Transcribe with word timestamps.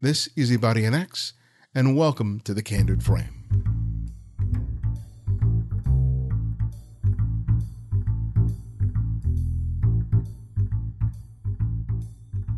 This 0.00 0.28
is 0.36 0.52
Ibarionex, 0.52 1.32
and 1.74 1.96
welcome 1.96 2.38
to 2.44 2.54
the 2.54 2.62
Candid 2.62 3.02
Frame. 3.02 4.06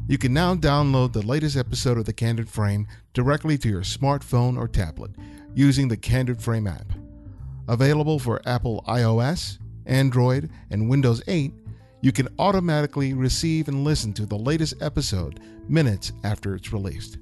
You 0.07 0.19
can 0.19 0.35
now 0.35 0.55
download 0.55 1.15
the 1.15 1.23
latest 1.23 1.57
episode 1.57 1.97
of 1.97 2.05
the 2.05 2.13
Candid 2.13 2.51
Frame 2.51 2.87
directly 3.15 3.57
to 3.57 3.71
your 3.71 3.85
smartphone 3.85 4.59
or 4.59 4.69
tablet 4.69 5.13
using 5.55 5.89
the 5.89 5.97
Candid 5.97 6.43
Frame 6.43 6.67
app. 6.67 6.93
Available 7.69 8.19
for 8.19 8.43
Apple 8.45 8.85
iOS, 8.87 9.57
Android, 9.87 10.51
and 10.69 10.91
Windows 10.91 11.23
8, 11.27 11.55
you 12.03 12.13
can 12.13 12.29
automatically 12.39 13.15
receive 13.15 13.69
and 13.69 13.83
listen 13.83 14.13
to 14.13 14.27
the 14.27 14.37
latest 14.37 14.75
episode 14.83 15.41
minutes 15.71 16.13
after 16.23 16.55
it's 16.55 16.71
released. 16.71 17.17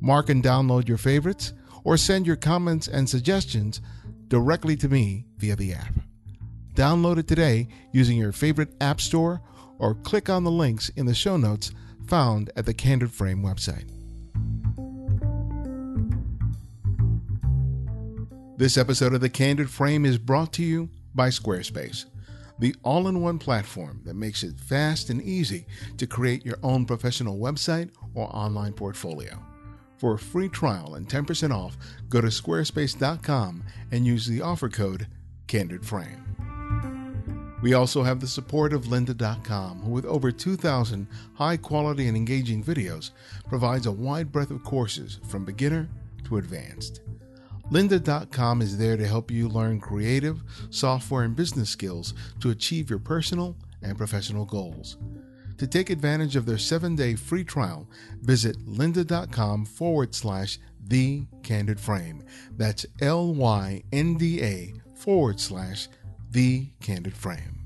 Mark 0.00 0.28
and 0.28 0.42
download 0.42 0.88
your 0.88 0.98
favorites 0.98 1.52
or 1.84 1.96
send 1.96 2.26
your 2.26 2.36
comments 2.36 2.88
and 2.88 3.08
suggestions 3.08 3.80
directly 4.28 4.76
to 4.76 4.88
me 4.88 5.26
via 5.36 5.56
the 5.56 5.74
app. 5.74 5.94
Download 6.74 7.18
it 7.18 7.28
today 7.28 7.68
using 7.92 8.16
your 8.16 8.32
favorite 8.32 8.74
app 8.80 9.00
store 9.00 9.42
or 9.78 9.94
click 9.94 10.28
on 10.28 10.44
the 10.44 10.50
links 10.50 10.88
in 10.90 11.06
the 11.06 11.14
show 11.14 11.36
notes 11.36 11.72
found 12.06 12.50
at 12.56 12.66
the 12.66 12.74
Candid 12.74 13.10
Frame 13.12 13.42
website. 13.42 13.88
This 18.56 18.76
episode 18.76 19.14
of 19.14 19.20
the 19.20 19.30
Candid 19.30 19.70
Frame 19.70 20.04
is 20.04 20.18
brought 20.18 20.52
to 20.54 20.62
you 20.62 20.90
by 21.14 21.28
Squarespace, 21.28 22.04
the 22.58 22.74
all 22.82 23.08
in 23.08 23.22
one 23.22 23.38
platform 23.38 24.02
that 24.04 24.14
makes 24.14 24.42
it 24.42 24.60
fast 24.60 25.08
and 25.08 25.22
easy 25.22 25.66
to 25.96 26.06
create 26.06 26.44
your 26.44 26.58
own 26.62 26.84
professional 26.84 27.38
website 27.38 27.90
or 28.14 28.28
online 28.36 28.74
portfolio. 28.74 29.42
For 30.00 30.14
a 30.14 30.18
free 30.18 30.48
trial 30.48 30.94
and 30.94 31.06
10% 31.06 31.54
off, 31.54 31.76
go 32.08 32.22
to 32.22 32.28
squarespace.com 32.28 33.62
and 33.92 34.06
use 34.06 34.26
the 34.26 34.40
offer 34.40 34.70
code 34.70 35.06
CandidFrame. 35.46 36.22
We 37.60 37.74
also 37.74 38.02
have 38.02 38.18
the 38.18 38.26
support 38.26 38.72
of 38.72 38.86
lynda.com, 38.86 39.82
who 39.82 39.90
with 39.90 40.06
over 40.06 40.32
2,000 40.32 41.06
high 41.34 41.58
quality 41.58 42.08
and 42.08 42.16
engaging 42.16 42.64
videos 42.64 43.10
provides 43.50 43.84
a 43.84 43.92
wide 43.92 44.32
breadth 44.32 44.50
of 44.50 44.64
courses 44.64 45.20
from 45.28 45.44
beginner 45.44 45.86
to 46.24 46.38
advanced. 46.38 47.02
Lynda.com 47.70 48.62
is 48.62 48.78
there 48.78 48.96
to 48.96 49.06
help 49.06 49.30
you 49.30 49.50
learn 49.50 49.80
creative, 49.80 50.42
software, 50.70 51.24
and 51.24 51.36
business 51.36 51.68
skills 51.68 52.14
to 52.40 52.48
achieve 52.48 52.88
your 52.88 52.98
personal 52.98 53.54
and 53.82 53.98
professional 53.98 54.46
goals. 54.46 54.96
To 55.60 55.66
take 55.66 55.90
advantage 55.90 56.36
of 56.36 56.46
their 56.46 56.56
seven 56.56 56.96
day 56.96 57.14
free 57.14 57.44
trial, 57.44 57.86
visit 58.22 58.56
lynda.com 58.66 59.66
forward 59.66 60.14
slash 60.14 60.58
the 60.86 61.26
candid 61.42 61.78
frame. 61.78 62.24
That's 62.56 62.86
L 63.02 63.34
Y 63.34 63.82
N 63.92 64.16
D 64.16 64.42
A 64.42 64.72
forward 64.94 65.38
slash 65.38 65.88
the 66.30 66.70
candid 66.80 67.14
frame. 67.14 67.58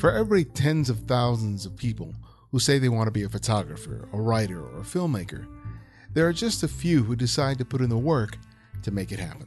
For 0.00 0.10
every 0.10 0.44
tens 0.44 0.90
of 0.90 0.98
thousands 1.06 1.64
of 1.64 1.76
people 1.76 2.12
who 2.50 2.58
say 2.58 2.80
they 2.80 2.88
want 2.88 3.06
to 3.06 3.12
be 3.12 3.22
a 3.22 3.28
photographer, 3.28 4.08
a 4.12 4.20
writer, 4.20 4.60
or 4.60 4.80
a 4.80 4.82
filmmaker, 4.82 5.46
there 6.12 6.26
are 6.26 6.32
just 6.32 6.64
a 6.64 6.68
few 6.68 7.04
who 7.04 7.14
decide 7.14 7.56
to 7.58 7.64
put 7.64 7.82
in 7.82 7.88
the 7.88 7.96
work 7.96 8.36
to 8.82 8.90
make 8.90 9.12
it 9.12 9.20
happen. 9.20 9.46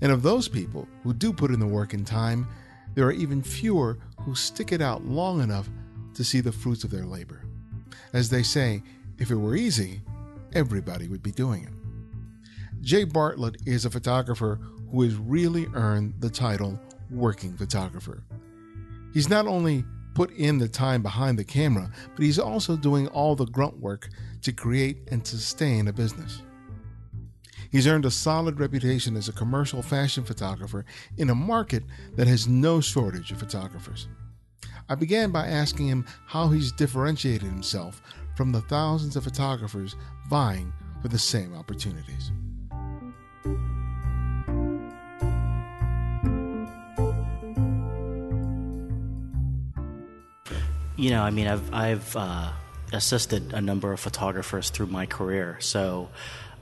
And 0.00 0.12
of 0.12 0.22
those 0.22 0.46
people 0.46 0.86
who 1.02 1.12
do 1.12 1.32
put 1.32 1.50
in 1.50 1.58
the 1.58 1.66
work 1.66 1.92
and 1.92 2.06
time, 2.06 2.46
there 2.94 3.06
are 3.06 3.12
even 3.12 3.42
fewer 3.42 3.98
who 4.20 4.34
stick 4.34 4.72
it 4.72 4.80
out 4.80 5.04
long 5.04 5.40
enough 5.40 5.68
to 6.14 6.24
see 6.24 6.40
the 6.40 6.52
fruits 6.52 6.84
of 6.84 6.90
their 6.90 7.06
labor. 7.06 7.42
As 8.12 8.30
they 8.30 8.42
say, 8.42 8.82
if 9.18 9.30
it 9.30 9.36
were 9.36 9.56
easy, 9.56 10.00
everybody 10.52 11.08
would 11.08 11.22
be 11.22 11.30
doing 11.30 11.64
it. 11.64 11.72
Jay 12.82 13.04
Bartlett 13.04 13.56
is 13.66 13.84
a 13.84 13.90
photographer 13.90 14.58
who 14.90 15.02
has 15.02 15.14
really 15.14 15.66
earned 15.74 16.14
the 16.18 16.30
title 16.30 16.80
working 17.10 17.56
photographer. 17.56 18.22
He's 19.12 19.28
not 19.28 19.46
only 19.46 19.84
put 20.14 20.30
in 20.32 20.58
the 20.58 20.68
time 20.68 21.02
behind 21.02 21.38
the 21.38 21.44
camera, 21.44 21.90
but 22.14 22.24
he's 22.24 22.38
also 22.38 22.76
doing 22.76 23.08
all 23.08 23.36
the 23.36 23.46
grunt 23.46 23.78
work 23.78 24.08
to 24.42 24.52
create 24.52 24.98
and 25.10 25.26
sustain 25.26 25.88
a 25.88 25.92
business. 25.92 26.42
He's 27.70 27.86
earned 27.86 28.04
a 28.04 28.10
solid 28.10 28.58
reputation 28.58 29.16
as 29.16 29.28
a 29.28 29.32
commercial 29.32 29.80
fashion 29.80 30.24
photographer 30.24 30.84
in 31.16 31.30
a 31.30 31.34
market 31.34 31.84
that 32.16 32.26
has 32.26 32.48
no 32.48 32.80
shortage 32.80 33.30
of 33.30 33.38
photographers. 33.38 34.08
I 34.88 34.96
began 34.96 35.30
by 35.30 35.46
asking 35.46 35.86
him 35.86 36.04
how 36.26 36.48
he's 36.48 36.72
differentiated 36.72 37.42
himself 37.48 38.02
from 38.36 38.50
the 38.50 38.60
thousands 38.62 39.14
of 39.14 39.22
photographers 39.22 39.94
vying 40.28 40.72
for 41.00 41.08
the 41.08 41.18
same 41.18 41.54
opportunities. 41.54 42.32
You 50.96 51.10
know, 51.10 51.22
I 51.22 51.30
mean, 51.30 51.46
I've 51.46 51.72
I've 51.72 52.16
uh, 52.16 52.50
assisted 52.92 53.54
a 53.54 53.60
number 53.60 53.92
of 53.92 54.00
photographers 54.00 54.68
through 54.70 54.88
my 54.88 55.06
career, 55.06 55.56
so 55.60 56.10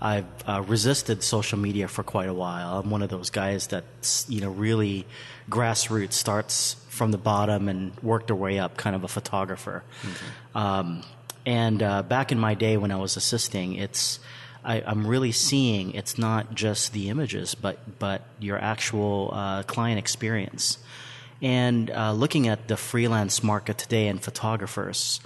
I've 0.00 0.26
uh, 0.46 0.62
resisted 0.66 1.22
social 1.22 1.58
media 1.58 1.88
for 1.88 2.02
quite 2.02 2.28
a 2.28 2.34
while. 2.34 2.78
I'm 2.78 2.90
one 2.90 3.02
of 3.02 3.08
those 3.08 3.30
guys 3.30 3.68
that 3.68 3.84
you 4.28 4.40
know 4.40 4.50
really 4.50 5.06
grassroots, 5.50 6.12
starts 6.12 6.76
from 6.88 7.10
the 7.10 7.18
bottom 7.18 7.68
and 7.68 7.92
worked 8.02 8.28
their 8.28 8.36
way 8.36 8.58
up, 8.58 8.76
kind 8.76 8.94
of 8.94 9.04
a 9.04 9.08
photographer. 9.08 9.82
Mm-hmm. 10.02 10.58
Um, 10.58 11.02
and 11.46 11.82
uh, 11.82 12.02
back 12.02 12.30
in 12.30 12.38
my 12.38 12.54
day 12.54 12.76
when 12.76 12.90
I 12.90 12.96
was 12.96 13.16
assisting, 13.16 13.74
it's 13.74 14.20
I, 14.64 14.80
am 14.80 15.06
really 15.06 15.32
seeing 15.32 15.94
it's 15.94 16.18
not 16.18 16.54
just 16.54 16.92
the 16.92 17.08
images, 17.08 17.54
but 17.54 17.98
but 17.98 18.22
your 18.38 18.58
actual 18.58 19.30
uh, 19.32 19.62
client 19.64 19.98
experience. 19.98 20.78
And 21.40 21.90
uh, 21.90 22.12
looking 22.12 22.48
at 22.48 22.68
the 22.68 22.76
freelance 22.76 23.42
market 23.42 23.78
today 23.78 24.08
and 24.08 24.22
photographers, 24.22 25.20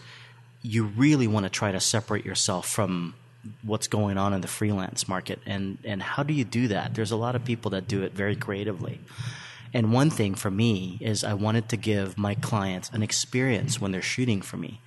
you 0.63 0.85
really 0.85 1.27
want 1.27 1.45
to 1.45 1.51
try 1.51 1.73
to 1.73 1.81
separate 1.81 2.25
yourself 2.25 2.69
from 2.69 3.15
what's 3.63 3.89
going 3.89 4.19
on 4.19 4.33
in 4.33 4.41
the 4.41 4.49
freelance 4.49 5.09
market 5.09 5.41
and 5.47 5.79
and 5.85 6.03
how 6.03 6.23
do 6.23 6.33
you 6.33 6.45
do 6.45 6.69
that? 6.69 6.95
There's 6.95 7.11
a 7.11 7.17
lot 7.17 7.35
of 7.35 7.45
people 7.45 7.71
that 7.73 7.89
do 7.89 8.03
it 8.03 8.13
very 8.13 8.37
creatively. 8.37 9.01
And 9.75 9.93
one 9.93 10.11
thing 10.11 10.35
for 10.35 10.51
me 10.51 10.99
is 11.01 11.25
I 11.25 11.35
wanted 11.35 11.69
to 11.71 11.77
give 11.77 12.19
my 12.19 12.35
clients 12.35 12.91
an 12.91 13.03
experience 13.03 13.81
when 13.81 13.91
they're 13.91 14.03
shooting 14.03 14.43
for 14.43 14.59
me. 14.59 14.81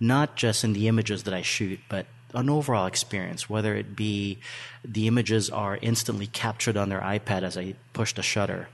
Not 0.00 0.34
just 0.34 0.64
in 0.64 0.72
the 0.72 0.88
images 0.88 1.24
that 1.24 1.34
I 1.34 1.42
shoot 1.42 1.80
but 1.88 2.06
an 2.32 2.48
overall 2.48 2.86
experience 2.86 3.50
whether 3.50 3.74
it 3.74 3.96
be 3.96 4.38
the 4.84 5.08
images 5.08 5.50
are 5.50 5.78
instantly 5.82 6.28
captured 6.28 6.76
on 6.76 6.88
their 6.88 7.00
iPad 7.00 7.42
as 7.42 7.58
I 7.58 7.74
push 7.92 8.14
the 8.14 8.22
shutter. 8.22 8.68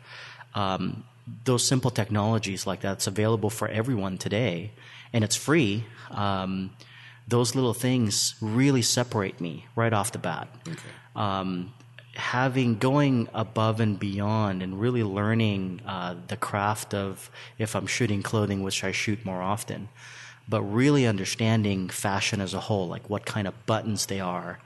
Um, 0.54 1.04
those 1.44 1.66
simple 1.66 1.90
technologies 1.90 2.66
like 2.66 2.80
that's 2.80 3.06
available 3.06 3.50
for 3.50 3.68
everyone 3.68 4.16
today 4.18 4.72
and 5.12 5.24
it's 5.24 5.36
free. 5.36 5.84
Um, 6.10 6.70
those 7.28 7.54
little 7.54 7.74
things 7.74 8.34
really 8.40 8.82
separate 8.82 9.40
me 9.40 9.66
right 9.74 9.92
off 9.92 10.12
the 10.12 10.18
bat 10.18 10.48
okay. 10.68 10.78
um, 11.14 11.72
having 12.14 12.78
going 12.78 13.28
above 13.34 13.80
and 13.80 13.98
beyond 13.98 14.62
and 14.62 14.80
really 14.80 15.02
learning 15.02 15.80
uh, 15.86 16.14
the 16.28 16.36
craft 16.36 16.94
of 16.94 17.30
if 17.58 17.74
i'm 17.74 17.86
shooting 17.86 18.22
clothing 18.22 18.62
which 18.62 18.82
i 18.84 18.92
shoot 18.92 19.24
more 19.24 19.42
often 19.42 19.88
but 20.48 20.62
really 20.62 21.06
understanding 21.06 21.88
fashion 21.88 22.40
as 22.40 22.54
a 22.54 22.60
whole 22.60 22.86
like 22.88 23.10
what 23.10 23.26
kind 23.26 23.46
of 23.46 23.66
buttons 23.66 24.06
they 24.06 24.20
are 24.20 24.58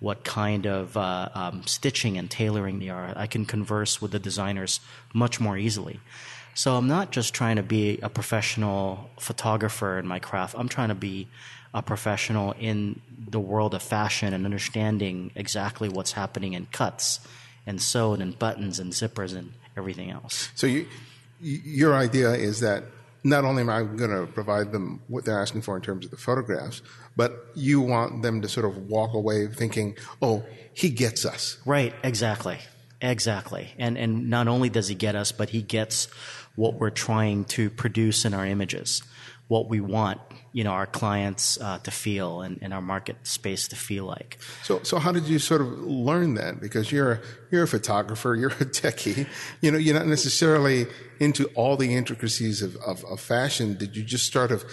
what 0.00 0.24
kind 0.24 0.66
of 0.66 0.96
uh, 0.96 1.28
um, 1.34 1.62
stitching 1.66 2.18
and 2.18 2.30
tailoring 2.30 2.78
they 2.78 2.88
are. 2.88 3.12
I 3.16 3.26
can 3.26 3.46
converse 3.46 4.00
with 4.02 4.10
the 4.10 4.18
designers 4.18 4.80
much 5.14 5.40
more 5.40 5.56
easily. 5.56 6.00
So 6.54 6.76
I'm 6.76 6.88
not 6.88 7.12
just 7.12 7.34
trying 7.34 7.56
to 7.56 7.62
be 7.62 7.98
a 8.02 8.08
professional 8.08 9.10
photographer 9.18 9.98
in 9.98 10.06
my 10.06 10.18
craft. 10.18 10.54
I'm 10.58 10.68
trying 10.68 10.88
to 10.88 10.94
be 10.94 11.28
a 11.76 11.82
professional 11.82 12.52
in 12.58 13.00
the 13.28 13.38
world 13.38 13.74
of 13.74 13.82
fashion 13.82 14.32
and 14.32 14.46
understanding 14.46 15.30
exactly 15.34 15.88
what's 15.90 16.12
happening 16.12 16.54
in 16.54 16.66
cuts 16.72 17.20
and 17.66 17.82
sewn 17.82 18.22
and 18.22 18.38
buttons 18.38 18.78
and 18.78 18.92
zippers 18.92 19.36
and 19.36 19.52
everything 19.76 20.10
else. 20.10 20.48
So 20.54 20.66
you, 20.66 20.86
your 21.38 21.94
idea 21.94 22.32
is 22.32 22.60
that 22.60 22.84
not 23.24 23.44
only 23.44 23.60
am 23.60 23.68
I 23.68 23.82
going 23.82 24.10
to 24.10 24.26
provide 24.32 24.72
them 24.72 25.02
what 25.08 25.26
they're 25.26 25.40
asking 25.40 25.62
for 25.62 25.76
in 25.76 25.82
terms 25.82 26.06
of 26.06 26.10
the 26.10 26.16
photographs, 26.16 26.80
but 27.14 27.46
you 27.54 27.82
want 27.82 28.22
them 28.22 28.40
to 28.40 28.48
sort 28.48 28.64
of 28.64 28.88
walk 28.88 29.12
away 29.12 29.46
thinking, 29.48 29.96
"Oh, 30.22 30.44
he 30.72 30.88
gets 30.88 31.26
us." 31.26 31.58
Right, 31.66 31.92
exactly. 32.02 32.58
Exactly. 33.02 33.74
And 33.78 33.98
and 33.98 34.30
not 34.30 34.48
only 34.48 34.70
does 34.70 34.88
he 34.88 34.94
get 34.94 35.14
us, 35.14 35.32
but 35.32 35.50
he 35.50 35.60
gets 35.60 36.06
what 36.54 36.74
we're 36.74 36.90
trying 36.90 37.44
to 37.44 37.68
produce 37.68 38.24
in 38.24 38.32
our 38.32 38.46
images, 38.46 39.02
what 39.48 39.68
we 39.68 39.80
want, 39.80 40.20
you 40.52 40.64
know, 40.64 40.70
our 40.70 40.86
clients 40.86 41.60
uh, 41.60 41.78
to 41.78 41.90
feel 41.90 42.40
and, 42.40 42.58
and 42.62 42.74
our 42.74 42.82
market 42.82 43.16
space 43.22 43.68
to 43.68 43.76
feel 43.76 44.04
like. 44.04 44.38
So, 44.64 44.82
so 44.82 44.98
how 44.98 45.12
did 45.12 45.24
you 45.24 45.38
sort 45.38 45.60
of 45.60 45.68
learn 45.82 46.34
that? 46.34 46.60
Because 46.60 46.90
you're 46.90 47.12
a, 47.12 47.20
you're 47.50 47.62
a 47.62 47.68
photographer, 47.68 48.34
you're 48.34 48.50
a 48.50 48.64
techie, 48.64 49.28
you 49.60 49.70
know, 49.70 49.78
you're 49.78 49.94
not 49.94 50.08
necessarily 50.08 50.86
into 51.20 51.46
all 51.54 51.76
the 51.76 51.94
intricacies 51.94 52.60
of, 52.60 52.76
of, 52.76 53.04
of 53.04 53.20
fashion. 53.20 53.76
Did 53.76 53.96
you 53.96 54.02
just 54.02 54.32
sort 54.32 54.50
of 54.50 54.64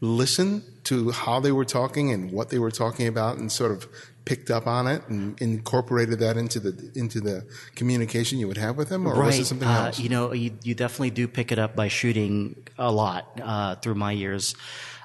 listen 0.00 0.62
to 0.84 1.10
how 1.10 1.40
they 1.40 1.52
were 1.52 1.64
talking 1.64 2.12
and 2.12 2.30
what 2.30 2.50
they 2.50 2.58
were 2.58 2.70
talking 2.70 3.06
about, 3.06 3.38
and 3.38 3.50
sort 3.50 3.72
of 3.72 3.88
picked 4.28 4.50
up 4.50 4.66
on 4.66 4.86
it 4.86 5.00
and 5.08 5.40
incorporated 5.40 6.18
that 6.18 6.36
into 6.36 6.60
the 6.60 6.72
into 6.94 7.18
the 7.18 7.46
communication 7.74 8.38
you 8.38 8.46
would 8.46 8.58
have 8.58 8.76
with 8.76 8.90
them, 8.90 9.06
or 9.06 9.14
right. 9.14 9.26
was 9.28 9.38
it 9.38 9.46
something 9.46 9.66
Uh, 9.66 9.86
else? 9.86 9.98
you 9.98 10.10
know, 10.10 10.32
you, 10.34 10.50
you 10.62 10.74
definitely 10.74 11.10
do 11.10 11.26
pick 11.26 11.50
it 11.50 11.58
up 11.58 11.74
by 11.74 11.88
shooting 11.88 12.34
a 12.76 12.92
lot 12.92 13.22
uh, 13.42 13.74
through 13.76 13.94
my 13.94 14.12
years. 14.12 14.54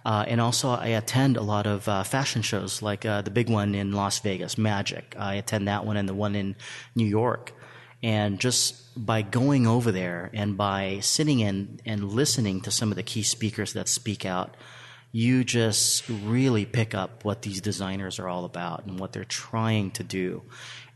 Uh, 0.06 0.25
and 0.28 0.42
also, 0.42 0.70
I 0.72 0.88
attend 0.88 1.38
a 1.38 1.42
lot 1.42 1.66
of 1.66 1.88
uh, 1.88 2.04
fashion 2.04 2.42
shows, 2.42 2.81
like 2.81 3.06
uh, 3.06 3.22
the 3.22 3.31
big 3.31 3.50
one 3.50 3.74
in 3.74 3.94
Las 3.94 4.20
Vegas, 4.20 4.58
Magic. 4.58 5.16
I 5.18 5.36
attend 5.36 5.69
that 5.69 5.86
one 5.86 5.96
and 5.96 6.10
the 6.10 6.14
one 6.14 6.36
in 6.36 6.58
New 6.94 7.08
York. 7.08 7.54
And 8.04 8.38
just 8.38 8.76
by 8.98 9.22
going 9.22 9.66
over 9.66 9.94
there 9.94 10.30
and 10.34 10.58
by 10.58 11.00
sitting 11.00 11.40
in 11.40 11.80
and 11.86 12.12
listening 12.12 12.60
to 12.64 12.72
some 12.72 12.92
of 12.92 12.98
the 12.98 13.04
key 13.04 13.24
speakers 13.24 13.72
that 13.74 13.88
speak 13.88 14.26
out, 14.26 14.58
you 15.15 15.44
just 15.44 16.10
really 16.10 16.65
pick 16.65 16.95
up 16.95 17.24
what 17.24 17.44
these 17.44 17.62
designers 17.62 18.18
are 18.18 18.27
all 18.27 18.45
about 18.45 18.86
and 18.88 19.00
what 19.00 19.13
they're 19.13 19.24
trying 19.24 19.92
to 19.92 20.04
do. 20.04 20.42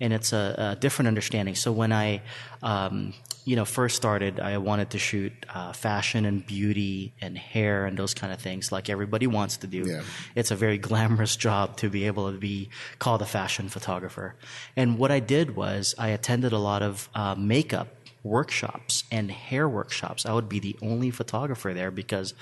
And 0.01 0.11
it's 0.11 0.33
a, 0.33 0.71
a 0.73 0.75
different 0.75 1.07
understanding. 1.07 1.53
So 1.53 1.71
when 1.71 1.93
I, 1.93 2.23
um, 2.63 3.13
you 3.45 3.55
know, 3.55 3.63
first 3.63 3.95
started, 3.95 4.39
I 4.39 4.57
wanted 4.57 4.89
to 4.91 4.97
shoot 4.97 5.31
uh, 5.53 5.71
fashion 5.71 6.25
and 6.25 6.43
beauty 6.43 7.13
and 7.21 7.37
hair 7.37 7.85
and 7.85 7.95
those 7.95 8.15
kind 8.15 8.33
of 8.33 8.39
things, 8.39 8.71
like 8.71 8.89
everybody 8.89 9.27
wants 9.27 9.57
to 9.57 9.67
do. 9.67 9.83
Yeah. 9.85 10.01
It's 10.33 10.49
a 10.49 10.55
very 10.55 10.79
glamorous 10.79 11.35
job 11.35 11.77
to 11.77 11.89
be 11.89 12.07
able 12.07 12.31
to 12.31 12.39
be 12.39 12.69
called 12.97 13.21
a 13.21 13.25
fashion 13.27 13.69
photographer. 13.69 14.35
And 14.75 14.97
what 14.97 15.11
I 15.11 15.19
did 15.19 15.55
was 15.55 15.93
I 15.99 16.07
attended 16.09 16.53
a 16.53 16.59
lot 16.59 16.81
of 16.81 17.07
uh, 17.13 17.35
makeup 17.35 17.89
workshops 18.23 19.03
and 19.11 19.29
hair 19.29 19.69
workshops. 19.69 20.25
I 20.25 20.33
would 20.33 20.49
be 20.49 20.59
the 20.59 20.75
only 20.81 21.11
photographer 21.11 21.71
there 21.75 21.91
because 21.91 22.33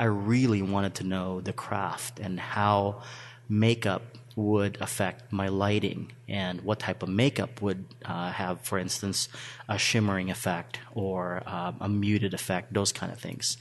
I 0.00 0.04
really 0.04 0.62
wanted 0.62 0.94
to 0.94 1.04
know 1.04 1.42
the 1.42 1.52
craft 1.52 2.20
and 2.20 2.40
how 2.40 3.02
makeup 3.50 4.02
would 4.34 4.78
affect 4.80 5.30
my 5.30 5.48
lighting 5.48 6.10
and 6.26 6.62
what 6.62 6.78
type 6.78 7.02
of 7.02 7.10
makeup 7.10 7.60
would 7.60 7.84
uh, 8.06 8.32
have, 8.32 8.62
for 8.62 8.78
instance, 8.78 9.28
a 9.68 9.76
shimmering 9.76 10.30
effect 10.30 10.78
or 10.94 11.42
um, 11.44 11.76
a 11.80 11.88
muted 11.88 12.32
effect, 12.32 12.72
those 12.72 12.92
kind 12.92 13.12
of 13.12 13.18
things. 13.18 13.58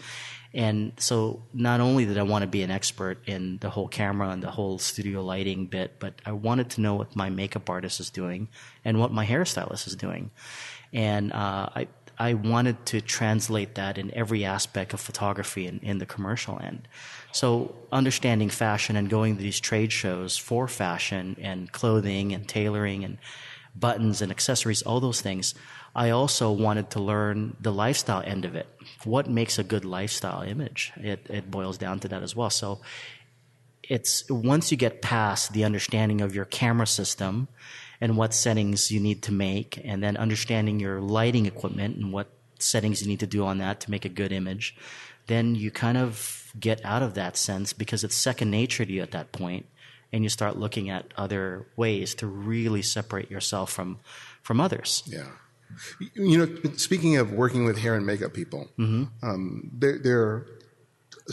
And 0.53 0.93
so 0.97 1.43
not 1.53 1.81
only 1.81 2.05
did 2.05 2.17
I 2.17 2.23
want 2.23 2.43
to 2.43 2.47
be 2.47 2.63
an 2.63 2.71
expert 2.71 3.17
in 3.27 3.57
the 3.57 3.69
whole 3.69 3.89
camera 3.89 4.29
and 4.29 4.41
the 4.41 4.49
whole 4.49 4.79
studio 4.79 5.21
lighting 5.21 5.65
bit, 5.65 5.99
but 5.99 6.13
I 6.25 6.31
wanted 6.31 6.69
to 6.71 6.81
know 6.81 6.95
what 6.95 7.17
my 7.17 7.29
makeup 7.29 7.69
artist 7.69 7.99
is 7.99 8.09
doing 8.09 8.47
and 8.85 8.97
what 8.97 9.11
my 9.11 9.25
hairstylist 9.25 9.87
is 9.87 9.95
doing. 9.95 10.31
And 10.93 11.33
uh, 11.33 11.69
I, 11.75 11.87
I 12.19 12.33
wanted 12.33 12.85
to 12.87 12.99
translate 12.99 13.75
that 13.75 13.97
in 13.97 14.13
every 14.13 14.43
aspect 14.43 14.93
of 14.93 14.99
photography 14.99 15.67
in, 15.67 15.79
in 15.79 15.99
the 15.99 16.05
commercial 16.05 16.59
end. 16.61 16.87
So 17.31 17.75
understanding 17.93 18.49
fashion 18.49 18.97
and 18.97 19.09
going 19.09 19.37
to 19.37 19.41
these 19.41 19.59
trade 19.59 19.93
shows 19.93 20.37
for 20.37 20.67
fashion 20.67 21.37
and 21.39 21.71
clothing 21.71 22.33
and 22.33 22.45
tailoring 22.45 23.05
and 23.05 23.17
buttons 23.73 24.21
and 24.21 24.31
accessories, 24.31 24.81
all 24.81 24.99
those 24.99 25.21
things. 25.21 25.55
I 25.95 26.09
also 26.09 26.51
wanted 26.51 26.89
to 26.91 26.99
learn 26.99 27.55
the 27.61 27.71
lifestyle 27.71 28.21
end 28.25 28.43
of 28.43 28.55
it. 28.55 28.67
What 29.05 29.29
makes 29.29 29.57
a 29.57 29.63
good 29.63 29.85
lifestyle 29.85 30.41
image? 30.41 30.91
It, 30.97 31.25
it 31.29 31.49
boils 31.49 31.77
down 31.77 32.01
to 32.01 32.09
that 32.09 32.21
as 32.21 32.35
well. 32.35 32.49
So 32.49 32.81
it's 33.83 34.29
once 34.29 34.71
you 34.71 34.77
get 34.77 35.01
past 35.01 35.53
the 35.53 35.63
understanding 35.63 36.19
of 36.21 36.35
your 36.35 36.45
camera 36.45 36.85
system 36.85 37.47
and 38.01 38.17
what 38.17 38.33
settings 38.33 38.91
you 38.91 38.99
need 38.99 39.21
to 39.23 39.31
make, 39.31 39.79
and 39.83 40.01
then 40.03 40.15
understanding 40.17 40.79
your 40.79 41.01
lighting 41.01 41.45
equipment 41.45 41.97
and 41.97 42.13
what 42.13 42.29
settings 42.59 43.01
you 43.01 43.07
need 43.07 43.19
to 43.19 43.27
do 43.27 43.45
on 43.45 43.57
that 43.57 43.79
to 43.81 43.91
make 43.91 44.05
a 44.05 44.09
good 44.09 44.31
image, 44.31 44.75
then 45.27 45.55
you 45.55 45.69
kind 45.71 45.97
of 45.97 46.51
get 46.59 46.83
out 46.83 47.03
of 47.03 47.13
that 47.13 47.37
sense 47.37 47.73
because 47.73 48.03
it's 48.03 48.15
second 48.15 48.49
nature 48.51 48.85
to 48.85 48.91
you 48.91 49.01
at 49.01 49.11
that 49.11 49.31
point, 49.31 49.65
and 50.11 50.23
you 50.23 50.29
start 50.29 50.57
looking 50.57 50.89
at 50.89 51.13
other 51.17 51.67
ways 51.75 52.15
to 52.15 52.25
really 52.25 52.81
separate 52.81 53.29
yourself 53.29 53.71
from 53.71 53.99
from 54.41 54.59
others. 54.59 55.03
Yeah. 55.05 55.27
You 56.15 56.37
know, 56.39 56.71
speaking 56.77 57.17
of 57.17 57.31
working 57.31 57.63
with 57.63 57.77
hair 57.77 57.93
and 57.95 58.05
makeup 58.05 58.33
people, 58.33 58.69
Mm-hmm. 58.79 59.03
um, 59.21 59.69
there, 59.71 59.99
there 59.99 60.21
are 60.21 60.47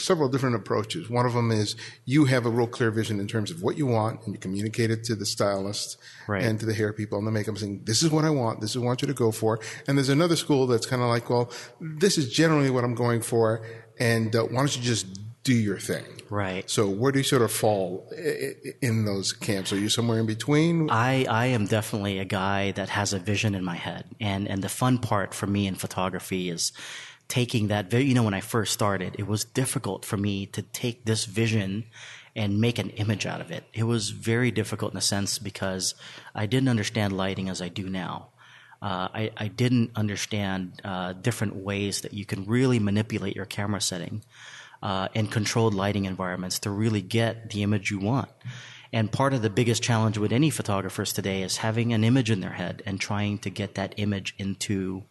several 0.01 0.29
different 0.29 0.57
approaches. 0.57 1.09
One 1.11 1.27
of 1.27 1.33
them 1.35 1.51
is 1.51 1.77
you 2.05 2.25
have 2.27 2.47
a 2.47 2.51
real 2.51 2.67
clear 2.67 2.91
vision 2.91 3.21
in 3.21 3.27
terms 3.29 3.51
of 3.51 3.63
what 3.63 3.77
you 3.79 3.87
want, 3.87 4.21
and 4.25 4.35
you 4.35 4.39
communicate 4.41 4.91
it 4.91 5.05
to 5.05 5.15
the 5.15 5.27
stylist 5.27 5.99
Right. 6.29 6.43
and 6.43 6.59
to 6.61 6.67
the 6.67 6.75
hair 6.75 6.93
people 6.93 7.19
and 7.19 7.27
the 7.27 7.31
makeup, 7.31 7.59
saying, 7.59 7.83
"This 7.85 8.03
is 8.03 8.11
what 8.11 8.25
I 8.25 8.31
want. 8.31 8.61
This 8.61 8.71
is 8.71 8.79
what 8.79 8.85
I 8.85 8.87
want 8.87 9.03
you 9.03 9.09
to 9.09 9.15
go 9.15 9.31
for." 9.33 9.61
And 9.87 9.97
there's 9.97 10.09
another 10.09 10.37
school 10.37 10.67
that's 10.67 10.87
kind 10.87 11.03
of 11.03 11.09
like, 11.09 11.31
"Well, 11.31 11.51
this 11.81 12.19
is 12.19 12.33
generally 12.33 12.71
what 12.71 12.85
I'm 12.85 12.95
going 12.95 13.21
for, 13.23 13.63
and 13.99 14.35
uh, 14.35 14.43
why 14.45 14.57
don't 14.59 14.77
you 14.77 14.83
just 14.83 15.07
do 15.43 15.55
your 15.55 15.79
thing?" 15.79 16.05
Right. 16.29 16.69
So, 16.69 16.89
where 16.89 17.13
do 17.13 17.19
you 17.21 17.25
sort 17.25 17.43
of 17.43 17.53
fall 17.53 18.11
in 18.83 19.05
those 19.05 19.33
camps? 19.33 19.73
Are 19.73 19.79
you 19.79 19.89
somewhere 19.89 20.19
in 20.19 20.27
between? 20.27 20.91
I, 20.91 21.25
I 21.31 21.47
am 21.47 21.67
definitely 21.67 22.19
a 22.19 22.25
guy 22.25 22.73
that 22.73 22.89
has 22.89 23.13
a 23.13 23.21
vision 23.21 23.55
in 23.55 23.63
my 23.65 23.77
head. 23.77 24.07
And, 24.21 24.49
and 24.49 24.61
the 24.61 24.69
fun 24.69 24.99
part 24.99 25.35
for 25.35 25.47
me 25.47 25.69
in 25.69 25.77
photography 25.77 26.51
is 26.51 26.73
taking 27.29 27.69
that, 27.69 27.93
you 27.93 28.15
know, 28.15 28.23
when 28.23 28.35
I 28.35 28.41
first 28.41 28.73
started, 28.73 29.17
it 29.19 29.27
was 29.27 29.45
difficult 29.45 30.05
for 30.05 30.17
me 30.17 30.47
to 30.47 30.63
take 30.63 31.05
this 31.05 31.25
vision 31.25 31.85
and 32.35 32.61
make 32.61 32.79
an 32.79 32.91
image 32.91 33.27
out 33.27 33.41
of 33.41 33.51
it. 33.51 33.65
It 33.73 33.85
was 33.85 34.11
very 34.11 34.51
difficult 34.51 34.93
in 34.93 34.99
a 34.99 35.03
sense 35.03 35.39
because 35.39 35.95
I 36.35 36.47
didn't 36.47 36.69
understand 36.69 37.17
lighting 37.17 37.49
as 37.49 37.63
I 37.63 37.69
do 37.69 37.89
now. 37.89 38.29
Uh, 38.83 39.09
I, 39.15 39.31
I 39.37 39.49
didn't 39.49 39.93
understand 39.97 40.81
uh, 40.85 41.15
different 41.15 41.57
ways 41.57 42.03
that 42.03 42.13
you 42.13 42.27
can 42.27 42.45
really 42.45 42.79
manipulate 42.79 43.35
your 43.35 43.47
camera 43.47 43.81
setting 43.81 44.23
uh, 44.83 45.09
in 45.15 45.27
controlled 45.29 45.75
lighting 45.75 46.05
environments 46.05 46.59
to 46.61 46.71
really 46.71 47.01
get 47.01 47.51
the 47.51 47.63
image 47.63 47.91
you 47.91 47.99
want. 47.99 48.29
And 48.93 49.11
part 49.11 49.35
of 49.35 49.43
the 49.43 49.51
biggest 49.51 49.83
challenge 49.83 50.19
with 50.19 50.33
any 50.33 50.51
photographers 50.51 51.13
today 51.13 51.43
is 51.43 51.57
having 51.57 51.93
an 51.93 52.05
image 52.05 52.31
in 52.31 52.41
their 52.41 52.53
head 52.53 52.83
and 52.87 53.01
trying 53.01 53.39
to 53.39 53.51
get 53.51 53.75
that 53.75 53.95
image 53.97 54.35
into 54.39 55.05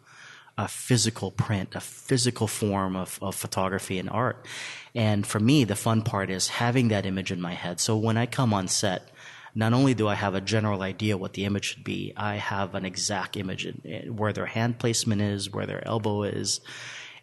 a 0.58 0.68
physical 0.68 1.32
print, 1.32 1.76
a 1.76 1.82
physical 1.82 2.48
form 2.48 2.96
of, 2.96 3.20
of 3.22 3.36
photography 3.36 4.00
and 4.00 4.10
art. 4.10 4.46
And 4.94 5.28
for 5.28 5.40
me, 5.40 5.66
the 5.66 5.76
fun 5.76 6.02
part 6.02 6.30
is 6.30 6.48
having 6.48 6.88
that 6.90 7.06
image 7.06 7.32
in 7.32 7.42
my 7.42 7.54
head. 7.54 7.80
So 7.80 7.98
when 7.98 8.18
I 8.18 8.26
come 8.26 8.54
on 8.54 8.68
set, 8.68 9.10
not 9.54 9.74
only 9.74 9.94
do 9.94 10.08
I 10.08 10.16
have 10.16 10.36
a 10.36 10.42
general 10.42 10.82
idea 10.82 11.18
what 11.18 11.34
the 11.34 11.46
image 11.46 11.66
should 11.66 11.84
be, 11.84 12.14
I 12.16 12.36
have 12.36 12.76
an 12.76 12.86
exact 12.86 13.38
image 13.38 13.68
where 14.08 14.34
their 14.34 14.46
hand 14.46 14.80
placement 14.80 15.22
is, 15.22 15.52
where 15.52 15.66
their 15.66 15.86
elbow 15.86 16.24
is. 16.24 16.62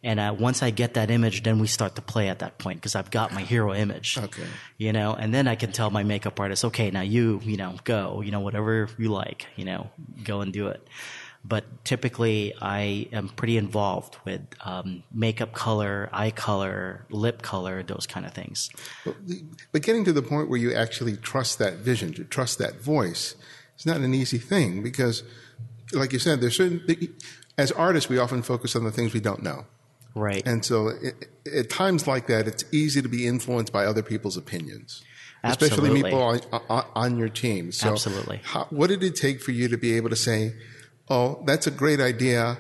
And 0.02 0.19
uh, 0.19 0.34
once 0.37 0.62
I 0.62 0.70
get 0.70 0.94
that 0.94 1.11
image, 1.11 1.43
then 1.43 1.58
we 1.58 1.69
start 1.69 1.94
to 1.96 2.02
play 2.02 2.29
at 2.29 2.40
that 2.40 2.58
point 2.58 2.81
because 2.81 2.96
I've 2.96 3.11
got 3.11 3.32
my 3.32 3.43
hero 3.43 3.73
image. 3.73 4.19
Okay. 4.19 4.43
You 4.76 4.93
know, 4.93 5.14
and 5.14 5.32
then 5.32 5.46
I 5.46 5.55
can 5.55 5.73
tell 5.73 5.90
my 5.90 6.02
makeup 6.02 6.40
artist, 6.40 6.64
okay, 6.67 6.91
now 6.91 7.03
you, 7.03 7.41
you 7.44 7.56
know, 7.56 7.77
go, 7.84 8.20
you 8.20 8.32
know, 8.32 8.41
whatever 8.41 8.89
you 8.98 9.10
like, 9.10 9.46
you 9.56 9.65
know, 9.65 9.91
go 10.24 10.41
and 10.41 10.53
do 10.53 10.69
it. 10.69 10.86
But 11.44 11.84
typically, 11.84 12.55
I 12.63 13.08
am 13.13 13.29
pretty 13.29 13.56
involved 13.56 14.17
with 14.25 14.43
um, 14.65 15.03
makeup 15.13 15.53
color, 15.53 16.08
eye 16.13 16.31
color, 16.31 17.05
lip 17.11 17.43
color, 17.43 17.82
those 17.82 18.06
kind 18.06 18.25
of 18.25 18.32
things. 18.32 18.70
But, 19.05 19.17
but 19.72 19.82
getting 19.82 20.05
to 20.05 20.13
the 20.13 20.22
point 20.22 20.49
where 20.49 20.58
you 20.58 20.72
actually 20.72 21.17
trust 21.17 21.58
that 21.58 21.79
vision, 21.79 22.13
to 22.15 22.25
trust 22.25 22.58
that 22.58 22.81
voice, 22.81 23.34
is 23.77 23.87
not 23.87 23.96
an 23.96 24.15
easy 24.15 24.39
thing 24.39 24.84
because, 24.84 25.25
like 25.93 26.13
you 26.13 26.20
said, 26.20 26.41
there's 26.41 26.56
certain. 26.56 26.81
As 27.58 27.72
artists, 27.72 28.08
we 28.08 28.19
often 28.19 28.43
focus 28.43 28.77
on 28.77 28.84
the 28.84 28.93
things 28.93 29.13
we 29.13 29.20
don't 29.20 29.43
know, 29.43 29.67
Right. 30.15 30.46
and 30.46 30.65
so 30.65 30.89
it, 30.89 31.29
at 31.53 31.70
times 31.70 32.06
like 32.06 32.29
that, 32.29 32.46
it's 32.46 32.65
easy 32.72 33.03
to 33.03 33.08
be 33.08 33.27
influenced 33.27 33.72
by 33.72 33.84
other 33.84 34.03
people's 34.03 34.37
opinions, 34.37 35.03
especially 35.43 36.03
people 36.03 36.22
on, 36.22 36.41
on, 36.70 36.84
on 36.94 37.19
your 37.19 37.29
team. 37.29 37.72
So, 37.72 37.91
Absolutely. 37.91 38.41
how, 38.44 38.67
what 38.70 38.87
did 38.89 39.03
it 39.03 39.17
take 39.17 39.41
for 39.41 39.51
you 39.51 39.69
to 39.69 39.77
be 39.77 39.96
able 39.96 40.08
to 40.08 40.17
say, 40.17 40.55
"Oh, 41.09 41.43
that's 41.47 41.67
a 41.67 41.71
great 41.71 42.01
idea," 42.01 42.59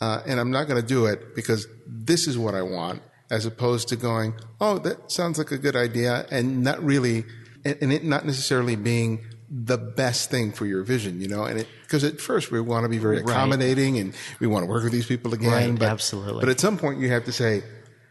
uh, 0.00 0.20
and 0.26 0.38
I'm 0.40 0.50
not 0.50 0.68
going 0.68 0.80
to 0.80 0.86
do 0.86 1.06
it 1.06 1.34
because 1.34 1.66
this 1.86 2.26
is 2.26 2.36
what 2.38 2.54
I 2.54 2.62
want, 2.62 3.02
as 3.30 3.46
opposed 3.46 3.88
to 3.88 3.96
going, 3.96 4.34
"Oh, 4.60 4.78
that 4.78 5.10
sounds 5.10 5.38
like 5.38 5.50
a 5.50 5.58
good 5.58 5.76
idea," 5.76 6.26
and 6.30 6.62
not 6.62 6.82
really, 6.84 7.24
and, 7.64 7.76
and 7.80 7.92
it 7.92 8.04
not 8.04 8.24
necessarily 8.24 8.76
being 8.76 9.24
the 9.50 9.76
best 9.78 10.30
thing 10.30 10.50
for 10.52 10.66
your 10.66 10.82
vision, 10.82 11.20
you 11.20 11.28
know, 11.28 11.44
and 11.44 11.60
it 11.60 11.68
because 11.82 12.02
at 12.02 12.20
first 12.20 12.50
we 12.50 12.60
want 12.60 12.84
to 12.84 12.88
be 12.88 12.98
very 12.98 13.16
Right. 13.16 13.28
accommodating 13.28 13.98
and 13.98 14.14
we 14.40 14.46
want 14.46 14.64
to 14.64 14.66
work 14.66 14.82
with 14.82 14.92
these 14.92 15.06
people 15.06 15.32
again, 15.34 15.70
Right, 15.70 15.78
but 15.78 15.88
absolutely. 15.88 16.40
but 16.40 16.48
at 16.48 16.58
some 16.58 16.76
point 16.76 16.98
you 16.98 17.08
have 17.10 17.24
to 17.26 17.32
say, 17.32 17.62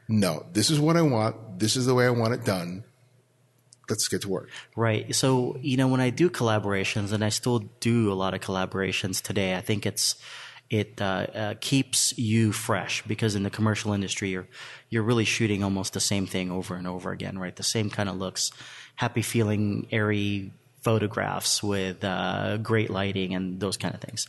"No, 0.08 0.46
this 0.54 0.70
is 0.70 0.80
what 0.80 0.96
I 0.96 1.02
want. 1.02 1.60
This 1.60 1.76
is 1.76 1.86
the 1.86 1.94
way 1.96 2.06
I 2.06 2.12
want 2.12 2.34
it 2.34 2.46
done. 2.46 2.84
Let's 3.90 4.08
get 4.08 4.22
to 4.22 4.30
work." 4.30 4.50
Right. 4.76 5.14
So, 5.16 5.58
you 5.62 5.78
know, 5.78 5.88
when 5.88 6.02
I 6.02 6.10
do 6.10 6.30
collaborations, 6.30 7.12
and 7.12 7.24
I 7.24 7.30
still 7.30 7.60
do 7.80 8.12
a 8.12 8.16
lot 8.16 8.34
of 8.34 8.42
collaborations 8.42 9.22
today, 9.22 9.56
I 9.56 9.62
think 9.62 9.86
it's 9.86 10.16
it 10.70 11.00
uh, 11.02 11.28
uh, 11.36 11.54
keeps 11.62 12.18
you 12.18 12.52
fresh 12.52 13.04
because 13.04 13.36
in 13.36 13.44
the 13.44 13.50
commercial 13.50 13.94
industry, 13.94 14.30
you're 14.30 14.48
you're 14.90 15.04
really 15.04 15.26
shooting 15.26 15.64
almost 15.64 15.94
the 15.94 16.00
same 16.00 16.26
thing 16.26 16.52
over 16.52 16.76
and 16.76 16.88
over 16.88 17.12
again, 17.12 17.38
right? 17.38 17.56
The 17.56 17.64
same 17.64 17.90
kind 17.90 18.10
of 18.10 18.16
looks, 18.18 18.52
happy 18.96 19.22
feeling, 19.22 19.88
airy 19.92 20.52
photographs 20.82 21.64
with 21.64 22.04
uh, 22.04 22.58
great 22.58 22.90
lighting 22.90 23.34
and 23.36 23.60
those 23.60 23.78
kind 23.78 23.94
of 23.94 24.02
things. 24.02 24.28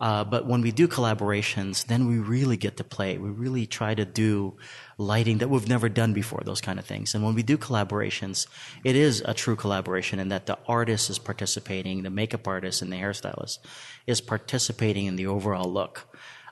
Uh, 0.00 0.24
but 0.24 0.46
when 0.46 0.62
we 0.62 0.72
do 0.72 0.88
collaborations, 0.88 1.86
then 1.86 2.08
we 2.08 2.18
really 2.18 2.56
get 2.56 2.78
to 2.78 2.84
play. 2.84 3.18
We 3.18 3.28
really 3.28 3.66
try 3.66 3.94
to 3.94 4.04
do 4.06 4.56
lighting 4.96 5.38
that 5.38 5.48
we've 5.48 5.68
never 5.68 5.88
done 5.88 6.14
before, 6.14 6.40
those 6.44 6.62
kind 6.62 6.78
of 6.78 6.86
things. 6.86 7.14
And 7.14 7.22
when 7.22 7.34
we 7.34 7.42
do 7.42 7.58
collaborations, 7.58 8.46
it 8.82 8.96
is 8.96 9.22
a 9.26 9.34
true 9.34 9.56
collaboration 9.56 10.18
in 10.18 10.28
that 10.30 10.46
the 10.46 10.58
artist 10.66 11.10
is 11.10 11.18
participating, 11.18 12.02
the 12.02 12.10
makeup 12.10 12.48
artist 12.48 12.80
and 12.80 12.90
the 12.90 12.96
hairstylist 12.96 13.58
is 14.06 14.20
participating 14.22 15.06
in 15.06 15.16
the 15.16 15.26
overall 15.26 15.70
look. 15.70 16.06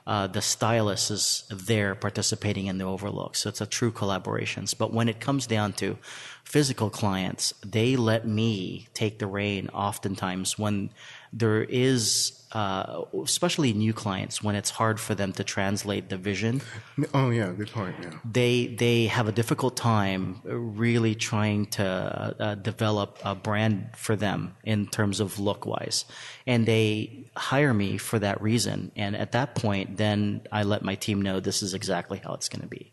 Uh, 0.05 0.25
the 0.25 0.41
stylist 0.41 1.11
is 1.11 1.43
there 1.51 1.93
participating 1.93 2.65
in 2.65 2.79
the 2.79 2.85
overlook. 2.85 3.35
So 3.35 3.49
it's 3.49 3.61
a 3.61 3.67
true 3.67 3.91
collaborations. 3.91 4.75
But 4.75 4.91
when 4.91 5.07
it 5.07 5.19
comes 5.19 5.45
down 5.45 5.73
to 5.73 5.97
physical 6.43 6.89
clients, 6.89 7.53
they 7.63 7.95
let 7.95 8.27
me 8.27 8.87
take 8.95 9.19
the 9.19 9.27
reign 9.27 9.69
oftentimes 9.69 10.57
when 10.57 10.89
there 11.31 11.63
is 11.63 12.39
uh, 12.51 13.03
especially 13.23 13.73
new 13.73 13.93
clients 13.93 14.41
when 14.41 14.55
it's 14.55 14.71
hard 14.71 14.99
for 14.99 15.13
them 15.13 15.31
to 15.33 15.43
translate 15.43 16.09
the 16.09 16.17
vision. 16.17 16.61
Oh 17.13 17.29
yeah, 17.29 17.51
good 17.51 17.69
point. 17.71 17.95
Yeah. 18.01 18.09
They 18.25 18.67
they 18.67 19.05
have 19.05 19.27
a 19.27 19.31
difficult 19.31 19.77
time 19.77 20.41
really 20.43 21.13
trying 21.13 21.67
to 21.67 21.85
uh, 21.85 22.55
develop 22.55 23.19
a 23.23 23.35
brand 23.35 23.89
for 23.95 24.15
them 24.15 24.55
in 24.63 24.87
terms 24.87 25.19
of 25.19 25.39
look 25.39 25.65
wise, 25.65 26.05
and 26.47 26.65
they 26.65 27.25
hire 27.37 27.73
me 27.73 27.97
for 27.97 28.17
that 28.17 28.41
reason. 28.41 28.91
And 28.95 29.15
at 29.15 29.33
that 29.33 29.53
point, 29.53 29.97
then 29.97 30.41
I 30.51 30.63
let 30.63 30.81
my 30.81 30.95
team 30.95 31.21
know 31.21 31.39
this 31.39 31.61
is 31.61 31.73
exactly 31.75 32.19
how 32.23 32.33
it's 32.33 32.49
going 32.49 32.61
to 32.61 32.67
be. 32.67 32.91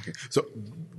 Okay. 0.00 0.12
So 0.30 0.46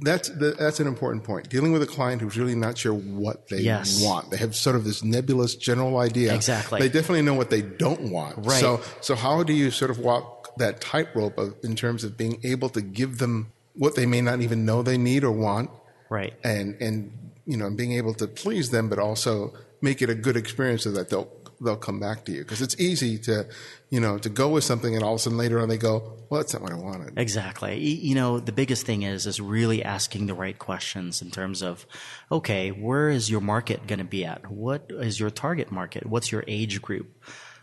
that's 0.01 0.29
the, 0.29 0.55
that's 0.57 0.79
an 0.79 0.87
important 0.87 1.23
point. 1.23 1.49
Dealing 1.49 1.71
with 1.71 1.81
a 1.83 1.87
client 1.87 2.21
who's 2.21 2.37
really 2.37 2.55
not 2.55 2.77
sure 2.77 2.93
what 2.93 3.47
they 3.49 3.59
Yes. 3.61 4.03
want. 4.03 4.29
They 4.31 4.37
have 4.37 4.55
sort 4.55 4.75
of 4.75 4.83
this 4.83 5.03
nebulous 5.03 5.55
general 5.55 5.97
idea. 5.97 6.33
Exactly. 6.33 6.79
They 6.79 6.89
definitely 6.89 7.21
know 7.23 7.33
what 7.33 7.49
they 7.49 7.61
don't 7.61 8.11
want. 8.11 8.45
Right. 8.45 8.59
So 8.59 8.81
so 9.01 9.15
how 9.15 9.43
do 9.43 9.53
you 9.53 9.71
sort 9.71 9.91
of 9.91 9.99
walk 9.99 10.55
that 10.57 10.81
tightrope 10.81 11.37
of, 11.37 11.55
in 11.63 11.75
terms 11.75 12.03
of 12.03 12.17
being 12.17 12.39
able 12.43 12.69
to 12.69 12.81
give 12.81 13.17
them 13.19 13.51
what 13.75 13.95
they 13.95 14.05
may 14.05 14.21
not 14.21 14.41
even 14.41 14.65
know 14.65 14.81
they 14.81 14.97
need 14.97 15.23
or 15.23 15.31
want, 15.31 15.69
Right. 16.09 16.33
and 16.43 16.75
and 16.81 17.11
you 17.45 17.55
know 17.57 17.69
being 17.69 17.93
able 17.93 18.13
to 18.15 18.27
please 18.27 18.71
them, 18.71 18.89
but 18.89 18.99
also 18.99 19.53
make 19.81 20.01
it 20.01 20.09
a 20.09 20.15
good 20.15 20.35
experience 20.35 20.83
so 20.83 20.91
that 20.91 21.09
they'll 21.09 21.31
they'll 21.61 21.75
come 21.75 21.99
back 21.99 22.25
to 22.25 22.31
you 22.31 22.39
because 22.39 22.61
it's 22.61 22.79
easy 22.79 23.17
to 23.17 23.47
you 23.89 23.99
know 23.99 24.17
to 24.17 24.29
go 24.29 24.49
with 24.49 24.63
something 24.63 24.95
and 24.95 25.03
all 25.03 25.13
of 25.13 25.19
a 25.19 25.19
sudden 25.19 25.37
later 25.37 25.59
on 25.59 25.67
they 25.69 25.77
go 25.77 26.19
well 26.29 26.39
that's 26.39 26.53
not 26.53 26.61
what 26.61 26.71
I 26.71 26.75
wanted. 26.75 27.17
Exactly. 27.17 27.77
You 27.79 28.15
know, 28.15 28.39
the 28.39 28.51
biggest 28.51 28.85
thing 28.85 29.03
is 29.03 29.25
is 29.25 29.41
really 29.41 29.83
asking 29.83 30.27
the 30.27 30.33
right 30.33 30.57
questions 30.57 31.21
in 31.21 31.31
terms 31.31 31.61
of, 31.61 31.85
okay, 32.31 32.69
where 32.69 33.09
is 33.09 33.29
your 33.29 33.41
market 33.41 33.87
going 33.87 33.99
to 33.99 34.05
be 34.05 34.25
at? 34.25 34.49
What 34.49 34.85
is 34.89 35.19
your 35.19 35.29
target 35.31 35.71
market? 35.71 36.05
What's 36.05 36.31
your 36.31 36.43
age 36.47 36.81
group? 36.81 37.07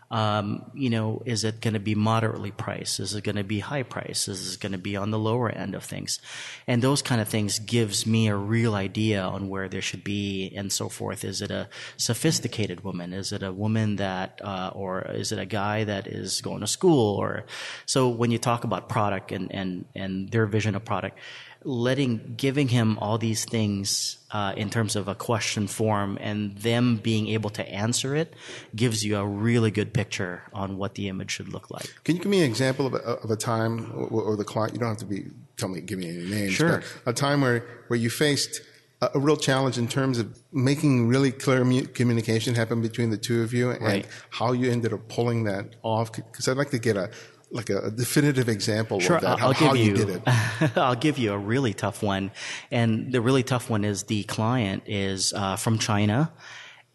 Um, 0.09 0.71
you 0.73 0.89
know, 0.89 1.21
is 1.25 1.43
it 1.43 1.59
going 1.59 1.73
to 1.73 1.79
be 1.79 1.95
moderately 1.95 2.51
priced? 2.51 2.99
Is 2.99 3.13
it 3.13 3.23
going 3.23 3.35
to 3.35 3.43
be 3.43 3.59
high 3.59 3.83
priced? 3.83 4.27
Is 4.27 4.55
it 4.55 4.59
going 4.59 4.71
to 4.71 4.77
be 4.77 4.95
on 4.95 5.11
the 5.11 5.19
lower 5.19 5.49
end 5.49 5.75
of 5.75 5.83
things? 5.83 6.19
And 6.65 6.81
those 6.81 7.01
kind 7.01 7.19
of 7.19 7.27
things 7.27 7.59
gives 7.59 8.05
me 8.05 8.27
a 8.27 8.35
real 8.35 8.73
idea 8.73 9.21
on 9.21 9.49
where 9.49 9.67
there 9.67 9.81
should 9.81 10.03
be 10.03 10.53
and 10.55 10.71
so 10.71 10.87
forth. 10.87 11.25
Is 11.25 11.41
it 11.41 11.51
a 11.51 11.67
sophisticated 11.97 12.83
woman? 12.83 13.11
Is 13.11 13.31
it 13.31 13.43
a 13.43 13.51
woman 13.51 13.97
that, 13.97 14.39
uh, 14.43 14.71
or 14.73 15.01
is 15.01 15.31
it 15.31 15.39
a 15.39 15.45
guy 15.45 15.83
that 15.83 16.07
is 16.07 16.41
going 16.41 16.61
to 16.61 16.67
school? 16.67 17.17
Or 17.17 17.45
so 17.85 18.07
when 18.07 18.31
you 18.31 18.37
talk 18.37 18.63
about 18.63 18.87
product 18.87 19.31
and 19.31 19.53
and 19.53 19.85
and 19.93 20.29
their 20.29 20.45
vision 20.45 20.75
of 20.75 20.85
product, 20.85 21.17
letting 21.67 22.35
giving 22.37 22.69
him 22.69 22.97
all 22.99 23.17
these 23.17 23.43
things 23.43 24.17
uh, 24.31 24.53
in 24.55 24.69
terms 24.69 24.95
of 24.95 25.09
a 25.09 25.15
question 25.15 25.67
form 25.67 26.17
and 26.21 26.57
them 26.59 26.95
being 26.95 27.27
able 27.27 27.49
to 27.49 27.67
answer 27.69 28.15
it 28.15 28.33
gives 28.73 29.03
you 29.03 29.17
a 29.17 29.25
really 29.25 29.69
good 29.69 29.93
picture 29.93 30.43
on 30.53 30.77
what 30.77 30.95
the 30.95 31.09
image 31.09 31.29
should 31.29 31.49
look 31.49 31.69
like. 31.69 31.93
Can 32.05 32.15
you 32.15 32.21
give 32.21 32.31
me 32.31 32.39
an 32.39 32.49
example 32.49 32.87
of 32.87 32.93
a, 32.93 32.97
of 32.99 33.29
a 33.29 33.35
time 33.35 33.91
or, 33.93 34.21
or 34.21 34.35
the 34.37 34.45
client? 34.45 34.73
You 34.73 34.79
don't 34.79 34.87
have 34.89 34.97
to 34.99 35.05
be 35.05 35.25
tell 35.57 35.67
me 35.67 35.81
give 35.81 35.99
me 35.99 36.07
any 36.07 36.23
names. 36.29 36.53
Sure. 36.53 36.81
A 37.05 37.11
time 37.11 37.41
where 37.41 37.65
where 37.87 37.99
you 37.99 38.09
faced 38.09 38.61
a, 39.01 39.09
a 39.15 39.19
real 39.19 39.35
challenge 39.37 39.77
in 39.77 39.89
terms 39.89 40.19
of 40.19 40.39
making 40.53 41.07
really 41.09 41.31
clear 41.33 41.65
mu- 41.65 41.83
communication 41.85 42.55
happen 42.55 42.81
between 42.81 43.09
the 43.09 43.17
two 43.17 43.41
of 43.43 43.53
you, 43.53 43.71
and 43.71 43.81
Right. 43.81 44.07
how 44.29 44.53
you 44.53 44.71
ended 44.71 44.93
up 44.93 45.07
pulling 45.09 45.43
that 45.43 45.75
off. 45.83 46.13
Because 46.13 46.47
I'd 46.47 46.55
like 46.57 46.69
to 46.71 46.79
get 46.79 46.95
a 46.95 47.11
like 47.51 47.69
a, 47.69 47.79
a 47.79 47.91
definitive 47.91 48.49
example 48.49 48.99
Sure, 48.99 49.17
of 49.17 49.21
that. 49.21 49.29
I'll, 49.29 49.37
how 49.37 49.47
I'll 49.47 49.53
give 49.53 49.67
how 49.67 49.73
you. 49.73 49.93
did 49.95 50.09
it. 50.09 50.21
I'll 50.77 50.95
give 50.95 51.17
you 51.17 51.33
a 51.33 51.37
really 51.37 51.73
tough 51.73 52.03
one, 52.03 52.31
and 52.71 53.11
the 53.11 53.21
really 53.21 53.43
tough 53.43 53.69
one 53.69 53.83
is 53.85 54.03
the 54.03 54.23
client 54.23 54.83
is 54.85 55.33
uh, 55.33 55.55
from 55.55 55.79
China. 55.79 56.31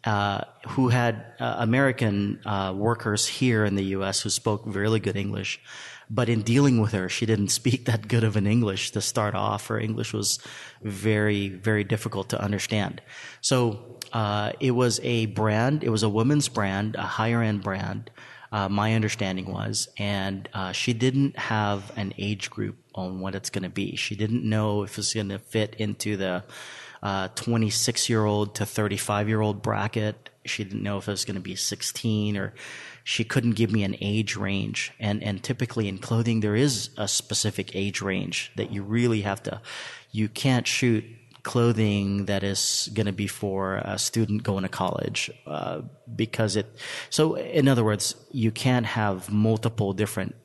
Uh, 0.05 0.41
who 0.67 0.89
had 0.89 1.23
uh, 1.39 1.55
American 1.59 2.37
uh, 2.45 2.73
workers 2.75 3.25
here 3.25 3.63
in 3.63 3.75
the 3.75 3.85
U.S. 3.95 4.19
who 4.19 4.29
spoke 4.29 4.61
really 4.65 4.99
good 4.99 5.15
English, 5.15 5.61
but 6.09 6.27
in 6.27 6.41
dealing 6.41 6.81
with 6.81 6.91
her, 6.91 7.07
she 7.07 7.25
didn't 7.25 7.47
speak 7.61 7.85
that 7.85 8.09
good 8.09 8.25
of 8.25 8.35
an 8.35 8.45
English 8.45 8.91
to 8.91 8.99
start 9.01 9.33
off. 9.33 9.67
Her 9.67 9.79
English 9.79 10.11
was 10.11 10.39
very, 10.81 11.47
very 11.47 11.85
difficult 11.85 12.27
to 12.31 12.41
understand. 12.41 13.01
So 13.39 13.97
uh, 14.11 14.51
it 14.59 14.71
was 14.71 14.99
a 15.03 15.27
brand. 15.27 15.85
It 15.85 15.89
was 15.89 16.03
a 16.03 16.09
women's 16.09 16.49
brand, 16.49 16.95
a 16.95 17.03
higher 17.03 17.41
end 17.41 17.63
brand 17.63 18.11
uh, 18.53 18.69
my 18.69 18.93
understanding 18.93 19.51
was, 19.51 19.89
and 19.97 20.47
uh, 20.53 20.71
she 20.71 20.93
didn't 20.93 21.35
have 21.37 21.91
an 21.97 22.13
age 22.19 22.51
group 22.51 22.77
on 22.93 23.19
what 23.19 23.33
it's 23.33 23.49
going 23.49 23.63
to 23.63 23.69
be. 23.69 23.95
She 23.95 24.15
didn't 24.15 24.47
know 24.47 24.83
if 24.83 24.99
it's 24.99 25.15
going 25.15 25.29
to 25.29 25.39
fit 25.39 25.75
into 25.79 26.17
the 26.17 26.43
26 27.33 28.09
year 28.09 28.23
old 28.23 28.53
to 28.55 28.65
35 28.67 29.27
year 29.27 29.41
old 29.41 29.63
bracket. 29.63 30.29
She 30.45 30.63
didn't 30.63 30.83
know 30.83 30.99
if 30.99 31.07
it 31.07 31.11
was 31.11 31.25
going 31.25 31.35
to 31.35 31.41
be 31.41 31.55
16 31.55 32.37
or 32.37 32.53
she 33.03 33.23
couldn't 33.23 33.53
give 33.53 33.71
me 33.71 33.83
an 33.83 33.95
age 33.99 34.35
range. 34.35 34.91
And, 34.99 35.23
and 35.23 35.41
typically 35.41 35.87
in 35.87 35.97
clothing, 35.97 36.41
there 36.41 36.55
is 36.55 36.91
a 36.95 37.07
specific 37.07 37.75
age 37.75 38.01
range 38.01 38.51
that 38.55 38.71
you 38.71 38.83
really 38.83 39.21
have 39.21 39.41
to, 39.43 39.61
you 40.11 40.29
can't 40.29 40.67
shoot 40.67 41.03
clothing 41.43 42.25
that 42.25 42.43
is 42.43 42.89
going 42.93 43.05
to 43.05 43.11
be 43.11 43.27
for 43.27 43.75
a 43.75 43.99
student 43.99 44.43
going 44.43 44.63
to 44.63 44.69
college 44.69 45.29
uh, 45.45 45.81
because 46.15 46.55
it 46.55 46.65
so 47.09 47.35
in 47.35 47.67
other 47.67 47.83
words 47.83 48.15
you 48.31 48.49
can't 48.49 48.85
have 48.85 49.29
multiple 49.29 49.93
different 49.93 50.35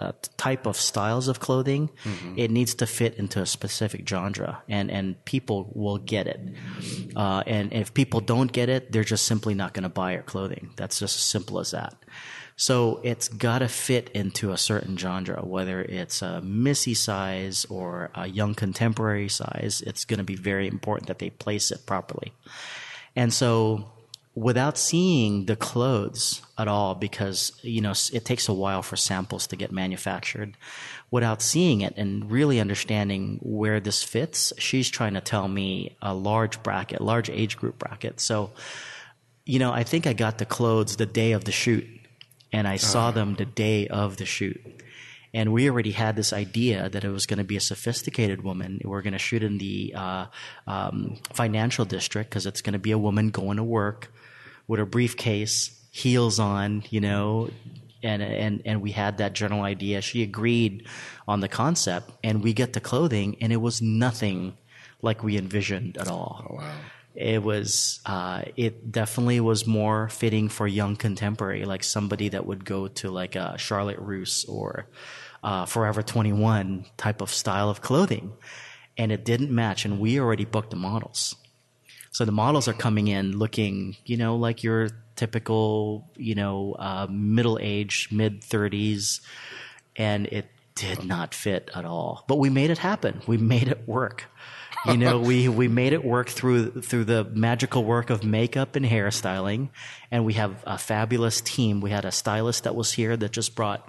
uh, 0.00 0.12
type 0.36 0.66
of 0.66 0.76
styles 0.76 1.26
of 1.26 1.40
clothing. 1.40 1.90
It 2.38 2.52
needs 2.52 2.74
to 2.76 2.86
fit 2.86 3.16
into 3.16 3.42
a 3.42 3.46
specific 3.46 4.08
genre 4.08 4.62
and 4.68 4.90
and 4.90 5.24
people 5.24 5.72
will 5.74 5.98
get 5.98 6.26
it. 6.28 6.40
Uh, 7.16 7.42
and 7.46 7.72
if 7.72 7.94
people 7.94 8.20
don't 8.20 8.52
get 8.52 8.68
it 8.68 8.92
they're 8.92 9.04
just 9.04 9.26
simply 9.26 9.54
not 9.54 9.74
going 9.74 9.84
to 9.84 9.88
buy 9.88 10.12
your 10.12 10.22
clothing. 10.22 10.70
That's 10.76 10.98
just 10.98 11.16
as 11.16 11.22
simple 11.22 11.58
as 11.58 11.70
that 11.72 11.94
so 12.60 13.00
it's 13.04 13.28
got 13.28 13.60
to 13.60 13.68
fit 13.68 14.10
into 14.14 14.50
a 14.50 14.58
certain 14.58 14.96
genre, 14.96 15.44
whether 15.44 15.80
it's 15.80 16.22
a 16.22 16.40
Missy 16.40 16.92
size 16.92 17.64
or 17.70 18.10
a 18.16 18.26
young 18.26 18.56
contemporary 18.56 19.28
size. 19.28 19.80
It's 19.86 20.04
going 20.04 20.18
to 20.18 20.24
be 20.24 20.34
very 20.34 20.66
important 20.66 21.06
that 21.06 21.20
they 21.20 21.30
place 21.30 21.70
it 21.70 21.86
properly. 21.86 22.32
And 23.14 23.32
so 23.32 23.92
without 24.34 24.76
seeing 24.76 25.46
the 25.46 25.54
clothes 25.54 26.42
at 26.58 26.66
all, 26.66 26.96
because, 26.96 27.52
you 27.62 27.80
know, 27.80 27.94
it 28.12 28.24
takes 28.24 28.48
a 28.48 28.52
while 28.52 28.82
for 28.82 28.96
samples 28.96 29.46
to 29.46 29.56
get 29.56 29.70
manufactured, 29.70 30.56
without 31.12 31.40
seeing 31.40 31.82
it 31.82 31.94
and 31.96 32.28
really 32.28 32.58
understanding 32.58 33.38
where 33.40 33.78
this 33.78 34.02
fits, 34.02 34.52
she's 34.58 34.90
trying 34.90 35.14
to 35.14 35.20
tell 35.20 35.46
me 35.46 35.96
a 36.02 36.12
large 36.12 36.60
bracket, 36.64 37.00
large 37.00 37.30
age 37.30 37.56
group 37.56 37.78
bracket. 37.78 38.18
So, 38.18 38.50
you 39.44 39.60
know, 39.60 39.72
I 39.72 39.84
think 39.84 40.08
I 40.08 40.12
got 40.12 40.38
the 40.38 40.44
clothes 40.44 40.96
the 40.96 41.06
day 41.06 41.30
of 41.30 41.44
the 41.44 41.52
shoot 41.52 41.86
and 42.52 42.66
I 42.66 42.76
saw 42.76 43.10
them 43.10 43.34
the 43.34 43.44
day 43.44 43.88
of 43.88 44.16
the 44.16 44.26
shoot. 44.26 44.60
And 45.34 45.52
we 45.52 45.68
already 45.68 45.90
had 45.90 46.16
this 46.16 46.32
idea 46.32 46.88
that 46.88 47.04
it 47.04 47.10
was 47.10 47.26
going 47.26 47.38
to 47.38 47.44
be 47.44 47.56
a 47.56 47.60
sophisticated 47.60 48.42
woman. 48.42 48.80
We're 48.82 49.02
going 49.02 49.12
to 49.12 49.18
shoot 49.18 49.42
in 49.42 49.58
the 49.58 49.92
uh, 49.94 50.26
um, 50.66 51.18
financial 51.34 51.84
district 51.84 52.30
because 52.30 52.46
it's 52.46 52.62
going 52.62 52.72
to 52.72 52.78
be 52.78 52.92
a 52.92 52.98
woman 52.98 53.28
going 53.28 53.58
to 53.58 53.62
work 53.62 54.10
with 54.66 54.80
a 54.80 54.86
briefcase, 54.86 55.78
heels 55.90 56.38
on, 56.38 56.82
you 56.90 57.00
know, 57.00 57.50
and 58.02 58.22
and 58.22 58.62
and 58.64 58.80
we 58.80 58.92
had 58.92 59.18
that 59.18 59.32
general 59.32 59.62
idea. 59.62 60.00
She 60.00 60.22
agreed 60.22 60.86
on 61.26 61.40
the 61.40 61.48
concept, 61.48 62.10
and 62.22 62.42
we 62.42 62.52
get 62.52 62.72
the 62.72 62.80
clothing, 62.80 63.36
and 63.40 63.52
it 63.52 63.56
was 63.56 63.82
nothing 63.82 64.56
like 65.02 65.22
we 65.22 65.36
envisioned 65.36 65.96
at 65.98 66.08
all 66.08 66.58
wow. 66.58 66.72
It 67.18 67.42
was 67.42 68.00
uh, 68.06 68.42
it 68.56 68.92
definitely 68.92 69.40
was 69.40 69.66
more 69.66 70.08
fitting 70.08 70.48
for 70.48 70.68
young 70.68 70.94
contemporary 70.94 71.64
like 71.64 71.82
somebody 71.82 72.28
that 72.28 72.46
would 72.46 72.64
go 72.64 72.86
to 72.86 73.10
like 73.10 73.34
a 73.34 73.58
charlotte 73.58 73.98
russe 73.98 74.44
or 74.44 74.86
uh, 75.42 75.66
forever 75.66 76.00
21 76.00 76.86
type 76.96 77.20
of 77.20 77.30
style 77.30 77.70
of 77.70 77.82
clothing. 77.82 78.34
And 78.96 79.10
it 79.10 79.24
didn't 79.24 79.50
match 79.50 79.84
and 79.84 79.98
we 79.98 80.20
already 80.20 80.44
booked 80.44 80.70
the 80.70 80.76
models. 80.76 81.34
So 82.12 82.24
the 82.24 82.30
models 82.30 82.68
are 82.68 82.72
coming 82.72 83.08
in 83.08 83.36
looking 83.36 83.96
you 84.04 84.16
know 84.16 84.36
like 84.36 84.62
your 84.62 84.88
typical 85.16 86.08
you 86.16 86.36
know 86.36 86.76
uh, 86.78 87.08
middle 87.10 87.58
age 87.60 88.10
mid 88.12 88.42
30s 88.42 89.20
and 89.96 90.28
it 90.28 90.46
did 90.76 91.04
not 91.04 91.34
fit 91.34 91.68
at 91.74 91.84
all. 91.84 92.24
But 92.28 92.38
we 92.38 92.48
made 92.48 92.70
it 92.70 92.78
happen. 92.78 93.22
We 93.26 93.38
made 93.38 93.66
it 93.66 93.88
work 93.88 94.26
you 94.86 94.96
know, 94.96 95.18
we, 95.18 95.48
we 95.48 95.68
made 95.68 95.92
it 95.92 96.04
work 96.04 96.28
through 96.28 96.82
through 96.82 97.04
the 97.04 97.24
magical 97.24 97.84
work 97.84 98.10
of 98.10 98.24
makeup 98.24 98.76
and 98.76 98.84
hairstyling, 98.86 99.70
and 100.10 100.24
we 100.24 100.34
have 100.34 100.62
a 100.66 100.78
fabulous 100.78 101.40
team. 101.40 101.80
We 101.80 101.90
had 101.90 102.04
a 102.04 102.12
stylist 102.12 102.64
that 102.64 102.74
was 102.74 102.92
here 102.92 103.16
that 103.16 103.32
just 103.32 103.54
brought 103.54 103.88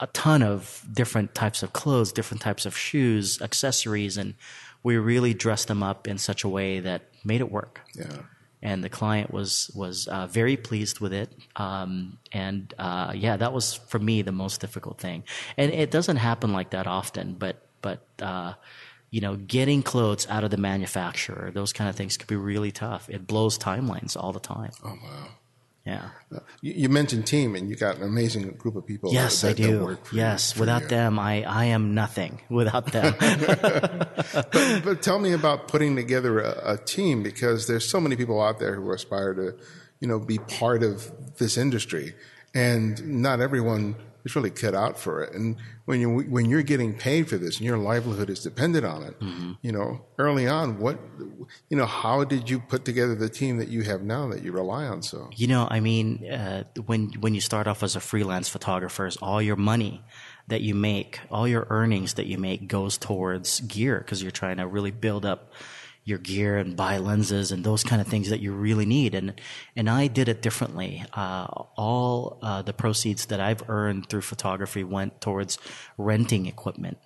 a 0.00 0.06
ton 0.08 0.42
of 0.42 0.84
different 0.92 1.34
types 1.34 1.62
of 1.62 1.72
clothes, 1.72 2.12
different 2.12 2.42
types 2.42 2.66
of 2.66 2.76
shoes, 2.76 3.40
accessories, 3.40 4.16
and 4.16 4.34
we 4.82 4.96
really 4.96 5.34
dressed 5.34 5.68
them 5.68 5.82
up 5.82 6.06
in 6.06 6.18
such 6.18 6.44
a 6.44 6.48
way 6.48 6.80
that 6.80 7.02
made 7.24 7.40
it 7.40 7.50
work. 7.50 7.80
Yeah. 7.94 8.18
And 8.60 8.82
the 8.82 8.88
client 8.88 9.30
was 9.30 9.70
was 9.74 10.08
uh, 10.08 10.26
very 10.26 10.56
pleased 10.56 10.98
with 10.98 11.12
it, 11.12 11.30
um, 11.56 12.18
and 12.32 12.72
uh, 12.78 13.12
yeah, 13.14 13.36
that 13.36 13.52
was 13.52 13.74
for 13.74 13.98
me 13.98 14.22
the 14.22 14.32
most 14.32 14.60
difficult 14.60 14.98
thing. 14.98 15.24
And 15.58 15.70
it 15.70 15.90
doesn't 15.90 16.16
happen 16.16 16.52
like 16.52 16.70
that 16.70 16.86
often, 16.86 17.34
but 17.34 17.56
but 17.82 18.06
uh, 18.22 18.54
you 19.14 19.20
know, 19.20 19.36
getting 19.36 19.80
clothes 19.80 20.26
out 20.28 20.42
of 20.42 20.50
the 20.50 20.56
manufacturer, 20.56 21.52
those 21.54 21.72
kind 21.72 21.88
of 21.88 21.94
things 21.94 22.16
could 22.16 22.26
be 22.26 22.34
really 22.34 22.72
tough. 22.72 23.08
It 23.08 23.28
blows 23.28 23.56
timelines 23.56 24.16
all 24.16 24.32
the 24.32 24.40
time. 24.40 24.72
Oh 24.82 24.88
wow. 24.88 25.28
Yeah. 25.86 26.08
Uh, 26.34 26.40
you, 26.62 26.72
you 26.72 26.88
mentioned 26.88 27.24
team, 27.24 27.54
and 27.54 27.70
you 27.70 27.76
got 27.76 27.98
an 27.98 28.02
amazing 28.02 28.50
group 28.54 28.74
of 28.74 28.84
people. 28.84 29.12
Yes, 29.12 29.42
that, 29.42 29.50
I 29.50 29.52
do. 29.52 29.84
work 29.84 30.06
for 30.06 30.16
yes, 30.16 30.56
you, 30.56 30.60
without 30.60 30.82
you. 30.82 30.88
them, 30.88 31.20
I, 31.20 31.44
I 31.44 31.66
am 31.66 31.94
nothing. 31.94 32.40
Without 32.50 32.86
them, 32.86 33.14
but, 33.20 34.50
but 34.84 35.00
tell 35.00 35.20
me 35.20 35.32
about 35.32 35.68
putting 35.68 35.94
together 35.94 36.40
a, 36.40 36.72
a 36.72 36.76
team 36.78 37.22
because 37.22 37.68
there's 37.68 37.88
so 37.88 38.00
many 38.00 38.16
people 38.16 38.42
out 38.42 38.58
there 38.58 38.74
who 38.74 38.90
aspire 38.90 39.32
to, 39.34 39.54
you 40.00 40.08
know, 40.08 40.18
be 40.18 40.38
part 40.38 40.82
of 40.82 41.36
this 41.36 41.56
industry, 41.56 42.14
and 42.52 43.22
not 43.22 43.40
everyone 43.40 43.94
is 44.24 44.34
really 44.34 44.50
cut 44.50 44.74
out 44.74 44.98
for 44.98 45.22
it. 45.22 45.34
And 45.34 45.56
when 45.84 46.00
you 46.00 46.20
when 46.20 46.46
you're 46.46 46.62
getting 46.62 46.94
paid 46.94 47.28
for 47.28 47.36
this 47.36 47.58
and 47.58 47.66
your 47.66 47.78
livelihood 47.78 48.30
is 48.30 48.40
dependent 48.42 48.84
on 48.86 49.02
it, 49.02 49.16
you 49.62 49.72
know, 49.72 50.04
early 50.18 50.46
on, 50.48 50.78
what, 50.78 50.98
you 51.68 51.76
know, 51.76 51.86
how 51.86 52.24
did 52.24 52.48
you 52.48 52.58
put 52.58 52.84
together 52.84 53.14
the 53.14 53.28
team 53.28 53.58
that 53.58 53.68
you 53.68 53.82
have 53.82 54.02
now 54.02 54.28
that 54.28 54.42
you 54.42 54.52
rely 54.52 54.86
on 54.86 55.02
so? 55.02 55.28
you 55.36 55.46
know, 55.46 55.68
I 55.70 55.80
mean, 55.80 56.24
uh, 56.30 56.64
when 56.86 57.10
when 57.20 57.34
you 57.34 57.40
start 57.40 57.66
off 57.66 57.82
as 57.82 57.96
a 57.96 58.00
freelance 58.00 58.48
photographer, 58.48 59.10
all 59.20 59.42
your 59.42 59.56
money 59.56 60.02
that 60.48 60.60
you 60.60 60.74
make, 60.74 61.20
all 61.30 61.48
your 61.48 61.66
earnings 61.70 62.14
that 62.14 62.26
you 62.26 62.38
make, 62.38 62.68
goes 62.68 62.98
towards 62.98 63.60
gear 63.60 63.98
because 63.98 64.22
you're 64.22 64.30
trying 64.30 64.58
to 64.58 64.66
really 64.66 64.90
build 64.90 65.24
up 65.24 65.52
your 66.04 66.18
gear 66.18 66.58
and 66.58 66.76
buy 66.76 66.98
lenses 66.98 67.50
and 67.50 67.64
those 67.64 67.82
kind 67.82 68.00
of 68.00 68.06
things 68.06 68.28
that 68.28 68.40
you 68.40 68.52
really 68.52 68.84
need. 68.86 69.14
And 69.14 69.40
and 69.74 69.88
I 69.88 70.06
did 70.06 70.28
it 70.28 70.42
differently. 70.42 71.04
Uh, 71.12 71.46
all 71.76 72.38
uh, 72.42 72.62
the 72.62 72.74
proceeds 72.74 73.26
that 73.26 73.40
I've 73.40 73.68
earned 73.68 74.08
through 74.08 74.20
photography 74.20 74.84
went 74.84 75.20
towards 75.20 75.58
renting 75.96 76.46
equipment. 76.46 76.98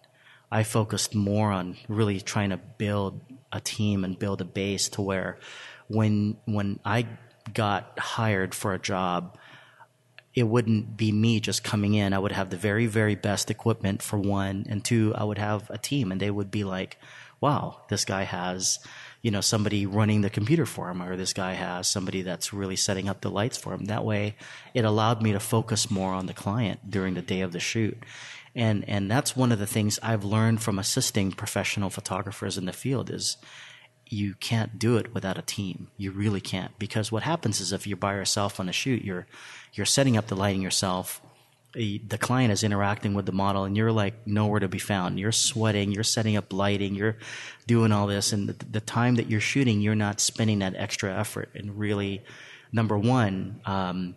I 0.51 0.63
focused 0.63 1.15
more 1.15 1.53
on 1.53 1.77
really 1.89 2.21
trying 2.21 2.51
to 2.51 2.57
build 2.57 3.21
a 3.53 3.61
team 3.61 4.05
and 4.05 4.19
build 4.19 4.41
a 4.41 4.45
base 4.45 4.89
to 4.91 5.03
where 5.03 5.39
when 5.87 6.37
when 6.47 6.81
I 6.85 7.07
got 7.55 7.99
hired 7.99 8.55
for 8.55 8.75
a 8.75 8.79
job, 8.79 9.39
it 10.35 10.43
wouldn't 10.43 10.97
be 10.97 11.13
me 11.13 11.41
just 11.41 11.65
coming 11.65 11.95
in. 11.95 12.13
I 12.13 12.19
would 12.19 12.33
have 12.33 12.51
the 12.51 12.57
very, 12.57 12.87
very 12.87 13.15
best 13.15 13.51
equipment 13.51 14.03
for 14.03 14.19
one, 14.19 14.67
and 14.69 14.85
two, 14.85 15.15
I 15.15 15.25
would 15.25 15.39
have 15.39 15.71
a 15.71 15.79
team, 15.79 16.13
and 16.13 16.21
they 16.21 16.31
would 16.31 16.51
be 16.51 16.65
like, 16.65 16.99
"Wow, 17.41 17.83
this 17.89 18.05
guy 18.05 18.23
has." 18.25 18.79
You 19.21 19.33
know, 19.33 19.41
somebody 19.41 19.85
running 19.85 20.21
the 20.21 20.31
computer 20.31 20.65
for 20.65 20.89
him, 20.89 21.03
or 21.03 21.17
this 21.17 21.33
guy 21.33 21.55
has 21.55 21.89
somebody 21.89 22.23
that's 22.23 22.53
really 22.53 22.77
setting 22.77 23.09
up 23.09 23.21
the 23.21 23.31
lights 23.31 23.59
for 23.59 23.75
him. 23.75 23.87
That 23.87 24.05
way, 24.05 24.37
it 24.75 24.85
allowed 24.85 25.23
me 25.23 25.33
to 25.33 25.41
focus 25.41 25.91
more 25.91 26.13
on 26.15 26.27
the 26.27 26.33
client 26.33 26.89
during 26.89 27.15
the 27.15 27.23
day 27.23 27.41
of 27.41 27.51
the 27.51 27.59
shoot 27.59 27.99
and 28.59 28.85
and 28.89 29.11
that's 29.11 29.37
one 29.37 29.53
of 29.53 29.59
the 29.61 29.67
things 29.67 30.01
I've 30.03 30.25
learned 30.25 30.63
from 30.63 30.79
assisting 30.79 31.31
professional 31.31 31.91
photographers 31.91 32.59
in 32.59 32.67
the 32.67 32.73
field 32.73 33.09
is 33.09 33.37
you 34.07 34.35
can't 34.35 34.79
do 34.79 34.97
it 34.97 35.15
without 35.15 35.39
a 35.39 35.43
team. 35.43 35.91
You 35.97 36.11
really 36.11 36.41
can't 36.41 36.77
because 36.79 37.13
what 37.13 37.23
happens 37.23 37.61
is 37.61 37.73
if 37.73 37.87
you're 37.87 37.97
by 37.97 38.15
yourself 38.15 38.59
on 38.59 38.69
a 38.69 38.73
shoot, 38.73 39.05
you're 39.05 39.27
you're 39.75 39.87
setting 39.87 40.17
up 40.17 40.27
the 40.27 40.37
lighting 40.37 40.63
yourself. 40.63 41.21
The 41.79 42.19
client 42.19 42.53
is 42.53 42.65
interacting 42.65 43.15
with 43.15 43.27
the 43.27 43.33
model, 43.33 43.65
and 43.65 43.77
you're 43.77 43.93
like 43.93 44.27
nowhere 44.27 44.61
to 44.61 44.69
be 44.69 44.79
found. 44.79 45.19
You're 45.19 45.33
sweating. 45.33 45.93
You're 45.93 46.03
setting 46.05 46.37
up 46.37 46.53
lighting. 46.53 46.95
You're 46.95 47.17
doing 47.67 47.93
all 47.93 48.07
this, 48.07 48.33
and 48.33 48.49
the, 48.49 48.67
the 48.67 48.81
time 48.81 49.15
that 49.15 49.31
you're 49.31 49.41
shooting, 49.41 49.81
you're 49.81 49.95
not 49.95 50.21
spending 50.21 50.59
that 50.59 50.75
extra 50.77 51.15
effort 51.15 51.51
and 51.55 51.79
really, 51.79 52.23
number 52.73 52.99
one. 52.99 53.61
Um, 53.65 54.17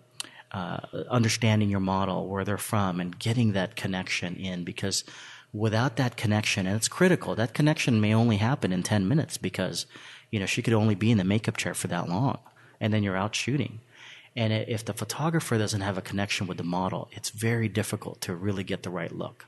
uh, 0.53 0.79
understanding 1.09 1.69
your 1.69 1.79
model, 1.79 2.27
where 2.27 2.43
they're 2.43 2.57
from, 2.57 2.99
and 2.99 3.17
getting 3.17 3.53
that 3.53 3.77
connection 3.77 4.35
in 4.35 4.65
because 4.65 5.05
without 5.53 5.95
that 5.95 6.17
connection, 6.17 6.67
and 6.67 6.75
it's 6.75 6.89
critical, 6.89 7.35
that 7.35 7.53
connection 7.53 8.01
may 8.01 8.13
only 8.13 8.35
happen 8.35 8.73
in 8.73 8.83
10 8.83 9.07
minutes 9.07 9.37
because, 9.37 9.85
you 10.29 10.41
know, 10.41 10.45
she 10.45 10.61
could 10.61 10.73
only 10.73 10.93
be 10.93 11.09
in 11.09 11.17
the 11.17 11.23
makeup 11.23 11.55
chair 11.55 11.73
for 11.73 11.87
that 11.87 12.09
long 12.09 12.37
and 12.81 12.91
then 12.91 13.03
you're 13.03 13.15
out 13.15 13.33
shooting. 13.35 13.79
And 14.35 14.53
if 14.53 14.85
the 14.85 14.93
photographer 14.93 15.57
doesn't 15.57 15.81
have 15.81 15.97
a 15.97 16.01
connection 16.01 16.47
with 16.47 16.57
the 16.57 16.63
model, 16.63 17.09
it's 17.11 17.29
very 17.29 17.67
difficult 17.67 18.21
to 18.21 18.35
really 18.35 18.63
get 18.63 18.83
the 18.83 18.89
right 18.89 19.11
look. 19.11 19.45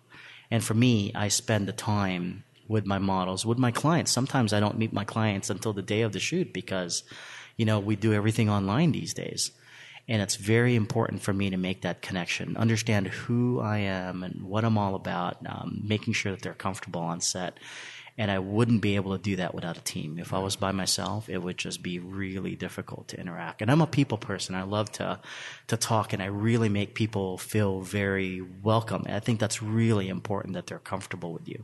And 0.52 0.64
for 0.64 0.74
me, 0.74 1.12
I 1.16 1.30
spend 1.30 1.68
the 1.68 1.74
time 1.74 2.44
with 2.68 2.86
my 2.86 2.98
models, 2.98 3.46
with 3.46 3.58
my 3.58 3.72
clients. 3.72 4.12
Sometimes 4.12 4.54
I 4.54 4.60
don't 4.60 4.78
meet 4.78 4.94
my 4.94 5.04
clients 5.04 5.50
until 5.50 5.74
the 5.74 5.82
day 5.82 6.02
of 6.02 6.12
the 6.12 6.20
shoot 6.20 6.54
because, 6.54 7.04
you 7.58 7.66
know, 7.66 7.80
we 7.80 7.96
do 7.96 8.14
everything 8.14 8.50
online 8.50 8.92
these 8.92 9.14
days. 9.14 9.52
And 10.08 10.22
it's 10.22 10.36
very 10.36 10.76
important 10.76 11.22
for 11.22 11.32
me 11.32 11.50
to 11.50 11.58
make 11.58 11.82
that 11.84 12.02
connection, 12.02 12.58
understand 12.58 13.08
who 13.08 13.62
I 13.62 13.80
am 13.80 14.22
and 14.24 14.44
what 14.44 14.66
I'm 14.66 14.78
all 14.78 14.96
about, 14.96 15.38
um, 15.46 15.82
making 15.84 16.14
sure 16.14 16.34
that 16.34 16.42
they're 16.42 16.54
comfortable 16.54 17.02
on 17.02 17.22
set. 17.22 17.58
And 18.16 18.30
I 18.30 18.38
wouldn't 18.38 18.82
be 18.82 18.96
able 18.96 19.18
to 19.18 19.24
do 19.24 19.38
that 19.38 19.56
without 19.56 19.76
a 19.76 19.82
team. 19.82 20.20
If 20.20 20.34
I 20.34 20.40
was 20.40 20.56
by 20.56 20.72
myself, 20.72 21.30
it 21.30 21.40
would 21.40 21.58
just 21.58 21.82
be 21.82 21.98
really 21.98 22.56
difficult 22.56 23.08
to 23.08 23.20
interact. 23.20 23.64
And 23.64 23.72
I'm 23.72 23.82
a 23.82 23.88
people 23.88 24.20
person. 24.20 24.54
I 24.54 24.62
love 24.64 24.92
to 24.94 25.20
to 25.68 25.78
talk, 25.78 26.14
and 26.14 26.22
I 26.22 26.28
really 26.28 26.70
make 26.70 26.94
people 26.94 27.40
feel 27.40 27.82
very 27.82 28.40
welcome. 28.62 29.04
And 29.08 29.16
I 29.16 29.20
think 29.20 29.40
that's 29.40 29.64
really 29.64 30.10
important 30.10 30.54
that 30.54 30.68
they're 30.68 30.78
comfortable 30.78 31.34
with 31.34 31.48
you. 31.50 31.64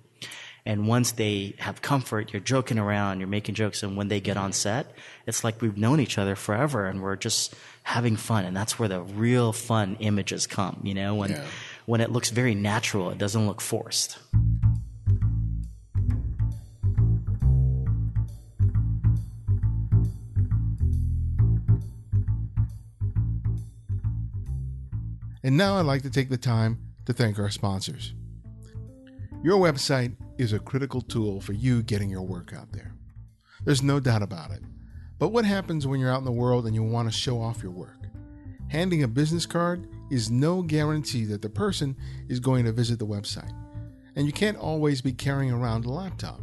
And 0.66 0.88
once 0.88 1.12
they 1.12 1.56
have 1.60 1.82
comfort, 1.82 2.34
you're 2.34 2.42
joking 2.42 2.80
around, 2.80 3.20
you're 3.20 3.30
making 3.30 3.56
jokes, 3.56 3.84
and 3.84 3.96
when 3.96 4.08
they 4.08 4.20
get 4.20 4.36
on 4.36 4.52
set, 4.52 4.92
it's 5.28 5.44
like 5.44 5.62
we've 5.62 5.78
known 5.78 6.00
each 6.00 6.18
other 6.18 6.36
forever, 6.36 6.88
and 6.88 7.02
we're 7.02 7.16
just 7.16 7.54
having 7.84 8.16
fun. 8.16 8.44
And 8.46 8.58
that's 8.58 8.78
where 8.80 8.90
the 8.90 9.02
real 9.02 9.54
fun 9.54 9.98
images 10.00 10.48
come. 10.48 10.82
You 10.84 10.96
know, 10.96 11.14
when 11.14 11.32
Yeah. 11.32 11.46
when 11.86 12.02
it 12.02 12.12
looks 12.12 12.32
very 12.32 12.56
natural, 12.56 13.12
it 13.12 13.20
doesn't 13.20 13.46
look 13.46 13.62
forced. 13.62 14.18
And 25.50 25.58
now 25.58 25.80
I'd 25.80 25.88
like 25.88 26.04
to 26.04 26.12
take 26.12 26.30
the 26.30 26.38
time 26.38 26.78
to 27.08 27.12
thank 27.12 27.40
our 27.40 27.50
sponsors. 27.50 28.14
Your 29.44 29.58
website 29.58 30.16
is 30.38 30.54
a 30.54 30.60
critical 30.60 31.02
tool 31.02 31.42
for 31.42 31.54
you 31.54 31.82
getting 31.82 32.08
your 32.08 32.22
work 32.22 32.54
out 32.54 32.72
there. 32.72 32.94
There's 33.66 33.82
no 33.82 34.00
doubt 34.00 34.22
about 34.22 34.52
it. 34.52 34.62
But 35.18 35.30
what 35.30 35.46
happens 35.46 35.88
when 35.88 36.00
you're 36.00 36.12
out 36.12 36.20
in 36.20 36.26
the 36.26 36.32
world 36.32 36.68
and 36.68 36.76
you 36.76 36.84
want 36.84 37.12
to 37.12 37.18
show 37.18 37.42
off 37.42 37.64
your 37.64 37.72
work? 37.72 37.98
Handing 38.68 39.02
a 39.02 39.08
business 39.08 39.48
card 39.48 39.88
is 40.12 40.30
no 40.30 40.62
guarantee 40.62 41.26
that 41.26 41.42
the 41.42 41.50
person 41.50 41.98
is 42.28 42.40
going 42.40 42.66
to 42.66 42.72
visit 42.72 43.00
the 43.00 43.08
website, 43.08 43.52
and 44.16 44.28
you 44.28 44.32
can't 44.32 44.56
always 44.56 45.02
be 45.02 45.14
carrying 45.14 45.52
around 45.52 45.84
a 45.84 45.90
laptop. 45.90 46.42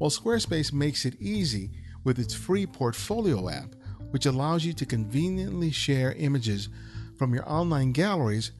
Well, 0.00 0.10
Squarespace 0.10 0.72
makes 0.72 1.04
it 1.04 1.14
easy 1.20 1.70
with 2.02 2.18
its 2.18 2.34
free 2.34 2.66
portfolio 2.66 3.48
app, 3.48 3.76
which 4.10 4.26
allows 4.26 4.64
you 4.64 4.72
to 4.72 4.84
conveniently 4.84 5.70
share 5.70 6.14
images 6.14 6.70
from 7.20 7.34
your 7.34 7.46
online 7.46 7.92
galleries 7.92 8.52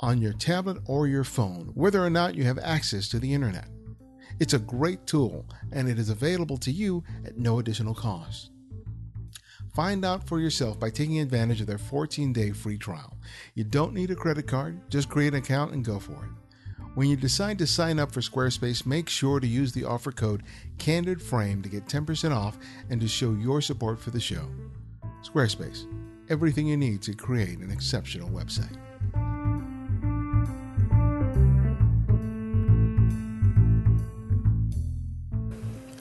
on 0.00 0.20
your 0.20 0.32
tablet 0.32 0.78
or 0.86 1.06
your 1.06 1.22
phone, 1.22 1.70
whether 1.74 2.04
or 2.04 2.10
not 2.10 2.34
you 2.34 2.42
have 2.42 2.58
access 2.58 3.08
to 3.08 3.20
the 3.20 3.32
internet. 3.32 3.68
It's 4.40 4.52
a 4.52 4.58
great 4.58 5.06
tool 5.06 5.46
and 5.70 5.88
it 5.88 5.96
is 5.96 6.08
available 6.08 6.56
to 6.56 6.72
you 6.72 7.04
at 7.24 7.38
no 7.38 7.60
additional 7.60 7.94
cost. 7.94 8.50
Find 9.76 10.04
out 10.04 10.26
for 10.26 10.40
yourself 10.40 10.80
by 10.80 10.90
taking 10.90 11.20
advantage 11.20 11.60
of 11.60 11.68
their 11.68 11.78
14 11.78 12.32
day 12.32 12.50
free 12.50 12.78
trial. 12.78 13.16
You 13.54 13.62
don't 13.62 13.94
need 13.94 14.10
a 14.10 14.16
credit 14.16 14.48
card, 14.48 14.80
just 14.90 15.08
create 15.08 15.32
an 15.32 15.38
account 15.38 15.72
and 15.72 15.84
go 15.84 16.00
for 16.00 16.24
it. 16.24 16.84
When 16.96 17.08
you 17.08 17.14
decide 17.14 17.58
to 17.58 17.66
sign 17.68 18.00
up 18.00 18.10
for 18.10 18.22
Squarespace, 18.22 18.84
make 18.84 19.08
sure 19.08 19.38
to 19.38 19.46
use 19.46 19.70
the 19.70 19.84
offer 19.84 20.10
code 20.10 20.42
CANDIDFRAME 20.78 21.62
to 21.62 21.68
get 21.68 21.86
10% 21.86 22.34
off 22.34 22.58
and 22.90 23.00
to 23.00 23.06
show 23.06 23.34
your 23.34 23.60
support 23.60 24.00
for 24.00 24.10
the 24.10 24.18
show. 24.18 24.48
Squarespace, 25.22 25.86
everything 26.28 26.66
you 26.66 26.76
need 26.76 27.02
to 27.02 27.14
create 27.14 27.58
an 27.58 27.70
exceptional 27.70 28.28
website. 28.30 28.76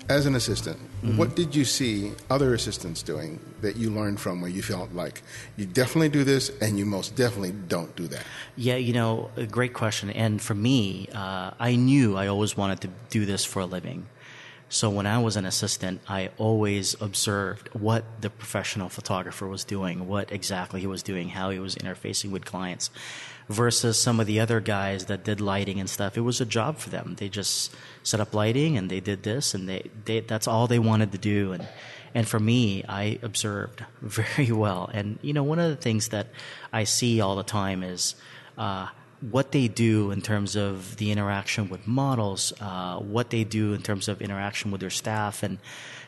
As 0.10 0.26
an 0.26 0.36
assistant, 0.36 0.78
what 1.16 1.36
did 1.36 1.56
you 1.56 1.66
see 1.66 2.12
other 2.30 2.54
assistants 2.54 3.02
doing 3.02 3.40
that 3.62 3.78
you 3.78 3.90
learned 3.90 4.20
from 4.20 4.42
where 4.42 4.50
you 4.50 4.62
felt 4.62 4.94
like 4.94 5.24
you 5.58 5.66
definitely 5.66 6.10
do 6.10 6.24
this 6.24 6.52
and 6.62 6.78
you 6.78 6.86
most 6.86 7.16
definitely 7.16 7.54
don't 7.68 7.96
do 7.96 8.08
that? 8.08 8.24
Yeah, 8.56 8.76
you 8.76 8.94
know, 8.94 9.32
a 9.38 9.46
great 9.46 9.74
question. 9.74 10.12
And 10.12 10.42
for 10.42 10.54
me, 10.54 11.08
uh, 11.14 11.52
I 11.60 11.76
knew 11.76 12.16
I 12.16 12.28
always 12.28 12.56
wanted 12.56 12.82
to 12.82 12.90
do 13.10 13.26
this 13.26 13.44
for 13.44 13.62
a 13.62 13.66
living. 13.66 14.06
So 14.74 14.90
when 14.90 15.06
I 15.06 15.20
was 15.20 15.36
an 15.36 15.46
assistant, 15.46 16.02
I 16.08 16.32
always 16.40 17.00
observed 17.00 17.70
what 17.74 18.06
the 18.22 18.32
professional 18.32 18.90
photographer 18.90 19.48
was 19.48 19.64
doing, 19.64 20.08
what 20.08 20.32
exactly 20.32 20.82
he 20.82 20.88
was 20.88 21.04
doing, 21.04 21.30
how 21.30 21.52
he 21.52 21.60
was 21.60 21.76
interfacing 21.76 22.32
with 22.32 22.44
clients 22.44 22.90
versus 23.48 24.02
some 24.02 24.20
of 24.20 24.26
the 24.26 24.40
other 24.40 24.60
guys 24.60 25.06
that 25.06 25.24
did 25.24 25.40
lighting 25.40 25.80
and 25.80 25.88
stuff. 25.88 26.18
It 26.18 26.22
was 26.22 26.42
a 26.42 26.46
job 26.46 26.80
for 26.80 26.90
them. 26.90 27.14
They 27.20 27.30
just 27.30 27.72
set 28.02 28.20
up 28.20 28.34
lighting 28.34 28.76
and 28.76 28.90
they 28.90 29.00
did 29.00 29.22
this 29.22 29.54
and 29.54 29.70
they, 29.70 29.92
they 30.06 30.22
that's 30.22 30.48
all 30.48 30.66
they 30.66 30.80
wanted 30.80 31.12
to 31.12 31.20
do 31.20 31.52
and 31.52 31.68
and 32.16 32.28
for 32.28 32.40
me, 32.40 32.84
I 32.90 33.20
observed 33.22 33.86
very 34.02 34.52
well. 34.52 34.90
And 34.92 35.20
you 35.22 35.34
know, 35.34 35.44
one 35.44 35.60
of 35.60 35.70
the 35.70 35.76
things 35.76 36.08
that 36.08 36.30
I 36.72 36.86
see 36.86 37.22
all 37.22 37.36
the 37.36 37.44
time 37.44 37.84
is 37.84 38.16
uh, 38.58 38.88
what 39.32 39.52
they 39.52 39.68
do 39.68 40.12
in 40.12 40.22
terms 40.22 40.56
of 40.56 40.98
the 40.98 41.12
interaction 41.12 41.70
with 41.70 41.88
models, 41.88 42.52
uh, 42.60 42.98
what 42.98 43.30
they 43.30 43.44
do 43.44 43.74
in 43.74 43.82
terms 43.82 44.08
of 44.08 44.22
interaction 44.22 44.70
with 44.72 44.82
their 44.82 44.90
staff, 44.90 45.44
and 45.44 45.60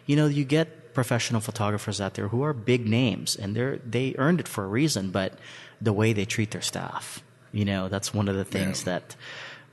you 0.05 0.15
know, 0.15 0.27
you 0.27 0.43
get 0.43 0.93
professional 0.93 1.41
photographers 1.41 1.99
out 2.01 2.13
there 2.15 2.27
who 2.27 2.43
are 2.43 2.53
big 2.53 2.87
names, 2.87 3.35
and 3.35 3.55
they're 3.55 3.77
they 3.77 4.15
earned 4.17 4.39
it 4.39 4.47
for 4.47 4.63
a 4.63 4.67
reason, 4.67 5.11
but 5.11 5.33
the 5.81 5.93
way 5.93 6.13
they 6.13 6.25
treat 6.25 6.51
their 6.51 6.61
staff, 6.61 7.23
you 7.51 7.63
know, 7.63 7.87
that's 7.87 8.13
one 8.13 8.27
of 8.27 8.35
the 8.35 8.45
things 8.45 8.81
yeah. 8.81 8.93
that 8.93 9.15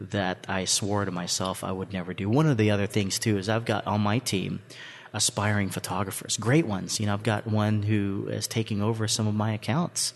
that 0.00 0.46
I 0.48 0.64
swore 0.64 1.04
to 1.04 1.10
myself 1.10 1.64
I 1.64 1.72
would 1.72 1.92
never 1.92 2.14
do. 2.14 2.28
One 2.28 2.46
of 2.46 2.56
the 2.56 2.70
other 2.70 2.86
things 2.86 3.18
too 3.18 3.38
is 3.38 3.48
I've 3.48 3.64
got 3.64 3.86
on 3.86 4.00
my 4.00 4.18
team 4.18 4.60
aspiring 5.12 5.68
photographers, 5.68 6.36
great 6.36 6.66
ones. 6.66 6.98
You 6.98 7.06
know, 7.06 7.12
I've 7.12 7.22
got 7.22 7.46
one 7.46 7.82
who 7.82 8.28
is 8.30 8.46
taking 8.46 8.82
over 8.82 9.06
some 9.06 9.26
of 9.26 9.34
my 9.34 9.52
accounts 9.52 10.14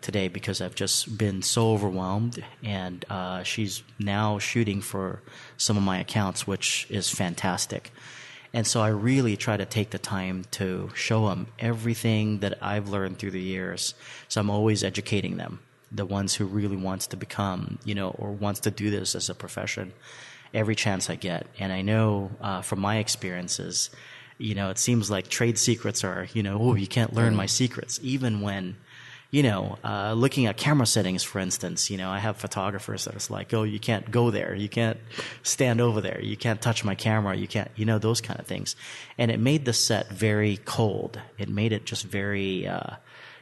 today 0.00 0.28
because 0.28 0.60
I've 0.60 0.74
just 0.74 1.16
been 1.16 1.42
so 1.42 1.72
overwhelmed, 1.72 2.42
and 2.62 3.04
uh, 3.10 3.42
she's 3.42 3.82
now 3.98 4.38
shooting 4.38 4.80
for 4.80 5.22
some 5.56 5.76
of 5.76 5.82
my 5.82 5.98
accounts, 5.98 6.46
which 6.46 6.86
is 6.90 7.10
fantastic. 7.10 7.92
And 8.52 8.66
so 8.66 8.80
I 8.80 8.88
really 8.88 9.36
try 9.36 9.56
to 9.56 9.66
take 9.66 9.90
the 9.90 9.98
time 9.98 10.44
to 10.52 10.90
show 10.94 11.28
them 11.28 11.48
everything 11.58 12.38
that 12.40 12.62
I've 12.62 12.88
learned 12.88 13.18
through 13.18 13.32
the 13.32 13.40
years. 13.40 13.94
So 14.28 14.40
I'm 14.40 14.50
always 14.50 14.82
educating 14.82 15.36
them, 15.36 15.60
the 15.92 16.06
ones 16.06 16.34
who 16.34 16.46
really 16.46 16.76
wants 16.76 17.08
to 17.08 17.16
become, 17.16 17.78
you 17.84 17.94
know, 17.94 18.10
or 18.10 18.30
wants 18.30 18.60
to 18.60 18.70
do 18.70 18.90
this 18.90 19.14
as 19.14 19.28
a 19.28 19.34
profession 19.34 19.92
every 20.54 20.74
chance 20.74 21.10
I 21.10 21.16
get. 21.16 21.46
And 21.58 21.72
I 21.72 21.82
know 21.82 22.30
uh, 22.40 22.62
from 22.62 22.80
my 22.80 22.96
experiences, 22.96 23.90
you 24.38 24.54
know, 24.54 24.70
it 24.70 24.78
seems 24.78 25.10
like 25.10 25.28
trade 25.28 25.58
secrets 25.58 26.04
are, 26.04 26.26
you 26.32 26.42
know, 26.42 26.58
oh, 26.60 26.74
you 26.74 26.86
can't 26.86 27.12
learn 27.12 27.34
my 27.34 27.46
secrets, 27.46 27.98
even 28.02 28.40
when, 28.40 28.76
you 29.36 29.42
know, 29.42 29.76
uh, 29.84 30.14
looking 30.14 30.46
at 30.46 30.56
camera 30.56 30.86
settings, 30.86 31.22
for 31.22 31.40
instance, 31.40 31.90
you 31.90 31.98
know, 31.98 32.08
I 32.08 32.20
have 32.20 32.38
photographers 32.38 33.04
that 33.04 33.14
it's 33.14 33.28
like, 33.28 33.52
oh, 33.52 33.64
you 33.64 33.78
can't 33.78 34.10
go 34.10 34.30
there, 34.30 34.54
you 34.54 34.70
can't 34.70 34.98
stand 35.42 35.78
over 35.78 36.00
there, 36.00 36.18
you 36.22 36.38
can't 36.38 36.62
touch 36.62 36.84
my 36.84 36.94
camera, 36.94 37.36
you 37.36 37.46
can't, 37.46 37.70
you 37.76 37.84
know, 37.84 37.98
those 37.98 38.22
kind 38.22 38.40
of 38.40 38.46
things. 38.46 38.76
And 39.18 39.30
it 39.30 39.38
made 39.38 39.66
the 39.66 39.74
set 39.74 40.08
very 40.08 40.56
cold. 40.64 41.20
It 41.36 41.50
made 41.50 41.72
it 41.72 41.84
just 41.84 42.06
very, 42.06 42.66
uh, 42.66 42.96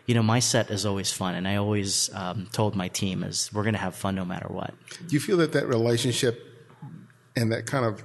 you 0.07 0.16
know, 0.16 0.22
my 0.24 0.40
set 0.40 0.68
is 0.68 0.85
always 0.85 1.12
fun, 1.12 1.37
and 1.37 1.46
I 1.46 1.54
always 1.54 2.12
um, 2.12 2.48
told 2.50 2.74
my 2.74 2.88
team 2.88 3.22
is 3.22 3.52
we're 3.52 3.62
going 3.62 3.74
to 3.74 3.80
have 3.80 3.94
fun 3.94 4.16
no 4.16 4.24
matter 4.24 4.48
what. 4.48 4.74
Do 5.07 5.14
you 5.14 5.20
feel 5.20 5.37
that 5.37 5.52
that 5.52 5.68
relationship 5.68 6.44
and 7.37 7.52
that 7.52 7.66
kind 7.66 7.85
of 7.85 8.02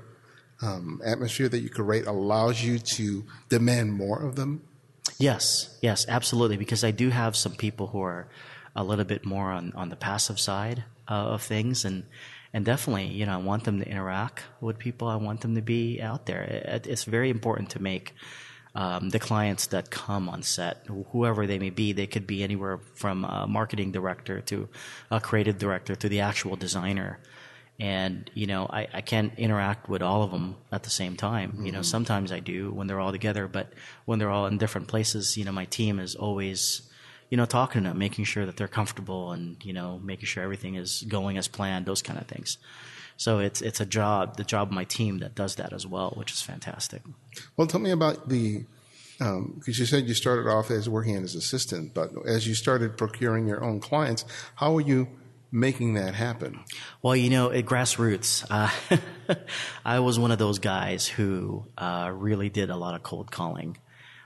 um, 0.62 1.02
atmosphere 1.04 1.50
that 1.50 1.62
you 1.62 1.72
create 1.72 2.06
allows 2.06 2.62
you 2.62 2.78
to 2.78 3.26
demand 3.50 3.94
more 3.94 4.22
of 4.22 4.36
them? 4.36 4.62
Yes, 5.20 5.78
yes, 5.82 6.06
absolutely. 6.08 6.56
Because 6.56 6.84
I 6.84 6.92
do 6.92 7.10
have 7.10 7.36
some 7.36 7.54
people 7.54 7.88
who 7.88 8.02
are 8.02 8.30
a 8.76 8.84
little 8.84 9.04
bit 9.04 9.26
more 9.26 9.52
on, 9.52 9.74
on 9.76 9.90
the 9.90 9.98
passive 9.98 10.40
side 10.40 10.86
uh, 11.10 11.14
of 11.14 11.44
things, 11.44 11.84
and 11.84 12.06
and 12.54 12.66
definitely, 12.66 13.08
you 13.08 13.26
know, 13.26 13.34
I 13.34 13.38
want 13.38 13.66
them 13.66 13.80
to 13.80 13.88
interact 13.88 14.44
with 14.62 14.80
people. 14.80 15.10
I 15.10 15.18
want 15.18 15.42
them 15.42 15.56
to 15.56 15.62
be 15.62 16.02
out 16.02 16.26
there. 16.26 16.42
It, 16.42 16.88
it's 16.88 17.04
very 17.04 17.30
important 17.30 17.70
to 17.72 17.82
make 17.82 18.14
um, 18.74 19.10
the 19.10 19.20
clients 19.20 19.68
that 19.68 19.92
come 19.92 20.30
on 20.30 20.42
set, 20.42 20.86
whoever 21.12 21.46
they 21.46 21.60
may 21.60 21.70
be, 21.70 21.92
they 21.92 22.08
could 22.08 22.26
be 22.26 22.42
anywhere 22.42 22.80
from 22.96 23.26
a 23.26 23.46
marketing 23.46 23.92
director 23.92 24.40
to 24.42 24.70
a 25.12 25.20
creative 25.20 25.58
director 25.58 25.96
to 25.96 26.08
the 26.08 26.22
actual 26.22 26.56
designer 26.56 27.20
and 27.80 28.30
you 28.34 28.46
know 28.46 28.68
I, 28.70 28.88
I 28.94 29.02
can't 29.02 29.32
interact 29.38 29.88
with 29.90 30.02
all 30.02 30.24
of 30.24 30.32
them 30.32 30.56
at 30.72 30.84
the 30.84 30.90
same 30.90 31.16
time 31.16 31.52
mm-hmm. 31.52 31.66
you 31.66 31.72
know 31.72 31.80
mm-hmm. 31.80 31.84
sometimes 31.84 32.32
i 32.32 32.40
do 32.40 32.72
when 32.72 32.88
they're 32.88 33.00
all 33.00 33.12
together 33.12 33.48
but 33.48 33.72
when 34.06 34.20
they're 34.20 34.30
all 34.30 34.46
in 34.46 34.58
different 34.58 34.88
places 34.88 35.38
you 35.38 35.46
know 35.46 35.52
my 35.52 35.66
team 35.66 36.00
is 36.00 36.16
always 36.16 36.82
you 37.30 37.38
know 37.38 37.46
talking 37.46 37.84
to 37.84 37.90
them 37.90 37.98
making 37.98 38.26
sure 38.26 38.46
that 38.46 38.58
they're 38.58 38.68
comfortable 38.68 39.32
and 39.32 39.64
you 39.64 39.74
know 39.74 40.00
making 40.04 40.26
sure 40.26 40.44
everything 40.44 40.76
is 40.76 41.04
going 41.08 41.38
as 41.38 41.48
planned 41.48 41.86
those 41.86 42.02
kind 42.02 42.20
of 42.20 42.28
things 42.28 42.58
so 43.16 43.40
it's 43.40 43.62
it's 43.62 43.80
a 43.80 43.86
job 43.86 44.36
the 44.38 44.44
job 44.44 44.68
of 44.70 44.74
my 44.74 44.84
team 44.84 45.20
that 45.20 45.36
does 45.36 45.56
that 45.56 45.72
as 45.72 45.88
well 45.88 46.14
which 46.18 46.32
is 46.32 46.42
fantastic 46.42 47.02
well 47.56 47.68
tell 47.68 47.80
me 47.80 47.92
about 47.92 48.30
the 48.30 48.66
because 49.20 49.38
um, 49.38 49.62
you 49.66 49.86
said 49.86 50.08
you 50.08 50.14
started 50.14 50.50
off 50.50 50.72
as 50.72 50.88
working 50.88 51.18
as 51.18 51.36
assistant, 51.36 51.94
but 51.94 52.10
as 52.26 52.48
you 52.48 52.56
started 52.56 52.98
procuring 52.98 53.48
your 53.50 53.62
own 53.62 53.82
clients, 53.82 54.24
how 54.56 54.72
were 54.72 54.80
you 54.80 55.10
making 55.52 55.96
that 55.96 56.16
happen? 56.16 56.60
Well, 57.02 57.16
you 57.16 57.30
know, 57.30 57.52
at 57.52 57.66
grassroots, 57.66 58.46
uh, 58.50 59.36
I 59.86 60.00
was 60.00 60.20
one 60.20 60.32
of 60.32 60.40
those 60.40 60.60
guys 60.60 61.08
who 61.08 61.66
uh, 61.78 62.12
really 62.14 62.50
did 62.50 62.70
a 62.70 62.76
lot 62.76 62.96
of 62.96 63.04
cold 63.04 63.32
calling. 63.32 63.78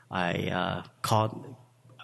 I 0.09 0.49
uh, 0.49 0.83
called. 1.01 1.55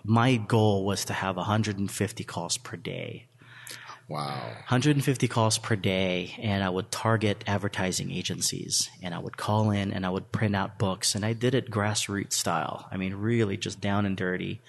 My 0.04 0.38
goal 0.38 0.86
was 0.86 1.06
to 1.06 1.14
have 1.14 1.36
150 1.36 2.24
calls 2.24 2.58
per 2.58 2.78
day. 2.78 3.28
Wow. 4.08 4.42
150 4.70 5.28
calls 5.28 5.60
per 5.60 5.76
day, 5.76 6.34
and 6.40 6.64
I 6.64 6.70
would 6.70 6.90
target 6.90 7.44
advertising 7.46 8.10
agencies, 8.12 8.90
and 9.04 9.14
I 9.14 9.20
would 9.20 9.38
call 9.38 9.70
in 9.70 9.94
and 9.94 10.04
I 10.04 10.10
would 10.10 10.32
print 10.32 10.56
out 10.56 10.80
books, 10.80 11.14
and 11.14 11.24
I 11.24 11.34
did 11.34 11.54
it 11.54 11.70
grassroots 11.70 12.34
style. 12.34 12.88
I 12.92 12.98
mean, 12.98 13.14
really 13.14 13.56
just 13.56 13.80
down 13.80 14.08
and 14.08 14.18
dirty 14.18 14.62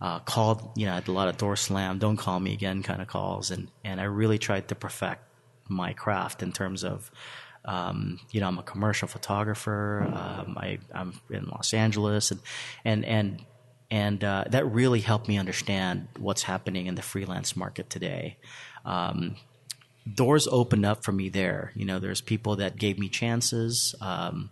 uh, 0.00 0.18
called, 0.20 0.72
you 0.76 0.86
know, 0.86 0.92
I 0.92 0.96
had 0.96 1.08
a 1.08 1.12
lot 1.12 1.28
of 1.28 1.36
door 1.36 1.56
slam, 1.56 1.98
don't 1.98 2.16
call 2.16 2.40
me 2.40 2.52
again 2.52 2.82
kind 2.82 3.02
of 3.02 3.08
calls. 3.08 3.50
And, 3.50 3.68
and 3.84 4.00
I 4.00 4.04
really 4.04 4.38
tried 4.38 4.68
to 4.68 4.74
perfect 4.74 5.22
my 5.68 5.92
craft 5.92 6.42
in 6.42 6.52
terms 6.52 6.84
of, 6.84 7.10
um, 7.64 8.18
you 8.30 8.40
know, 8.40 8.48
I'm 8.48 8.58
a 8.58 8.62
commercial 8.62 9.08
photographer. 9.08 10.04
Um, 10.06 10.56
I, 10.58 10.78
am 10.94 11.20
in 11.28 11.46
Los 11.46 11.74
Angeles 11.74 12.30
and, 12.30 12.40
and, 12.84 13.04
and, 13.04 13.44
and 13.90 14.24
uh, 14.24 14.44
that 14.48 14.64
really 14.66 15.00
helped 15.00 15.28
me 15.28 15.36
understand 15.36 16.08
what's 16.18 16.44
happening 16.44 16.86
in 16.86 16.94
the 16.94 17.02
freelance 17.02 17.56
market 17.56 17.90
today. 17.90 18.38
Um, 18.84 19.36
doors 20.12 20.48
opened 20.50 20.86
up 20.86 21.04
for 21.04 21.12
me 21.12 21.28
there. 21.28 21.72
You 21.74 21.84
know, 21.84 21.98
there's 21.98 22.20
people 22.20 22.56
that 22.56 22.76
gave 22.76 22.98
me 22.98 23.08
chances. 23.08 23.94
Um, 24.00 24.50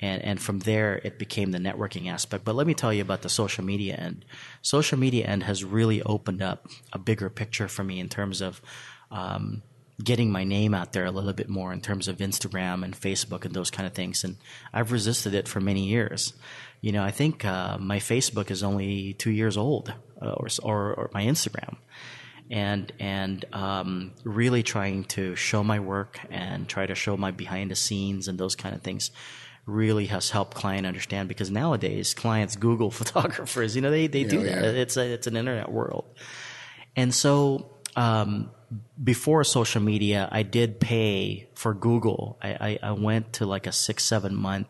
and 0.00 0.22
and 0.22 0.40
from 0.40 0.60
there 0.60 1.00
it 1.04 1.18
became 1.18 1.52
the 1.52 1.58
networking 1.58 2.10
aspect. 2.10 2.44
But 2.44 2.54
let 2.54 2.66
me 2.66 2.74
tell 2.74 2.92
you 2.92 3.02
about 3.02 3.22
the 3.22 3.28
social 3.28 3.64
media 3.64 3.94
end. 3.94 4.24
Social 4.62 4.98
media 4.98 5.26
end 5.26 5.44
has 5.44 5.64
really 5.64 6.02
opened 6.02 6.42
up 6.42 6.66
a 6.92 6.98
bigger 6.98 7.30
picture 7.30 7.68
for 7.68 7.82
me 7.82 7.98
in 7.98 8.08
terms 8.08 8.40
of 8.40 8.60
um, 9.10 9.62
getting 10.02 10.30
my 10.30 10.44
name 10.44 10.74
out 10.74 10.92
there 10.92 11.06
a 11.06 11.10
little 11.10 11.32
bit 11.32 11.48
more 11.48 11.72
in 11.72 11.80
terms 11.80 12.06
of 12.08 12.18
instagram 12.18 12.84
and 12.84 12.94
facebook 12.94 13.46
and 13.46 13.54
those 13.54 13.70
kind 13.70 13.86
of 13.86 13.94
things. 13.94 14.24
And 14.24 14.36
i've 14.72 14.92
resisted 14.92 15.34
it 15.34 15.48
for 15.48 15.60
many 15.60 15.86
years. 15.86 16.34
You 16.82 16.92
know 16.92 17.02
i 17.02 17.10
think 17.10 17.44
uh, 17.44 17.78
my 17.78 17.98
facebook 17.98 18.50
is 18.50 18.62
only 18.62 19.14
two 19.14 19.30
years 19.30 19.56
old 19.56 19.92
uh, 20.20 20.32
or, 20.32 20.48
or, 20.62 20.94
or 20.94 21.10
my 21.14 21.24
instagram. 21.24 21.76
And 22.48 22.92
and 23.00 23.44
um, 23.52 24.12
really 24.22 24.62
trying 24.62 25.04
to 25.04 25.34
show 25.34 25.64
my 25.64 25.80
work 25.80 26.20
and 26.30 26.68
try 26.68 26.86
to 26.86 26.94
show 26.94 27.16
my 27.16 27.32
behind 27.32 27.72
the 27.72 27.74
scenes 27.74 28.28
and 28.28 28.38
those 28.38 28.54
kind 28.54 28.72
of 28.72 28.82
things 28.82 29.10
really 29.66 30.06
has 30.06 30.30
helped 30.30 30.54
client 30.54 30.86
understand 30.86 31.28
because 31.28 31.50
nowadays 31.50 32.14
clients 32.14 32.56
Google 32.56 32.90
photographers. 33.02 33.74
You 33.74 33.82
know, 33.82 33.90
they, 33.90 34.06
they 34.06 34.22
yeah, 34.22 34.28
do 34.28 34.42
that. 34.44 34.64
Yeah. 34.64 34.80
It's 34.80 34.96
a, 34.96 35.12
it's 35.12 35.26
an 35.26 35.36
internet 35.36 35.70
world. 35.70 36.04
And 36.94 37.14
so, 37.14 37.70
um, 37.96 38.50
before 39.02 39.44
social 39.44 39.80
media, 39.80 40.28
I 40.30 40.42
did 40.42 40.80
pay 40.80 41.48
for 41.54 41.72
Google. 41.72 42.38
I, 42.42 42.48
I, 42.48 42.78
I, 42.82 42.92
went 42.92 43.34
to 43.34 43.46
like 43.46 43.66
a 43.66 43.72
six, 43.72 44.04
seven 44.04 44.34
month 44.34 44.66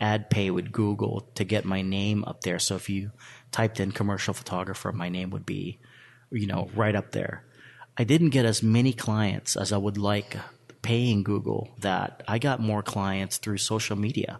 ad 0.00 0.30
pay 0.30 0.50
with 0.50 0.72
Google 0.72 1.28
to 1.36 1.44
get 1.44 1.64
my 1.64 1.82
name 1.82 2.24
up 2.24 2.40
there. 2.42 2.58
So 2.58 2.74
if 2.74 2.88
you 2.88 3.12
typed 3.52 3.78
in 3.78 3.92
commercial 3.92 4.34
photographer, 4.34 4.92
my 4.92 5.08
name 5.08 5.30
would 5.30 5.46
be, 5.46 5.78
you 6.30 6.46
know, 6.46 6.68
right 6.74 6.94
up 6.94 7.12
there. 7.12 7.44
I 7.96 8.04
didn't 8.04 8.30
get 8.30 8.44
as 8.44 8.62
many 8.62 8.92
clients 8.92 9.56
as 9.56 9.72
I 9.72 9.78
would 9.78 9.96
like 9.96 10.36
paying 10.86 11.24
Google 11.24 11.68
that 11.80 12.22
I 12.28 12.38
got 12.38 12.60
more 12.60 12.80
clients 12.80 13.38
through 13.38 13.58
social 13.58 13.96
media, 13.96 14.38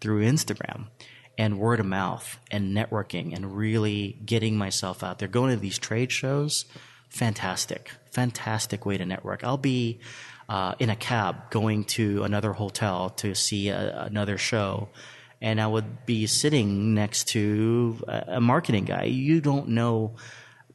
through 0.00 0.24
Instagram 0.24 0.86
and 1.36 1.58
word 1.58 1.80
of 1.80 1.86
mouth 1.86 2.38
and 2.52 2.72
networking 2.76 3.34
and 3.34 3.56
really 3.56 4.16
getting 4.24 4.56
myself 4.56 5.02
out 5.02 5.18
there, 5.18 5.26
going 5.26 5.52
to 5.52 5.60
these 5.60 5.76
trade 5.76 6.12
shows. 6.12 6.66
Fantastic, 7.08 7.90
fantastic 8.12 8.86
way 8.86 8.96
to 8.96 9.04
network. 9.04 9.42
I'll 9.42 9.56
be 9.56 9.98
uh, 10.48 10.76
in 10.78 10.88
a 10.88 10.94
cab 10.94 11.50
going 11.50 11.82
to 11.84 12.22
another 12.22 12.52
hotel 12.52 13.10
to 13.10 13.34
see 13.34 13.68
a, 13.68 14.04
another 14.04 14.38
show, 14.38 14.90
and 15.40 15.60
I 15.60 15.66
would 15.66 16.06
be 16.06 16.28
sitting 16.28 16.94
next 16.94 17.26
to 17.30 17.98
a, 18.06 18.34
a 18.36 18.40
marketing 18.40 18.84
guy. 18.84 19.04
You 19.04 19.40
don't 19.40 19.70
know 19.70 20.14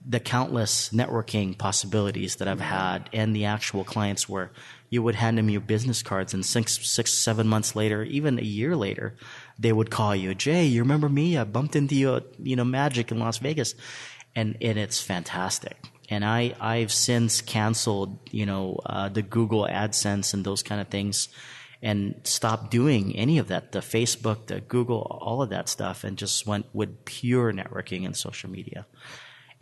the 0.05 0.19
countless 0.19 0.89
networking 0.89 1.57
possibilities 1.57 2.37
that 2.37 2.47
I've 2.47 2.59
had 2.59 3.09
and 3.13 3.35
the 3.35 3.45
actual 3.45 3.83
clients 3.83 4.27
where 4.27 4.51
you 4.89 5.01
would 5.01 5.15
hand 5.15 5.37
them 5.37 5.49
your 5.49 5.61
business 5.61 6.03
cards 6.03 6.33
and 6.33 6.45
six, 6.45 6.85
six, 6.87 7.13
seven 7.13 7.47
months 7.47 7.75
later, 7.75 8.03
even 8.03 8.37
a 8.37 8.43
year 8.43 8.75
later, 8.75 9.15
they 9.57 9.71
would 9.71 9.89
call 9.89 10.15
you, 10.15 10.35
Jay, 10.35 10.65
you 10.65 10.81
remember 10.81 11.09
me? 11.09 11.37
I 11.37 11.45
bumped 11.45 11.75
into 11.75 11.95
you 11.95 12.15
at, 12.17 12.25
you 12.39 12.55
know, 12.55 12.65
Magic 12.65 13.11
in 13.11 13.19
Las 13.19 13.37
Vegas. 13.37 13.75
And, 14.35 14.57
and 14.61 14.77
it's 14.77 15.01
fantastic. 15.01 15.77
And 16.09 16.25
I, 16.25 16.53
I've 16.59 16.91
since 16.91 17.41
canceled, 17.41 18.19
you 18.31 18.45
know, 18.45 18.79
uh, 18.85 19.09
the 19.09 19.21
Google 19.21 19.67
AdSense 19.67 20.33
and 20.33 20.43
those 20.43 20.63
kind 20.63 20.81
of 20.81 20.89
things 20.89 21.29
and 21.81 22.15
stopped 22.23 22.71
doing 22.71 23.15
any 23.15 23.39
of 23.39 23.49
that, 23.49 23.71
the 23.73 23.79
Facebook, 23.79 24.47
the 24.47 24.61
Google, 24.61 25.01
all 25.21 25.41
of 25.41 25.49
that 25.49 25.67
stuff, 25.69 26.03
and 26.03 26.17
just 26.17 26.47
went 26.47 26.65
with 26.73 27.03
pure 27.03 27.51
networking 27.51 28.05
and 28.05 28.15
social 28.15 28.49
media. 28.49 28.85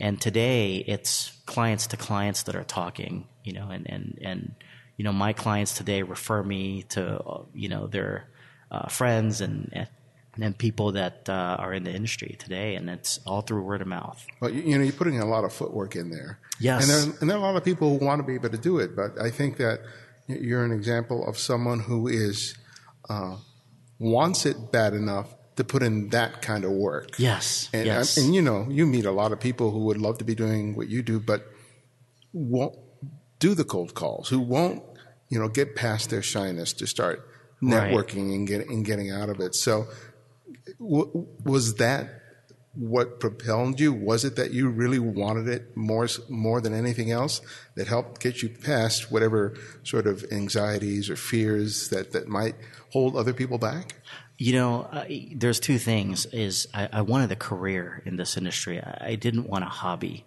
And 0.02 0.20
today 0.20 0.78
it's 0.78 1.30
clients 1.46 1.86
to 1.86 1.96
clients 1.96 2.42
that 2.42 2.56
are 2.56 2.64
talking, 2.64 3.28
you 3.44 3.52
know, 3.52 3.70
and, 3.70 3.88
and, 3.88 4.18
and, 4.20 4.54
you 4.96 5.04
know, 5.04 5.12
my 5.12 5.32
clients 5.32 5.76
today 5.76 6.02
refer 6.02 6.42
me 6.42 6.82
to, 6.90 7.44
you 7.54 7.68
know, 7.68 7.86
their 7.86 8.28
uh, 8.72 8.88
friends 8.88 9.40
and, 9.40 9.86
and 10.40 10.58
people 10.58 10.90
that 10.92 11.28
uh, 11.28 11.56
are 11.56 11.72
in 11.72 11.84
the 11.84 11.92
industry 11.92 12.34
today, 12.36 12.74
and 12.74 12.90
it's 12.90 13.20
all 13.26 13.42
through 13.42 13.62
word 13.62 13.80
of 13.80 13.86
mouth. 13.86 14.26
Well, 14.40 14.50
you, 14.50 14.62
you, 14.62 14.76
know, 14.76 14.82
you're 14.82 14.92
putting 14.92 15.20
a 15.20 15.24
lot 15.24 15.44
of 15.44 15.52
footwork 15.52 15.94
in 15.94 16.10
there. 16.10 16.40
Yes. 16.58 16.82
And 16.82 16.90
there, 16.90 17.18
and 17.20 17.30
there 17.30 17.36
are 17.36 17.40
a 17.40 17.42
lot 17.44 17.56
of 17.56 17.64
people 17.64 17.96
who 17.96 18.04
want 18.04 18.18
to 18.18 18.26
be 18.26 18.34
able 18.34 18.48
to 18.48 18.58
do 18.58 18.80
it, 18.80 18.96
but 18.96 19.20
I 19.20 19.30
think 19.30 19.58
that 19.58 19.82
you're 20.26 20.64
an 20.64 20.72
example 20.72 21.24
of 21.28 21.38
someone 21.38 21.78
who 21.78 22.08
is 22.08 22.56
uh, 23.08 23.36
wants 24.00 24.46
it 24.46 24.72
bad 24.72 24.94
enough 24.94 25.32
to 25.56 25.64
put 25.64 25.82
in 25.82 26.08
that 26.10 26.42
kind 26.42 26.64
of 26.64 26.70
work. 26.70 27.18
Yes. 27.18 27.68
And, 27.72 27.86
yes. 27.86 28.16
and 28.16 28.34
you 28.34 28.42
know, 28.42 28.66
you 28.68 28.86
meet 28.86 29.04
a 29.04 29.10
lot 29.10 29.32
of 29.32 29.40
people 29.40 29.70
who 29.70 29.80
would 29.84 29.98
love 29.98 30.18
to 30.18 30.24
be 30.24 30.34
doing 30.34 30.74
what 30.74 30.88
you 30.88 31.02
do, 31.02 31.20
but 31.20 31.46
won't 32.32 32.76
do 33.38 33.54
the 33.54 33.64
cold 33.64 33.94
calls, 33.94 34.28
who 34.28 34.40
won't, 34.40 34.82
you 35.28 35.38
know, 35.38 35.48
get 35.48 35.74
past 35.76 36.10
their 36.10 36.22
shyness 36.22 36.72
to 36.74 36.86
start 36.86 37.28
networking 37.62 38.28
right. 38.28 38.36
and, 38.36 38.48
get, 38.48 38.68
and 38.68 38.84
getting 38.84 39.10
out 39.10 39.28
of 39.28 39.40
it. 39.40 39.54
So, 39.54 39.86
w- 40.78 41.26
was 41.44 41.74
that 41.74 42.22
what 42.74 43.20
propelled 43.20 43.80
you? 43.80 43.92
Was 43.92 44.24
it 44.24 44.36
that 44.36 44.52
you 44.52 44.68
really 44.68 44.98
wanted 44.98 45.46
it 45.48 45.76
more 45.76 46.08
more 46.28 46.60
than 46.60 46.72
anything 46.72 47.10
else 47.10 47.40
that 47.74 47.86
helped 47.86 48.20
get 48.20 48.42
you 48.42 48.48
past 48.48 49.12
whatever 49.12 49.54
sort 49.82 50.06
of 50.06 50.24
anxieties 50.32 51.10
or 51.10 51.16
fears 51.16 51.90
that, 51.90 52.12
that 52.12 52.28
might 52.28 52.54
hold 52.90 53.14
other 53.14 53.34
people 53.34 53.58
back? 53.58 53.94
You 54.42 54.54
know, 54.54 54.88
uh, 54.90 55.04
there's 55.36 55.60
two 55.60 55.78
things. 55.78 56.26
Is 56.26 56.66
I, 56.74 56.88
I, 56.94 57.02
wanted 57.02 57.30
a 57.30 57.36
career 57.36 58.02
in 58.04 58.16
this 58.16 58.36
industry. 58.36 58.80
I, 58.80 59.10
I 59.10 59.14
didn't 59.14 59.48
want 59.48 59.62
a 59.62 59.68
hobby. 59.68 60.24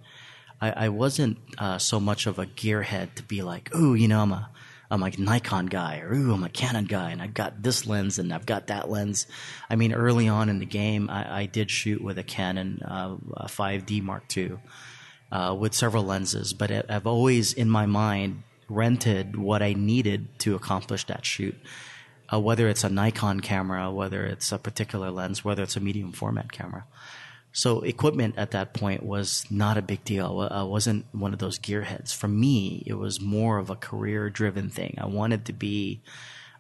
I, 0.61 0.85
I 0.85 0.87
wasn't 0.87 1.37
uh, 1.57 1.79
so 1.79 1.99
much 1.99 2.25
of 2.25 2.39
a 2.39 2.45
gearhead 2.45 3.15
to 3.15 3.23
be 3.23 3.41
like, 3.41 3.71
oh, 3.73 3.93
you 3.93 4.07
know, 4.07 4.21
I'm 4.21 4.31
a 4.31 4.49
I'm 4.89 5.03
a 5.03 5.09
Nikon 5.17 5.65
guy, 5.65 5.99
or 5.99 6.13
ooh, 6.13 6.33
I'm 6.33 6.45
a 6.45 6.49
Canon 6.49 6.85
guy, 6.85 7.11
and 7.11 7.21
I've 7.21 7.33
got 7.33 7.61
this 7.61 7.85
lens 7.87 8.17
and 8.17 8.31
I've 8.31 8.45
got 8.45 8.67
that 8.67 8.89
lens. 8.89 9.27
I 9.69 9.75
mean, 9.75 9.91
early 9.91 10.29
on 10.29 10.47
in 10.47 10.59
the 10.59 10.65
game, 10.65 11.09
I, 11.09 11.41
I 11.41 11.45
did 11.45 11.69
shoot 11.69 12.01
with 12.01 12.17
a 12.17 12.23
Canon 12.23 12.83
uh, 12.83 13.17
a 13.33 13.47
5D 13.47 14.01
Mark 14.01 14.23
II 14.37 14.59
uh, 15.29 15.57
with 15.59 15.73
several 15.73 16.05
lenses, 16.05 16.53
but 16.53 16.71
I've 16.89 17.05
always, 17.05 17.51
in 17.51 17.69
my 17.69 17.85
mind, 17.85 18.43
rented 18.69 19.35
what 19.35 19.61
I 19.61 19.73
needed 19.73 20.39
to 20.39 20.55
accomplish 20.55 21.03
that 21.07 21.25
shoot. 21.25 21.57
Uh, 22.31 22.39
whether 22.39 22.67
it's 22.67 22.83
a 22.83 22.89
Nikon 22.89 23.39
camera, 23.39 23.91
whether 23.91 24.25
it's 24.25 24.51
a 24.51 24.57
particular 24.57 25.11
lens, 25.11 25.45
whether 25.45 25.63
it's 25.63 25.75
a 25.75 25.79
medium 25.79 26.11
format 26.11 26.51
camera. 26.51 26.85
So 27.51 27.81
equipment 27.81 28.35
at 28.37 28.51
that 28.51 28.73
point 28.73 29.01
was 29.01 29.45
not 29.49 29.77
a 29.77 29.81
big 29.81 30.03
deal. 30.03 30.45
I 30.51 30.63
wasn't 30.63 31.05
one 31.13 31.31
of 31.31 31.39
those 31.39 31.57
gearheads. 31.57 32.13
For 32.13 32.27
me, 32.27 32.83
it 32.85 32.95
was 32.95 33.21
more 33.21 33.59
of 33.59 33.69
a 33.69 33.77
career 33.77 34.29
driven 34.29 34.69
thing. 34.69 34.97
I 34.99 35.05
wanted 35.05 35.45
to 35.45 35.53
be, 35.53 36.01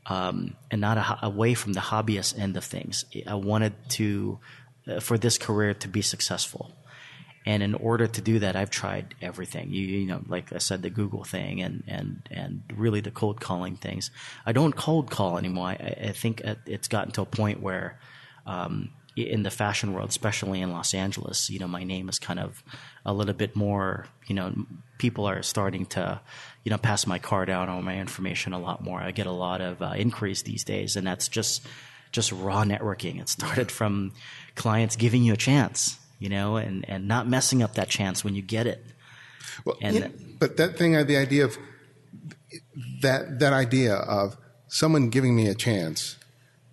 um, 0.05 0.55
and 0.71 0.79
not 0.79 0.97
a, 0.97 1.25
away 1.25 1.53
from 1.53 1.73
the 1.73 1.81
hobbyist 1.81 2.39
end 2.39 2.55
of 2.55 2.63
things. 2.63 3.03
I 3.27 3.35
wanted 3.35 3.73
to, 3.89 4.39
uh, 4.87 5.01
for 5.01 5.17
this 5.17 5.37
career 5.37 5.73
to 5.73 5.87
be 5.89 6.01
successful. 6.01 6.71
And 7.45 7.61
in 7.61 7.75
order 7.75 8.07
to 8.07 8.21
do 8.21 8.39
that, 8.39 8.55
I've 8.55 8.71
tried 8.71 9.13
everything. 9.21 9.71
You, 9.71 9.85
you 9.85 10.07
know, 10.07 10.21
like 10.27 10.51
I 10.51 10.57
said, 10.57 10.81
the 10.81 10.89
Google 10.89 11.23
thing 11.23 11.61
and, 11.61 11.83
and, 11.87 12.27
and 12.31 12.63
really 12.75 13.01
the 13.01 13.11
cold 13.11 13.39
calling 13.39 13.75
things. 13.75 14.09
I 14.45 14.51
don't 14.51 14.75
cold 14.75 15.11
call 15.11 15.37
anymore. 15.37 15.67
I, 15.67 15.95
I 16.09 16.11
think 16.11 16.41
it's 16.65 16.87
gotten 16.87 17.11
to 17.13 17.21
a 17.21 17.25
point 17.25 17.61
where, 17.61 17.99
um, 18.47 18.89
in 19.15 19.43
the 19.43 19.51
fashion 19.51 19.93
world, 19.93 20.09
especially 20.09 20.59
in 20.59 20.73
Los 20.73 20.93
Angeles, 20.93 21.49
you 21.49 21.57
know, 21.57 21.69
my 21.69 21.85
name 21.85 22.09
is 22.09 22.19
kind 22.19 22.39
of 22.39 22.61
a 23.05 23.13
little 23.13 23.33
bit 23.33 23.55
more, 23.55 24.07
you 24.27 24.35
know, 24.35 24.53
people 24.97 25.25
are 25.25 25.41
starting 25.41 25.85
to, 25.85 26.19
you 26.65 26.69
know, 26.69 26.77
pass 26.77 27.07
my 27.07 27.17
card 27.17 27.49
out 27.49 27.69
on 27.69 27.85
my 27.85 27.97
information 27.97 28.51
a 28.51 28.59
lot 28.59 28.83
more. 28.83 28.99
I 28.99 29.11
get 29.11 29.25
a 29.25 29.31
lot 29.31 29.61
of 29.61 29.81
uh, 29.81 29.93
inquiries 29.95 30.43
these 30.43 30.65
days, 30.65 30.97
and 30.97 31.07
that's 31.07 31.29
just 31.29 31.65
just 32.11 32.31
raw 32.33 32.63
networking. 32.63 33.21
It 33.21 33.29
started 33.29 33.71
from 33.71 34.13
clients 34.55 34.97
giving 34.97 35.23
you 35.23 35.33
a 35.33 35.37
chance, 35.37 35.97
you 36.19 36.29
know, 36.29 36.57
and 36.57 36.87
and 36.89 37.07
not 37.07 37.27
messing 37.27 37.61
up 37.61 37.75
that 37.75 37.89
chance 37.89 38.23
when 38.23 38.35
you 38.35 38.41
get 38.41 38.67
it. 38.67 38.85
Well, 39.63 39.77
and 39.81 39.95
yeah, 39.95 40.07
but 40.39 40.57
that 40.57 40.77
thing, 40.77 40.95
uh, 40.95 41.03
the 41.03 41.17
idea 41.17 41.45
of 41.45 41.57
that 43.01 43.39
that 43.39 43.53
idea 43.53 43.95
of 43.95 44.37
someone 44.67 45.09
giving 45.09 45.35
me 45.35 45.47
a 45.47 45.55
chance 45.55 46.17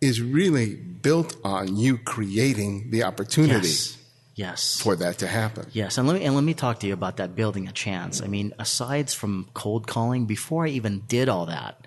is 0.01 0.21
really 0.21 0.75
built 0.75 1.37
on 1.45 1.77
you 1.77 1.97
creating 1.97 2.91
the 2.91 3.05
opportunity. 3.05 3.69
Yes. 3.69 3.99
Yes. 4.35 4.81
For 4.81 4.97
that 4.97 5.19
to 5.19 5.27
happen. 5.27 5.67
Yes, 5.73 5.99
and 5.99 6.09
let 6.09 6.19
me 6.19 6.25
and 6.25 6.35
let 6.35 6.43
me 6.43 6.55
talk 6.55 6.81
to 6.81 6.87
you 6.87 6.95
about 6.95 7.19
that 7.19 7.37
building 7.37 7.69
a 7.69 7.73
chance. 7.73 8.23
I 8.23 8.27
mean, 8.27 8.55
aside 8.59 9.11
from 9.11 9.49
cold 9.53 9.87
calling, 9.87 10.25
before 10.25 10.65
I 10.65 10.71
even 10.71 11.01
did 11.07 11.29
all 11.29 11.47
that, 11.47 11.87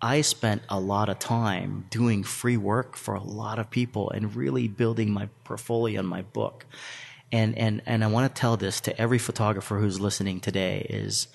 I 0.00 0.20
spent 0.20 0.62
a 0.68 0.78
lot 0.78 1.08
of 1.08 1.18
time 1.18 1.86
doing 1.90 2.22
free 2.22 2.56
work 2.56 2.96
for 2.96 3.14
a 3.14 3.22
lot 3.22 3.58
of 3.58 3.70
people 3.70 4.10
and 4.10 4.34
really 4.36 4.68
building 4.68 5.10
my 5.10 5.28
portfolio 5.44 6.00
and 6.00 6.08
my 6.08 6.22
book. 6.22 6.66
And 7.32 7.56
and 7.58 7.82
and 7.86 8.04
I 8.04 8.06
want 8.08 8.32
to 8.32 8.40
tell 8.40 8.56
this 8.56 8.80
to 8.82 9.00
every 9.00 9.18
photographer 9.18 9.78
who's 9.78 9.98
listening 9.98 10.40
today 10.40 10.86
is 10.88 11.28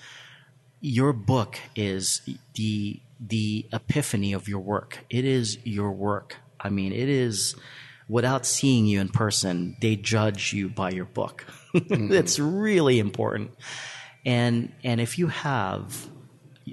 your 0.80 1.12
book 1.12 1.58
is 1.76 2.22
the 2.54 3.00
the 3.20 3.66
epiphany 3.72 4.32
of 4.32 4.48
your 4.48 4.60
work. 4.60 5.04
It 5.10 5.24
is 5.24 5.58
your 5.64 5.92
work. 5.92 6.36
I 6.58 6.70
mean, 6.70 6.92
it 6.92 7.08
is 7.08 7.56
without 8.08 8.46
seeing 8.46 8.86
you 8.86 9.00
in 9.00 9.08
person, 9.08 9.76
they 9.80 9.96
judge 9.96 10.52
you 10.52 10.68
by 10.68 10.90
your 10.90 11.04
book. 11.04 11.46
mm-hmm. 11.74 12.12
It's 12.12 12.38
really 12.38 12.98
important. 12.98 13.52
And 14.24 14.72
and 14.84 15.00
if 15.00 15.18
you 15.18 15.28
have 15.28 16.08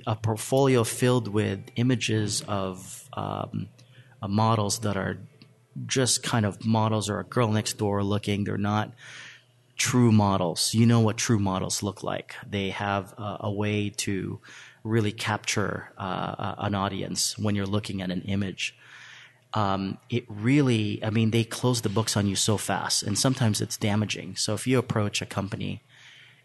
a 0.06 0.16
portfolio 0.16 0.84
filled 0.84 1.28
with 1.28 1.60
images 1.76 2.42
of 2.48 3.10
um, 3.14 3.68
uh, 4.22 4.28
models 4.28 4.80
that 4.80 4.98
are 4.98 5.18
just 5.86 6.24
kind 6.24 6.46
of 6.46 6.66
models 6.66 7.10
or 7.10 7.20
a 7.20 7.24
girl 7.24 7.50
next 7.50 7.78
door 7.78 8.04
looking, 8.04 8.44
they're 8.44 8.58
not 8.58 8.94
true 9.78 10.12
models. 10.12 10.74
You 10.74 10.86
know 10.86 11.00
what 11.00 11.18
true 11.18 11.40
models 11.40 11.82
look 11.82 12.04
like. 12.04 12.36
They 12.48 12.70
have 12.70 13.14
a, 13.18 13.38
a 13.42 13.52
way 13.52 13.90
to 13.98 14.40
really 14.84 15.12
capture 15.12 15.92
uh, 15.98 16.56
an 16.58 16.76
audience 16.76 17.38
when 17.38 17.56
you're 17.56 17.66
looking 17.66 18.02
at 18.02 18.12
an 18.12 18.22
image. 18.24 18.76
Um, 19.54 19.98
it 20.10 20.26
really, 20.28 21.04
I 21.04 21.10
mean, 21.10 21.32
they 21.32 21.44
close 21.44 21.82
the 21.82 21.90
books 21.90 22.16
on 22.16 22.28
you 22.28 22.36
so 22.36 22.58
fast, 22.58 23.02
and 23.02 23.18
sometimes 23.18 23.62
it's 23.62 23.78
damaging. 23.78 24.36
So 24.36 24.54
if 24.54 24.68
you 24.68 24.78
approach 24.78 25.22
a 25.22 25.26
company 25.26 25.82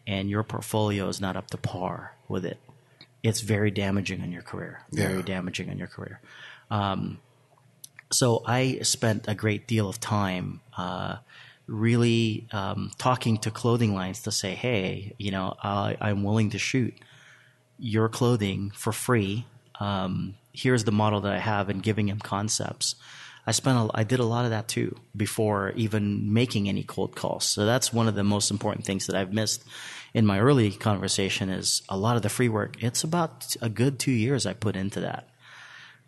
and 0.07 0.30
your 0.30 0.42
portfolio 0.42 1.09
is 1.09 1.20
not 1.20 1.37
up 1.37 1.50
to 1.50 1.59
par 1.59 2.14
with 2.28 2.46
it, 2.46 2.59
it's 3.24 3.40
very 3.40 3.70
damaging 3.70 4.20
on 4.20 4.30
your 4.30 4.42
career. 4.42 4.82
Very 4.92 5.16
yeah. 5.16 5.22
damaging 5.22 5.70
on 5.70 5.78
your 5.78 5.88
career. 5.88 6.20
Um, 6.70 7.18
so 8.12 8.42
I 8.46 8.80
spent 8.82 9.24
a 9.26 9.34
great 9.34 9.66
deal 9.66 9.88
of 9.88 9.98
time 9.98 10.60
uh, 10.76 11.16
really 11.66 12.46
um, 12.52 12.90
talking 12.98 13.38
to 13.38 13.50
clothing 13.50 13.94
lines 13.94 14.22
to 14.22 14.30
say, 14.30 14.54
hey, 14.54 15.14
you 15.18 15.30
know, 15.30 15.56
I, 15.62 15.96
I'm 16.00 16.22
willing 16.22 16.50
to 16.50 16.58
shoot 16.58 16.94
your 17.78 18.10
clothing 18.10 18.70
for 18.74 18.92
free. 18.92 19.46
Um, 19.80 20.34
here's 20.52 20.84
the 20.84 20.92
model 20.92 21.22
that 21.22 21.32
I 21.32 21.38
have, 21.38 21.70
and 21.70 21.82
giving 21.82 22.08
him 22.08 22.20
concepts. 22.20 22.94
I 23.46 23.52
spent 23.52 23.78
a, 23.78 23.90
I 23.94 24.04
did 24.04 24.20
a 24.20 24.24
lot 24.24 24.44
of 24.44 24.50
that 24.50 24.68
too 24.68 24.96
before 25.16 25.72
even 25.76 26.33
making 26.33 26.68
any 26.68 26.83
cold 26.83 27.14
calls. 27.14 27.44
So 27.44 27.66
that's 27.66 27.92
one 27.92 28.09
of 28.09 28.14
the 28.14 28.24
most 28.24 28.50
important 28.50 28.85
things 28.85 29.07
that 29.07 29.16
I've 29.16 29.33
missed 29.33 29.64
in 30.14 30.24
my 30.24 30.40
early 30.40 30.70
conversation 30.70 31.50
is 31.50 31.83
a 31.88 31.96
lot 31.96 32.16
of 32.16 32.22
the 32.22 32.28
free 32.28 32.48
work. 32.48 32.83
It's 32.83 33.04
about 33.04 33.54
a 33.61 33.68
good 33.68 33.98
two 33.98 34.12
years 34.12 34.46
I 34.46 34.54
put 34.54 34.76
into 34.76 35.00
that, 35.00 35.28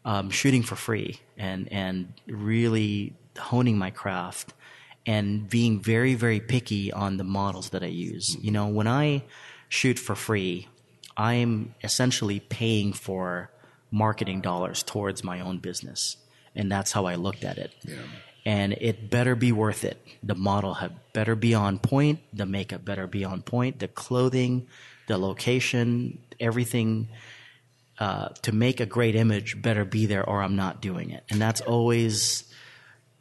um, 0.05 0.31
shooting 0.31 0.63
for 0.63 0.77
free 0.77 1.21
and 1.37 1.71
and 1.73 2.13
really 2.27 3.15
honing 3.39 3.77
my 3.77 3.91
craft 3.91 4.55
and 5.05 5.49
being 5.49 5.81
very 5.81 6.15
very 6.15 6.41
picky 6.41 6.93
on 6.93 7.17
the 7.17 7.25
models 7.25 7.71
that 7.71 7.83
I 7.83 7.89
use. 7.89 8.37
You 8.41 8.51
know, 8.51 8.69
when 8.69 8.87
I 8.87 9.25
shoot 9.69 9.99
for 9.99 10.15
free, 10.15 10.69
I'm 11.17 11.75
essentially 11.83 12.41
paying 12.41 12.93
for 12.93 13.51
marketing 13.91 14.41
dollars 14.41 14.83
towards 14.83 15.25
my 15.25 15.41
own 15.41 15.59
business. 15.59 16.17
And 16.57 16.73
that's 16.73 16.91
how 16.93 17.05
I 17.07 17.15
looked 17.17 17.45
at 17.45 17.59
it. 17.59 17.73
Yeah. 17.85 17.97
and 18.45 18.73
it 18.81 19.11
better 19.11 19.35
be 19.35 19.53
worth 19.53 19.85
it. 19.85 20.01
The 20.23 20.35
model 20.35 20.75
had 20.75 20.93
better 21.13 21.35
be 21.37 21.53
on 21.55 21.79
point. 21.79 22.21
The 22.33 22.47
makeup 22.47 22.85
better 22.85 23.07
be 23.07 23.25
on 23.25 23.43
point. 23.43 23.79
The 23.81 23.89
clothing, 23.89 24.67
the 25.09 25.19
location, 25.19 26.19
everything 26.41 27.09
uh, 27.99 28.29
to 28.43 28.53
make 28.53 28.81
a 28.81 28.87
great 28.87 29.15
image 29.17 29.61
better 29.61 29.85
be 29.85 30.07
there, 30.07 30.25
or 30.29 30.43
I'm 30.43 30.55
not 30.57 30.81
doing 30.81 31.11
it. 31.11 31.25
And 31.31 31.41
that's 31.41 31.61
always 31.61 32.45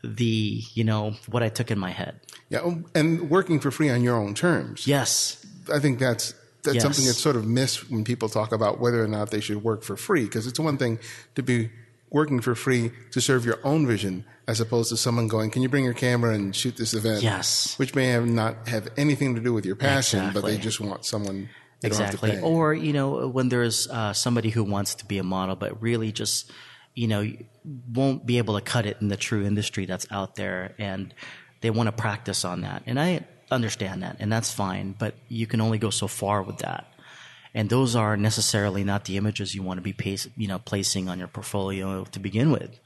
the 0.03 0.61
you 0.73 0.83
know 0.83 1.15
what 1.29 1.41
I 1.43 1.49
took 1.49 1.71
in 1.71 1.79
my 1.79 1.91
head. 1.91 2.19
Yeah, 2.49 2.59
um, 2.59 2.85
and 2.93 3.29
working 3.29 3.59
for 3.59 3.71
free 3.71 3.89
on 3.89 4.03
your 4.03 4.15
own 4.17 4.33
terms. 4.35 4.85
Yes, 4.85 5.43
I 5.73 5.79
think 5.79 5.97
that's 5.99 6.33
that's 6.63 6.75
Yes. 6.75 6.83
something 6.83 7.05
that's 7.05 7.19
sort 7.21 7.35
of 7.35 7.45
missed 7.47 7.89
when 7.89 8.03
people 8.03 8.29
talk 8.29 8.51
about 8.51 8.79
whether 8.79 9.03
or 9.03 9.07
not 9.07 9.31
they 9.31 9.39
should 9.39 9.63
work 9.63 9.81
for 9.83 9.95
free. 9.97 10.23
Because 10.25 10.45
it's 10.47 10.59
one 10.59 10.77
thing 10.77 10.99
to 11.35 11.41
be 11.43 11.69
working 12.09 12.39
for 12.39 12.55
free 12.55 12.91
to 13.11 13.21
serve 13.21 13.45
your 13.45 13.59
own 13.63 13.85
vision, 13.87 14.25
as 14.47 14.61
opposed 14.61 14.89
to 14.89 14.97
someone 14.97 15.27
going, 15.27 15.49
"Can 15.51 15.61
you 15.61 15.69
bring 15.69 15.83
your 15.83 15.93
camera 15.93 16.33
and 16.33 16.55
shoot 16.55 16.77
this 16.77 16.93
event?" 16.93 17.23
Yes. 17.23 17.77
which 17.77 17.95
may 17.95 18.07
have 18.07 18.25
not 18.27 18.67
have 18.67 18.87
anything 18.97 19.35
to 19.35 19.41
do 19.41 19.53
with 19.53 19.65
your 19.65 19.75
passion, 19.75 20.31
but 20.33 20.43
they 20.45 20.57
just 20.57 20.79
want 20.79 21.05
someone. 21.05 21.49
They 21.81 21.89
don't 21.89 21.99
have 21.99 22.19
to 22.19 22.25
exactly. 22.25 22.41
Or 22.41 22.73
you 22.73 22.93
know 22.93 23.27
when 23.27 23.49
there's 23.49 23.87
uh, 23.87 24.13
somebody 24.13 24.49
who 24.49 24.63
wants 24.63 24.95
to 24.95 25.05
be 25.05 25.17
a 25.17 25.23
model, 25.23 25.55
but 25.55 25.81
really 25.81 26.11
just 26.11 26.51
you 26.93 27.07
know 27.07 27.29
won't 27.93 28.25
be 28.25 28.37
able 28.37 28.55
to 28.55 28.61
cut 28.61 28.85
it 28.85 28.97
in 29.01 29.09
the 29.09 29.17
true 29.17 29.45
industry 29.45 29.85
that's 29.85 30.07
out 30.11 30.35
there, 30.35 30.73
and 30.77 31.13
they 31.61 31.69
want 31.69 31.87
to 31.87 31.91
practice 31.91 32.45
on 32.45 32.61
that, 32.61 32.83
and 32.85 32.99
I 32.99 33.25
understand 33.51 34.03
that, 34.03 34.17
and 34.19 34.31
that's 34.31 34.51
fine. 34.51 34.95
But 34.97 35.15
you 35.27 35.47
can 35.47 35.59
only 35.61 35.77
go 35.77 35.89
so 35.89 36.07
far 36.07 36.41
with 36.41 36.59
that. 36.59 36.87
And 37.55 37.69
those 37.69 37.95
are 37.95 38.17
necessarily 38.17 38.83
not 38.83 39.05
the 39.05 39.15
images 39.17 39.55
you 39.55 39.63
want 39.63 39.77
to 39.77 39.81
be 39.81 39.93
pace, 39.93 40.27
you 40.37 40.47
know, 40.47 40.59
placing 40.59 41.07
on 41.09 41.19
your 41.19 41.29
portfolio 41.29 42.03
to 42.03 42.19
begin 42.19 42.51
with. 42.51 42.79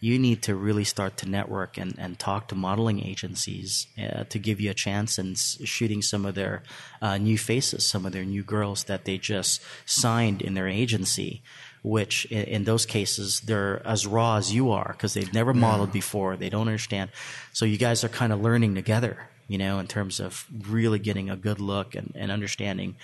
you 0.00 0.18
need 0.18 0.42
to 0.42 0.54
really 0.54 0.84
start 0.84 1.16
to 1.16 1.28
network 1.28 1.76
and, 1.76 1.94
and 1.98 2.18
talk 2.18 2.48
to 2.48 2.54
modeling 2.54 3.04
agencies 3.04 3.88
uh, 4.00 4.22
to 4.24 4.38
give 4.38 4.60
you 4.60 4.70
a 4.70 4.74
chance 4.74 5.18
in 5.18 5.32
s- 5.32 5.58
shooting 5.64 6.02
some 6.02 6.24
of 6.24 6.34
their 6.36 6.62
uh, 7.02 7.18
new 7.18 7.36
faces, 7.36 7.84
some 7.84 8.06
of 8.06 8.12
their 8.12 8.24
new 8.24 8.42
girls 8.44 8.84
that 8.84 9.04
they 9.04 9.18
just 9.18 9.60
signed 9.84 10.40
in 10.40 10.54
their 10.54 10.68
agency, 10.68 11.42
which 11.82 12.26
in, 12.26 12.44
in 12.44 12.64
those 12.64 12.86
cases, 12.86 13.40
they're 13.40 13.84
as 13.84 14.06
raw 14.06 14.36
as 14.36 14.54
you 14.54 14.70
are 14.70 14.90
because 14.92 15.14
they've 15.14 15.34
never 15.34 15.52
modeled 15.52 15.92
before. 15.92 16.36
They 16.36 16.50
don't 16.50 16.68
understand. 16.68 17.10
So 17.52 17.64
you 17.64 17.76
guys 17.76 18.04
are 18.04 18.08
kind 18.08 18.32
of 18.32 18.40
learning 18.40 18.76
together, 18.76 19.28
you 19.48 19.58
know, 19.58 19.80
in 19.80 19.88
terms 19.88 20.20
of 20.20 20.46
really 20.68 21.00
getting 21.00 21.28
a 21.28 21.36
good 21.36 21.58
look 21.60 21.96
and, 21.96 22.12
and 22.14 22.30
understanding 22.30 22.94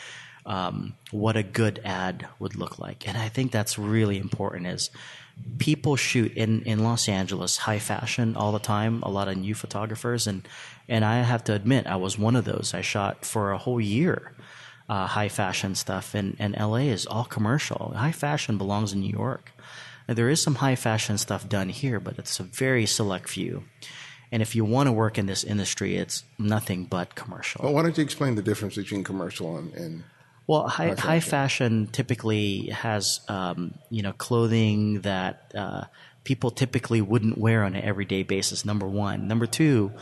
um, 0.46 0.94
what 1.10 1.36
a 1.36 1.42
good 1.42 1.80
ad 1.84 2.26
would 2.38 2.56
look 2.56 2.78
like. 2.78 3.08
And 3.08 3.16
I 3.16 3.28
think 3.28 3.50
that's 3.50 3.78
really 3.78 4.18
important 4.18 4.66
is 4.66 4.90
people 5.58 5.96
shoot 5.96 6.32
in, 6.34 6.62
in 6.62 6.84
Los 6.84 7.08
Angeles 7.08 7.56
high 7.56 7.78
fashion 7.78 8.36
all 8.36 8.52
the 8.52 8.58
time, 8.58 9.02
a 9.02 9.10
lot 9.10 9.28
of 9.28 9.36
new 9.36 9.54
photographers. 9.54 10.26
And, 10.26 10.46
and 10.88 11.04
I 11.04 11.22
have 11.22 11.44
to 11.44 11.54
admit, 11.54 11.86
I 11.86 11.96
was 11.96 12.18
one 12.18 12.36
of 12.36 12.44
those. 12.44 12.72
I 12.74 12.82
shot 12.82 13.24
for 13.24 13.52
a 13.52 13.58
whole 13.58 13.80
year. 13.80 14.32
Uh, 14.86 15.06
high 15.06 15.30
fashion 15.30 15.74
stuff 15.74 16.14
and, 16.14 16.36
and 16.38 16.54
LA 16.58 16.90
is 16.92 17.06
all 17.06 17.24
commercial. 17.24 17.94
High 17.96 18.12
fashion 18.12 18.58
belongs 18.58 18.92
in 18.92 19.00
New 19.00 19.10
York. 19.10 19.52
Now, 20.06 20.12
there 20.12 20.28
is 20.28 20.42
some 20.42 20.56
high 20.56 20.74
fashion 20.74 21.16
stuff 21.16 21.48
done 21.48 21.70
here, 21.70 21.98
but 21.98 22.18
it's 22.18 22.38
a 22.38 22.42
very 22.42 22.84
select 22.84 23.30
few. 23.30 23.64
And 24.30 24.42
if 24.42 24.54
you 24.54 24.64
want 24.64 24.88
to 24.88 24.92
work 24.92 25.16
in 25.16 25.24
this 25.24 25.42
industry, 25.42 25.96
it's 25.96 26.24
nothing 26.38 26.84
but 26.84 27.14
commercial. 27.14 27.62
Well, 27.64 27.72
why 27.72 27.82
don't 27.82 27.96
you 27.96 28.04
explain 28.04 28.34
the 28.34 28.42
difference 28.42 28.76
between 28.76 29.04
commercial 29.04 29.56
and, 29.56 29.72
and 29.74 30.04
Well, 30.46 30.68
high, 30.68 30.90
fashion. 30.90 31.08
high 31.08 31.20
fashion 31.20 31.86
typically 31.86 32.66
has 32.68 33.20
um, 33.28 33.74
you 33.90 34.02
know 34.02 34.12
clothing 34.12 35.00
that 35.00 35.52
uh, 35.54 35.84
people 36.24 36.50
typically 36.50 37.00
wouldn't 37.00 37.38
wear 37.38 37.64
on 37.64 37.74
an 37.74 37.82
everyday 37.82 38.22
basis. 38.24 38.64
Number 38.64 38.86
one, 38.86 39.26
number 39.26 39.46
two, 39.46 39.92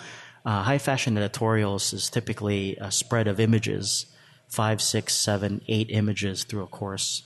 uh, 0.45 0.63
high 0.63 0.79
fashion 0.79 1.17
editorials 1.17 1.93
is 1.93 2.11
typically 2.11 2.77
a 2.81 2.91
spread 2.91 3.29
of 3.29 3.39
images, 3.39 4.07
five, 4.49 4.83
six, 4.83 5.15
seven, 5.15 5.63
eight 5.69 5.89
images 5.91 6.43
through 6.43 6.65
a 6.65 6.67
course, 6.67 7.23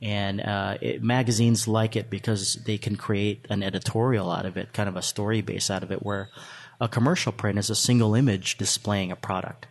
and 0.00 0.40
uh, 0.40 0.78
it, 0.80 1.02
magazines 1.02 1.66
like 1.66 1.96
it 1.96 2.10
because 2.10 2.54
they 2.64 2.78
can 2.78 2.94
create 2.94 3.44
an 3.50 3.64
editorial 3.64 4.30
out 4.30 4.46
of 4.46 4.56
it, 4.56 4.72
kind 4.72 4.88
of 4.88 4.94
a 4.94 5.02
story 5.02 5.40
base 5.40 5.68
out 5.68 5.82
of 5.82 5.90
it, 5.90 6.04
where 6.04 6.28
a 6.80 6.86
commercial 6.86 7.32
print 7.32 7.58
is 7.58 7.70
a 7.70 7.74
single 7.74 8.14
image 8.14 8.56
displaying 8.56 9.10
a 9.10 9.16
product 9.16 9.66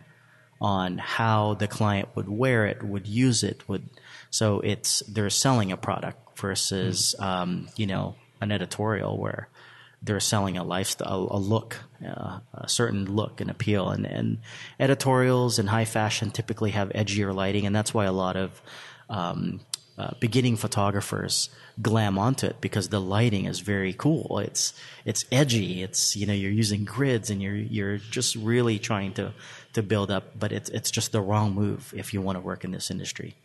on 0.61 0.99
how 0.99 1.55
the 1.55 1.67
client 1.67 2.07
would 2.15 2.29
wear 2.29 2.67
it, 2.67 2.83
would 2.83 3.07
use 3.07 3.43
it, 3.43 3.67
would 3.67 3.89
so 4.29 4.59
it's 4.61 4.99
they're 5.07 5.29
selling 5.29 5.71
a 5.71 5.77
product 5.77 6.37
versus 6.39 7.15
um, 7.19 7.67
you 7.75 7.87
know 7.87 8.15
an 8.39 8.51
editorial 8.51 9.17
where 9.17 9.49
they're 10.03 10.19
selling 10.19 10.57
a 10.57 10.63
lifestyle, 10.63 11.27
a 11.29 11.37
look, 11.37 11.77
uh, 12.05 12.39
a 12.53 12.67
certain 12.69 13.05
look 13.05 13.41
and 13.41 13.49
appeal, 13.49 13.89
and 13.89 14.05
and 14.05 14.37
editorials 14.79 15.59
and 15.59 15.69
high 15.69 15.85
fashion 15.85 16.31
typically 16.31 16.71
have 16.71 16.89
edgier 16.89 17.33
lighting, 17.33 17.65
and 17.65 17.75
that's 17.75 17.93
why 17.93 18.05
a 18.05 18.11
lot 18.11 18.37
of 18.37 18.61
um, 19.09 19.61
uh, 19.97 20.11
beginning 20.19 20.57
photographers 20.57 21.49
glam 21.81 22.17
onto 22.17 22.47
it 22.47 22.61
because 22.61 22.89
the 22.89 22.99
lighting 22.99 23.45
is 23.45 23.59
very 23.59 23.93
cool. 23.93 24.39
It's 24.39 24.73
it's 25.05 25.25
edgy. 25.31 25.83
It's 25.83 26.15
you 26.15 26.25
know 26.25 26.33
you're 26.33 26.51
using 26.51 26.85
grids 26.85 27.29
and 27.29 27.41
you're 27.41 27.55
you're 27.55 27.97
just 27.97 28.35
really 28.35 28.79
trying 28.79 29.13
to 29.13 29.33
to 29.73 29.83
build 29.83 30.11
up, 30.11 30.39
but 30.39 30.51
it's 30.51 30.69
it's 30.69 30.91
just 30.91 31.11
the 31.11 31.21
wrong 31.21 31.53
move 31.53 31.93
if 31.95 32.13
you 32.13 32.21
want 32.21 32.37
to 32.37 32.41
work 32.41 32.63
in 32.63 32.71
this 32.71 32.91
industry. 32.91 33.35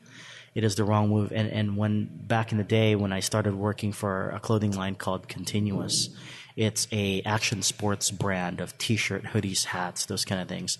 It 0.54 0.64
is 0.64 0.76
the 0.76 0.84
wrong 0.84 1.08
move. 1.08 1.32
And 1.32 1.50
and 1.50 1.76
when 1.76 2.08
back 2.26 2.52
in 2.52 2.58
the 2.58 2.64
day 2.64 2.96
when 2.96 3.12
I 3.12 3.20
started 3.20 3.54
working 3.54 3.92
for 3.92 4.30
a 4.30 4.40
clothing 4.40 4.72
line 4.72 4.94
called 4.94 5.28
Continuous, 5.28 6.10
it's 6.56 6.88
a 6.92 7.22
action 7.22 7.62
sports 7.62 8.10
brand 8.10 8.60
of 8.60 8.76
t-shirt, 8.78 9.24
hoodies, 9.24 9.64
hats, 9.64 10.06
those 10.06 10.24
kind 10.24 10.40
of 10.40 10.48
things 10.48 10.78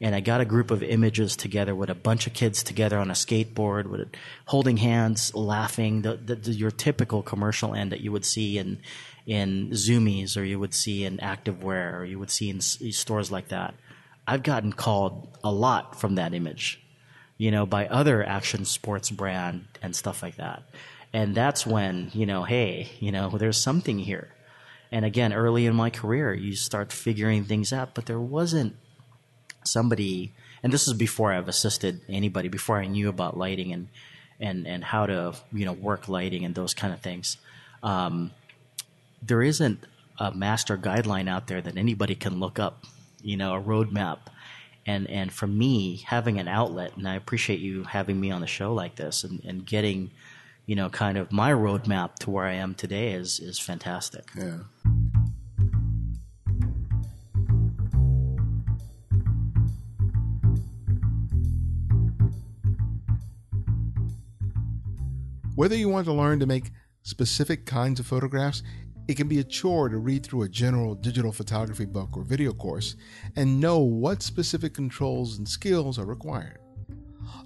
and 0.00 0.14
I 0.14 0.20
got 0.20 0.40
a 0.40 0.46
group 0.46 0.70
of 0.70 0.82
images 0.82 1.36
together 1.36 1.74
with 1.74 1.90
a 1.90 1.94
bunch 1.94 2.26
of 2.26 2.32
kids 2.32 2.62
together 2.62 2.98
on 2.98 3.10
a 3.10 3.14
skateboard, 3.14 3.86
with 3.86 4.08
holding 4.46 4.78
hands, 4.78 5.34
laughing. 5.34 6.02
The, 6.02 6.16
the, 6.16 6.36
the, 6.36 6.52
your 6.52 6.70
typical 6.70 7.22
commercial 7.22 7.74
end 7.74 7.92
that 7.92 8.00
you 8.00 8.10
would 8.10 8.24
see 8.24 8.56
in 8.56 8.78
in 9.26 9.70
Zumiez 9.70 10.36
or 10.36 10.42
you 10.42 10.58
would 10.58 10.72
see 10.72 11.04
in 11.04 11.18
activewear 11.18 11.98
or 11.98 12.04
you 12.04 12.18
would 12.18 12.30
see 12.30 12.48
in 12.48 12.60
stores 12.60 13.30
like 13.30 13.48
that. 13.48 13.74
I've 14.26 14.42
gotten 14.42 14.72
called 14.72 15.36
a 15.44 15.52
lot 15.52 16.00
from 16.00 16.14
that 16.14 16.32
image, 16.32 16.80
you 17.36 17.50
know, 17.50 17.66
by 17.66 17.86
other 17.86 18.24
action 18.24 18.64
sports 18.64 19.10
brand 19.10 19.66
and 19.82 19.94
stuff 19.94 20.22
like 20.22 20.36
that. 20.36 20.62
And 21.12 21.34
that's 21.34 21.66
when 21.66 22.10
you 22.14 22.24
know, 22.24 22.44
hey, 22.44 22.88
you 23.00 23.12
know, 23.12 23.28
there's 23.30 23.60
something 23.60 23.98
here. 23.98 24.28
And 24.90 25.04
again, 25.04 25.32
early 25.32 25.66
in 25.66 25.74
my 25.74 25.90
career, 25.90 26.32
you 26.32 26.56
start 26.56 26.90
figuring 26.90 27.44
things 27.44 27.72
out, 27.72 27.94
but 27.94 28.06
there 28.06 28.18
wasn't 28.18 28.74
somebody 29.64 30.32
and 30.62 30.72
this 30.72 30.86
is 30.86 30.94
before 30.94 31.32
I've 31.32 31.48
assisted 31.48 32.00
anybody 32.08 32.48
before 32.48 32.78
I 32.78 32.86
knew 32.86 33.08
about 33.08 33.36
lighting 33.36 33.72
and 33.72 33.88
and 34.38 34.66
and 34.66 34.82
how 34.84 35.06
to 35.06 35.34
you 35.52 35.64
know 35.64 35.72
work 35.72 36.08
lighting 36.08 36.44
and 36.44 36.54
those 36.54 36.74
kind 36.74 36.92
of 36.92 37.00
things 37.00 37.36
um, 37.82 38.32
there 39.22 39.42
isn't 39.42 39.84
a 40.18 40.32
master 40.32 40.76
guideline 40.76 41.28
out 41.28 41.46
there 41.46 41.60
that 41.60 41.76
anybody 41.76 42.14
can 42.14 42.40
look 42.40 42.58
up 42.58 42.84
you 43.22 43.36
know 43.36 43.54
a 43.54 43.60
roadmap 43.60 44.18
and 44.86 45.08
and 45.08 45.32
for 45.32 45.46
me 45.46 45.96
having 46.06 46.38
an 46.38 46.48
outlet 46.48 46.96
and 46.96 47.06
I 47.08 47.14
appreciate 47.14 47.60
you 47.60 47.84
having 47.84 48.20
me 48.20 48.30
on 48.30 48.40
the 48.40 48.46
show 48.46 48.72
like 48.72 48.96
this 48.96 49.24
and, 49.24 49.42
and 49.44 49.64
getting 49.64 50.10
you 50.66 50.74
know 50.74 50.88
kind 50.88 51.18
of 51.18 51.30
my 51.30 51.52
roadmap 51.52 52.14
to 52.16 52.30
where 52.30 52.46
I 52.46 52.54
am 52.54 52.74
today 52.74 53.12
is 53.12 53.40
is 53.40 53.58
fantastic 53.58 54.24
yeah. 54.36 54.58
Whether 65.60 65.76
you 65.76 65.90
want 65.90 66.06
to 66.06 66.14
learn 66.14 66.40
to 66.40 66.46
make 66.46 66.70
specific 67.02 67.66
kinds 67.66 68.00
of 68.00 68.06
photographs, 68.06 68.62
it 69.08 69.18
can 69.18 69.28
be 69.28 69.40
a 69.40 69.44
chore 69.44 69.90
to 69.90 69.98
read 69.98 70.24
through 70.24 70.44
a 70.44 70.48
general 70.48 70.94
digital 70.94 71.32
photography 71.32 71.84
book 71.84 72.16
or 72.16 72.22
video 72.22 72.54
course 72.54 72.96
and 73.36 73.60
know 73.60 73.80
what 73.80 74.22
specific 74.22 74.72
controls 74.72 75.36
and 75.36 75.46
skills 75.46 75.98
are 75.98 76.06
required. 76.06 76.60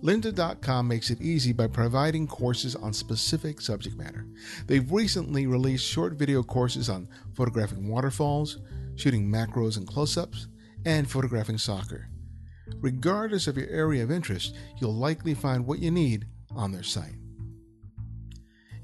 Lynda.com 0.01 0.87
makes 0.87 1.11
it 1.11 1.21
easy 1.21 1.53
by 1.53 1.67
providing 1.67 2.29
courses 2.29 2.77
on 2.77 2.93
specific 2.93 3.61
subject 3.61 3.97
matter. 3.97 4.29
They've 4.69 4.93
recently 4.93 5.49
released 5.49 5.85
short 5.85 6.13
video 6.13 6.45
courses 6.45 6.89
on 6.89 7.09
photographing 7.35 7.89
waterfalls, 7.89 8.59
shooting 8.95 9.29
macros 9.29 9.77
and 9.77 9.89
close 9.89 10.17
ups, 10.17 10.47
and 10.87 11.11
photographing 11.11 11.59
soccer. 11.59 12.07
Regardless 12.77 13.49
of 13.49 13.57
your 13.57 13.71
area 13.71 14.05
of 14.05 14.13
interest, 14.13 14.55
you'll 14.81 14.95
likely 14.95 15.35
find 15.35 15.67
what 15.67 15.81
you 15.81 15.91
need 15.91 16.27
on 16.55 16.71
their 16.71 16.85
site. 16.85 17.17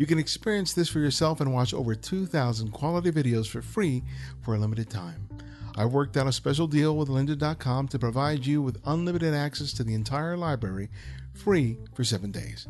You 0.01 0.07
can 0.07 0.19
experience 0.19 0.73
this 0.73 0.89
for 0.89 0.99
yourself 0.99 1.43
and 1.43 1.53
watch 1.53 1.75
over 1.75 1.95
2,000 1.95 2.71
quality 2.71 3.13
videos 3.13 3.47
for 3.47 3.61
free 3.61 4.03
for 4.41 4.55
a 4.55 4.59
limited 4.59 4.89
time. 4.89 5.29
I 5.77 5.85
worked 5.85 6.17
out 6.17 6.27
a 6.27 6.33
special 6.33 6.67
deal 6.67 6.97
with 6.97 7.11
lynda.com 7.11 7.89
to 7.89 7.99
provide 7.99 8.47
you 8.47 8.63
with 8.63 8.81
unlimited 8.87 9.35
access 9.35 9.75
to 9.75 9.85
the 9.85 9.93
entire 9.93 10.39
library 10.39 10.89
free 11.35 11.77
for 11.93 12.03
seven 12.03 12.31
days. 12.31 12.67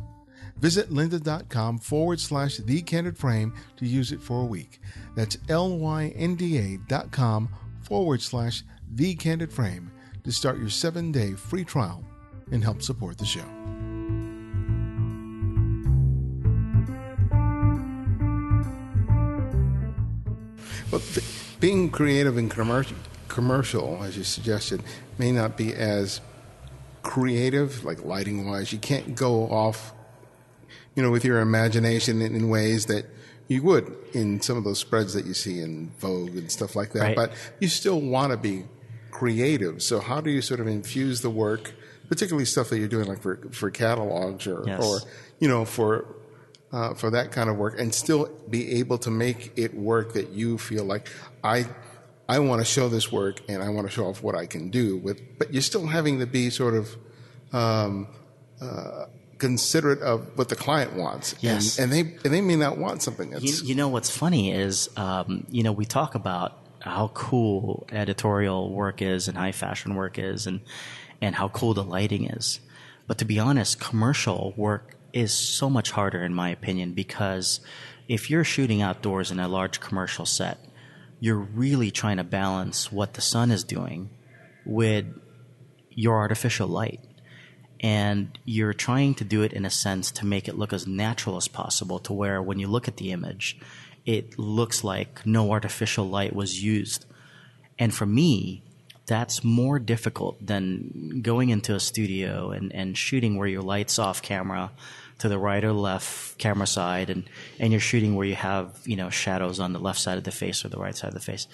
Visit 0.57 0.89
lynda.com 0.89 1.77
forward 1.77 2.19
slash 2.19 2.57
the 2.57 2.81
candid 2.81 3.17
frame 3.17 3.53
to 3.77 3.85
use 3.85 4.11
it 4.11 4.21
for 4.21 4.41
a 4.41 4.45
week. 4.45 4.81
That's 5.15 5.37
L-Y-N-D-A 5.47 6.79
dot 6.89 7.11
com 7.13 7.47
forward 7.79 8.21
slash 8.21 8.61
the 8.93 9.15
candid 9.15 9.53
frame 9.53 9.89
to 10.25 10.33
start 10.33 10.59
your 10.59 10.69
seven 10.69 11.13
day 11.13 11.31
free 11.31 11.63
trial 11.63 12.03
and 12.51 12.61
help 12.61 12.81
support 12.81 13.17
the 13.17 13.25
show. 13.25 13.60
Well, 20.91 21.01
being 21.59 21.89
creative 21.89 22.37
and 22.37 22.51
commercial, 22.51 22.97
commercial, 23.27 24.03
as 24.03 24.17
you 24.17 24.23
suggested, 24.23 24.83
may 25.17 25.31
not 25.31 25.57
be 25.57 25.73
as 25.73 26.19
creative, 27.01 27.83
like 27.83 28.03
lighting 28.03 28.49
wise. 28.49 28.73
You 28.73 28.79
can't 28.79 29.15
go 29.15 29.43
off, 29.49 29.93
you 30.95 31.03
know, 31.03 31.11
with 31.11 31.23
your 31.23 31.39
imagination 31.39 32.21
in, 32.21 32.35
in, 32.35 32.49
ways 32.49 32.87
that 32.87 33.05
you 33.47 33.63
would 33.63 33.95
in 34.13 34.41
some 34.41 34.57
of 34.57 34.63
those 34.63 34.79
spreads 34.79 35.13
that 35.13 35.25
you 35.25 35.33
see 35.33 35.59
in 35.59 35.91
Vogue 35.99 36.35
and 36.35 36.51
stuff 36.51 36.75
like 36.75 36.91
that. 36.91 37.01
Right. 37.01 37.15
But 37.15 37.31
you 37.59 37.69
still 37.69 38.01
want 38.01 38.31
to 38.31 38.37
be 38.37 38.65
creative. 39.11 39.81
So 39.81 39.99
how 39.99 40.21
do 40.21 40.29
you 40.29 40.41
sort 40.41 40.59
of 40.59 40.67
infuse 40.67 41.21
the 41.21 41.29
work, 41.29 41.73
particularly 42.09 42.45
stuff 42.45 42.69
that 42.69 42.79
you're 42.79 42.87
doing 42.87 43.07
like 43.07 43.21
for 43.21 43.37
for 43.51 43.69
catalogs 43.69 44.47
or 44.47 44.63
yes. 44.65 44.83
or 44.83 44.99
you 45.39 45.47
know 45.47 45.65
for 45.65 46.05
uh, 46.71 46.93
for 46.93 47.11
that 47.11 47.31
kind 47.31 47.49
of 47.49 47.57
work 47.57 47.79
and 47.79 47.93
still 47.93 48.29
be 48.49 48.79
able 48.79 48.97
to 48.97 49.11
make 49.11 49.51
it 49.55 49.73
work 49.73 50.13
that 50.13 50.29
you 50.29 50.57
feel 50.57 50.85
like 50.85 51.09
I 51.43 51.65
I 52.29 52.39
want 52.39 52.61
to 52.61 52.65
show 52.65 52.87
this 52.87 53.11
work 53.11 53.41
and 53.49 53.61
I 53.61 53.69
want 53.69 53.87
to 53.87 53.93
show 53.93 54.05
off 54.05 54.23
what 54.23 54.35
I 54.35 54.45
can 54.45 54.69
do 54.69 54.97
with 54.97 55.21
but 55.37 55.53
you're 55.53 55.61
still 55.61 55.87
having 55.87 56.19
to 56.19 56.25
be 56.25 56.49
sort 56.49 56.73
of 56.73 56.95
um, 57.53 58.07
uh, 58.61 59.05
considerate 59.37 60.01
of 60.01 60.37
what 60.37 60.49
the 60.49 60.55
client 60.55 60.93
wants. 60.93 61.35
Yes. 61.41 61.79
and, 61.79 61.91
and, 61.91 61.93
they 61.93 62.13
and 62.23 62.33
they 62.33 62.41
may 62.41 62.55
not 62.55 62.77
want 62.77 63.01
something 63.01 63.31
that's 63.31 63.43
you, 63.43 63.69
you 63.69 63.75
know 63.75 63.89
what's 63.89 64.09
funny 64.09 64.53
is 64.53 64.89
um, 64.95 65.45
you 65.49 65.63
know 65.63 65.71
we 65.71 65.85
talk 65.85 66.15
about 66.15 66.59
how 66.79 67.09
cool 67.09 67.87
editorial 67.91 68.71
work 68.71 69.01
is 69.01 69.27
and 69.27 69.37
high 69.37 69.51
fashion 69.51 69.95
work 69.95 70.17
is 70.17 70.47
and 70.47 70.61
and 71.21 71.35
how 71.35 71.49
cool 71.49 71.73
the 71.73 71.83
lighting 71.83 72.25
is. 72.29 72.59
But 73.07 73.17
to 73.17 73.25
be 73.25 73.39
honest 73.39 73.79
commercial 73.79 74.53
work 74.55 74.95
is 75.13 75.33
so 75.33 75.69
much 75.69 75.91
harder, 75.91 76.23
in 76.23 76.33
my 76.33 76.49
opinion, 76.49 76.93
because 76.93 77.59
if 78.07 78.29
you're 78.29 78.43
shooting 78.43 78.81
outdoors 78.81 79.31
in 79.31 79.39
a 79.39 79.47
large 79.47 79.79
commercial 79.79 80.25
set, 80.25 80.57
you're 81.19 81.37
really 81.37 81.91
trying 81.91 82.17
to 82.17 82.23
balance 82.23 82.91
what 82.91 83.13
the 83.13 83.21
sun 83.21 83.51
is 83.51 83.63
doing 83.63 84.09
with 84.65 85.05
your 85.89 86.17
artificial 86.17 86.67
light. 86.67 86.99
And 87.79 88.37
you're 88.45 88.73
trying 88.73 89.15
to 89.15 89.23
do 89.23 89.41
it 89.41 89.53
in 89.53 89.65
a 89.65 89.69
sense 89.69 90.11
to 90.11 90.25
make 90.25 90.47
it 90.47 90.57
look 90.57 90.73
as 90.73 90.85
natural 90.85 91.37
as 91.37 91.47
possible, 91.47 91.99
to 91.99 92.13
where 92.13 92.41
when 92.41 92.59
you 92.59 92.67
look 92.67 92.87
at 92.87 92.97
the 92.97 93.11
image, 93.11 93.59
it 94.05 94.37
looks 94.37 94.83
like 94.83 95.25
no 95.25 95.51
artificial 95.51 96.07
light 96.07 96.35
was 96.35 96.63
used. 96.63 97.05
And 97.79 97.93
for 97.93 98.05
me, 98.05 98.63
that's 99.07 99.43
more 99.43 99.79
difficult 99.79 100.45
than 100.45 101.21
going 101.21 101.49
into 101.49 101.75
a 101.75 101.79
studio 101.79 102.51
and, 102.51 102.73
and 102.73 102.97
shooting 102.97 103.37
where 103.37 103.47
your 103.47 103.61
light's 103.61 103.99
off 103.99 104.21
camera 104.21 104.71
to 105.21 105.29
the 105.29 105.37
right 105.37 105.63
or 105.63 105.71
left 105.71 106.39
camera 106.39 106.65
side 106.65 107.11
and, 107.11 107.29
and 107.59 107.71
you're 107.71 107.79
shooting 107.79 108.15
where 108.15 108.25
you 108.25 108.35
have, 108.35 108.79
you 108.85 108.95
know, 108.95 109.11
shadows 109.11 109.59
on 109.59 109.71
the 109.71 109.79
left 109.79 109.99
side 109.99 110.17
of 110.17 110.23
the 110.23 110.31
face 110.31 110.65
or 110.65 110.69
the 110.69 110.79
right 110.79 110.95
side 110.95 111.09
of 111.09 111.13
the 111.13 111.19
face. 111.19 111.47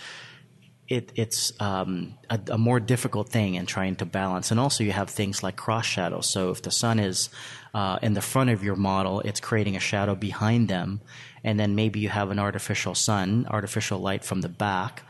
It, 0.87 1.11
it's 1.15 1.51
um, 1.59 2.17
a, 2.29 2.39
a, 2.51 2.57
more 2.57 2.79
difficult 2.79 3.27
thing 3.27 3.55
in 3.55 3.65
trying 3.65 3.97
to 3.97 4.05
balance. 4.05 4.51
And 4.51 4.59
also, 4.59 4.85
you 4.85 4.93
have 4.93 5.09
things 5.09 5.43
like 5.43 5.57
cross 5.57 5.85
shadows. 5.85 6.29
So, 6.29 6.49
if 6.51 6.61
the 6.61 6.71
sun 6.71 6.97
is 6.97 7.29
uh, 7.73 7.99
in 8.01 8.13
the 8.13 8.21
front 8.21 8.51
of 8.51 8.63
your 8.63 8.77
model, 8.77 9.19
it's 9.19 9.41
creating 9.41 9.75
a 9.75 9.81
shadow 9.81 10.15
behind 10.15 10.69
them. 10.69 11.01
And 11.43 11.59
then 11.59 11.75
maybe 11.75 11.99
you 11.99 12.07
have 12.07 12.31
an 12.31 12.39
artificial 12.39 12.95
sun, 12.95 13.47
artificial 13.49 13.99
light 13.99 14.23
from 14.23 14.39
the 14.39 14.47
back. 14.47 15.03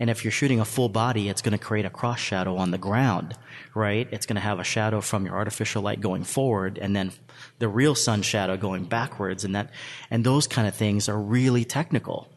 And 0.00 0.10
if 0.10 0.24
you're 0.24 0.32
shooting 0.32 0.60
a 0.60 0.64
full 0.64 0.88
body, 0.88 1.28
it's 1.28 1.42
going 1.42 1.56
to 1.56 1.64
create 1.64 1.84
a 1.84 1.90
cross 1.90 2.18
shadow 2.18 2.56
on 2.56 2.70
the 2.70 2.78
ground, 2.78 3.34
right? 3.74 4.08
It's 4.10 4.26
going 4.26 4.36
to 4.36 4.42
have 4.42 4.58
a 4.58 4.64
shadow 4.64 5.00
from 5.00 5.24
your 5.24 5.34
artificial 5.34 5.82
light 5.82 6.00
going 6.00 6.24
forward 6.24 6.78
and 6.78 6.94
then 6.94 7.12
the 7.58 7.68
real 7.68 7.94
sun 7.94 8.22
shadow 8.22 8.56
going 8.56 8.84
backwards 8.84 9.44
and 9.44 9.54
that, 9.54 9.70
and 10.10 10.24
those 10.24 10.46
kind 10.46 10.66
of 10.66 10.74
things 10.74 11.08
are 11.08 11.18
really 11.18 11.64
technical. 11.64 12.28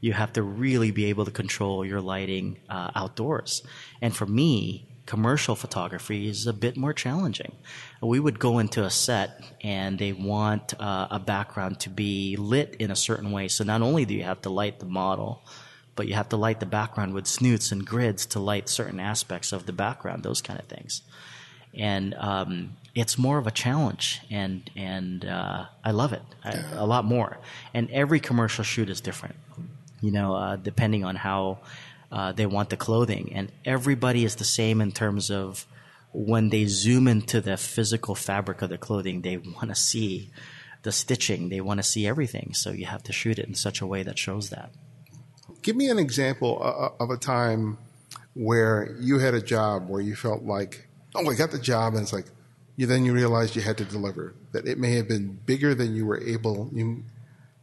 You 0.00 0.12
have 0.14 0.32
to 0.32 0.42
really 0.42 0.90
be 0.90 1.06
able 1.06 1.24
to 1.24 1.30
control 1.30 1.84
your 1.84 2.00
lighting 2.00 2.58
uh, 2.68 2.90
outdoors. 2.94 3.62
And 4.00 4.14
for 4.14 4.26
me, 4.26 4.88
commercial 5.06 5.54
photography 5.54 6.28
is 6.28 6.46
a 6.46 6.52
bit 6.52 6.76
more 6.76 6.92
challenging. 6.92 7.56
We 8.00 8.18
would 8.18 8.38
go 8.38 8.58
into 8.58 8.84
a 8.84 8.90
set 8.90 9.40
and 9.62 9.98
they 9.98 10.12
want 10.12 10.74
uh, 10.80 11.08
a 11.10 11.18
background 11.18 11.80
to 11.80 11.90
be 11.90 12.36
lit 12.36 12.76
in 12.78 12.90
a 12.90 12.96
certain 12.96 13.30
way. 13.30 13.48
So 13.48 13.64
not 13.64 13.82
only 13.82 14.04
do 14.04 14.14
you 14.14 14.24
have 14.24 14.42
to 14.42 14.50
light 14.50 14.80
the 14.80 14.86
model, 14.86 15.42
but 15.94 16.08
you 16.08 16.14
have 16.14 16.28
to 16.30 16.36
light 16.36 16.60
the 16.60 16.66
background 16.66 17.14
with 17.14 17.26
snoots 17.26 17.72
and 17.72 17.86
grids 17.86 18.26
to 18.26 18.40
light 18.40 18.68
certain 18.68 19.00
aspects 19.00 19.52
of 19.52 19.66
the 19.66 19.72
background, 19.72 20.22
those 20.22 20.40
kind 20.40 20.58
of 20.58 20.66
things. 20.66 21.02
And 21.74 22.14
um, 22.14 22.76
it's 22.94 23.16
more 23.16 23.38
of 23.38 23.46
a 23.46 23.50
challenge, 23.50 24.20
and 24.30 24.70
and 24.76 25.24
uh, 25.24 25.66
I 25.82 25.90
love 25.92 26.12
it 26.12 26.22
I, 26.44 26.62
a 26.74 26.86
lot 26.86 27.04
more. 27.04 27.38
And 27.72 27.90
every 27.90 28.20
commercial 28.20 28.64
shoot 28.64 28.90
is 28.90 29.00
different, 29.00 29.36
you 30.00 30.10
know, 30.10 30.34
uh, 30.34 30.56
depending 30.56 31.04
on 31.04 31.16
how 31.16 31.58
uh, 32.10 32.32
they 32.32 32.44
want 32.44 32.68
the 32.68 32.76
clothing. 32.76 33.32
And 33.34 33.50
everybody 33.64 34.24
is 34.24 34.36
the 34.36 34.44
same 34.44 34.82
in 34.82 34.92
terms 34.92 35.30
of 35.30 35.66
when 36.12 36.50
they 36.50 36.66
zoom 36.66 37.08
into 37.08 37.40
the 37.40 37.56
physical 37.56 38.14
fabric 38.14 38.60
of 38.60 38.68
the 38.68 38.76
clothing, 38.76 39.22
they 39.22 39.38
want 39.38 39.70
to 39.70 39.74
see 39.74 40.30
the 40.82 40.92
stitching, 40.92 41.48
they 41.48 41.60
want 41.60 41.78
to 41.78 41.82
see 41.82 42.06
everything. 42.06 42.52
So 42.54 42.70
you 42.70 42.86
have 42.86 43.02
to 43.04 43.12
shoot 43.12 43.38
it 43.38 43.48
in 43.48 43.54
such 43.54 43.80
a 43.80 43.86
way 43.86 44.02
that 44.02 44.18
shows 44.18 44.50
that. 44.50 44.70
Give 45.62 45.76
me 45.76 45.88
an 45.88 45.98
example 45.98 46.58
uh, 46.60 46.86
uh, 46.86 46.90
of 47.00 47.10
a 47.10 47.16
time 47.16 47.78
where 48.34 48.96
you 49.00 49.18
had 49.18 49.34
a 49.34 49.42
job 49.42 49.88
where 49.88 50.00
you 50.00 50.16
felt 50.16 50.42
like, 50.42 50.88
oh, 51.14 51.30
I 51.30 51.34
got 51.34 51.50
the 51.50 51.58
job, 51.58 51.94
and 51.94 52.02
it's 52.02 52.12
like, 52.12 52.26
you 52.76 52.86
then 52.86 53.04
you 53.04 53.12
realized 53.12 53.54
you 53.54 53.62
had 53.62 53.78
to 53.78 53.84
deliver. 53.84 54.34
That 54.52 54.66
it 54.66 54.78
may 54.78 54.96
have 54.96 55.08
been 55.08 55.38
bigger 55.46 55.74
than 55.74 55.94
you 55.94 56.06
were 56.06 56.20
able, 56.20 56.70
you, 56.72 57.04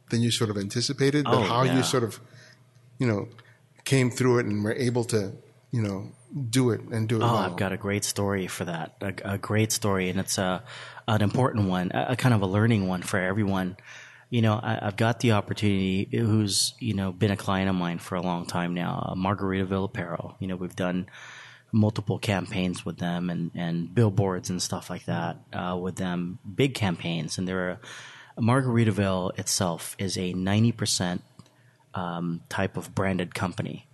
than 0.10 0.22
you 0.22 0.32
sort 0.32 0.50
of 0.50 0.58
anticipated, 0.58 1.26
but 1.26 1.36
oh, 1.36 1.42
how 1.44 1.64
yeah. 1.64 1.78
you 1.78 1.84
sort 1.84 2.04
of, 2.04 2.20
you 3.00 3.08
know, 3.08 3.28
came 3.86 4.12
through 4.12 4.40
it 4.40 4.46
and 4.46 4.64
were 4.64 4.74
able 4.74 5.04
to, 5.06 5.34
you 5.72 5.82
know, 5.82 6.12
do 6.50 6.70
it 6.70 6.82
and 6.82 7.10
do 7.10 7.18
it. 7.18 7.24
Oh, 7.24 7.34
well. 7.34 7.38
I've 7.38 7.58
got 7.58 7.74
a 7.74 7.78
great 7.78 8.04
story 8.04 8.46
for 8.48 8.66
that. 8.66 8.96
A, 9.02 9.34
a 9.34 9.38
great 9.38 9.72
story, 9.72 10.10
and 10.10 10.20
it's 10.20 10.38
a 10.38 10.64
an 11.08 11.24
important 11.24 11.68
one, 11.68 11.92
a, 11.94 12.10
a 12.10 12.16
kind 12.16 12.36
of 12.36 12.44
a 12.44 12.46
learning 12.46 12.88
one 12.88 13.02
for 13.02 13.20
everyone 13.20 13.76
you 14.30 14.42
know, 14.42 14.60
I, 14.62 14.80
have 14.82 14.96
got 14.96 15.20
the 15.20 15.32
opportunity. 15.32 16.08
Who's 16.12 16.74
you 16.80 16.94
know 16.94 17.12
been 17.12 17.32
a 17.32 17.38
client 17.38 17.70
of 17.70 17.76
mine 17.76 18.00
for 18.00 18.16
a 18.16 18.22
long 18.22 18.46
time 18.46 18.74
now, 18.74 19.10
uh, 19.10 19.16
Margaritaville 19.16 19.86
Apparel. 19.86 20.36
You 20.40 20.48
know, 20.48 20.56
we've 20.56 20.76
done 20.76 21.08
multiple 21.72 22.20
campaigns 22.20 22.86
with 22.86 22.98
them 22.98 23.30
and 23.30 23.52
and 23.56 23.94
billboards 23.94 24.50
and 24.50 24.62
stuff 24.62 24.90
like 24.90 25.06
that 25.06 25.38
uh, 25.54 25.78
with 25.82 25.96
them, 25.96 26.40
big 26.56 26.76
campaigns. 26.76 27.38
And 27.38 27.48
they're 27.48 27.80
Margaritaville 28.38 29.38
itself 29.40 29.96
is 29.98 30.18
a 30.18 30.34
ninety 30.34 30.72
percent 30.72 31.24
um, 31.96 32.42
type 32.50 32.78
of 32.78 32.94
branded 32.94 33.34
company. 33.34 33.88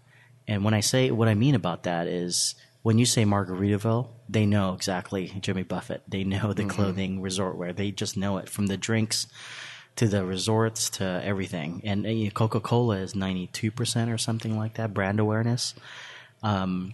And 0.47 0.63
when 0.63 0.73
I 0.73 0.81
say 0.81 1.11
what 1.11 1.29
I 1.29 1.33
mean 1.33 1.55
about 1.55 1.83
that 1.83 2.07
is 2.07 2.55
when 2.83 2.99
you 2.99 3.05
say 3.05 3.23
Margaritaville, 3.23 4.09
they 4.29 4.45
know 4.45 4.73
exactly 4.73 5.33
Jimmy 5.39 5.63
Buffett. 5.63 6.03
They 6.07 6.23
know 6.25 6.51
the 6.51 6.63
mm-hmm. 6.63 6.69
clothing, 6.69 7.21
resort 7.21 7.57
wear. 7.57 7.71
They 7.71 7.91
just 7.91 8.17
know 8.17 8.37
it 8.37 8.49
from 8.49 8.67
the 8.67 8.77
drinks 8.77 9.27
to 9.95 10.07
the 10.07 10.25
resorts 10.25 10.89
to 10.91 11.21
everything. 11.23 11.81
And 11.83 12.05
uh, 12.05 12.29
Coca 12.31 12.59
Cola 12.59 12.97
is 12.97 13.13
92% 13.13 14.13
or 14.13 14.17
something 14.17 14.57
like 14.57 14.75
that 14.75 14.93
brand 14.93 15.19
awareness. 15.19 15.73
Um, 16.43 16.93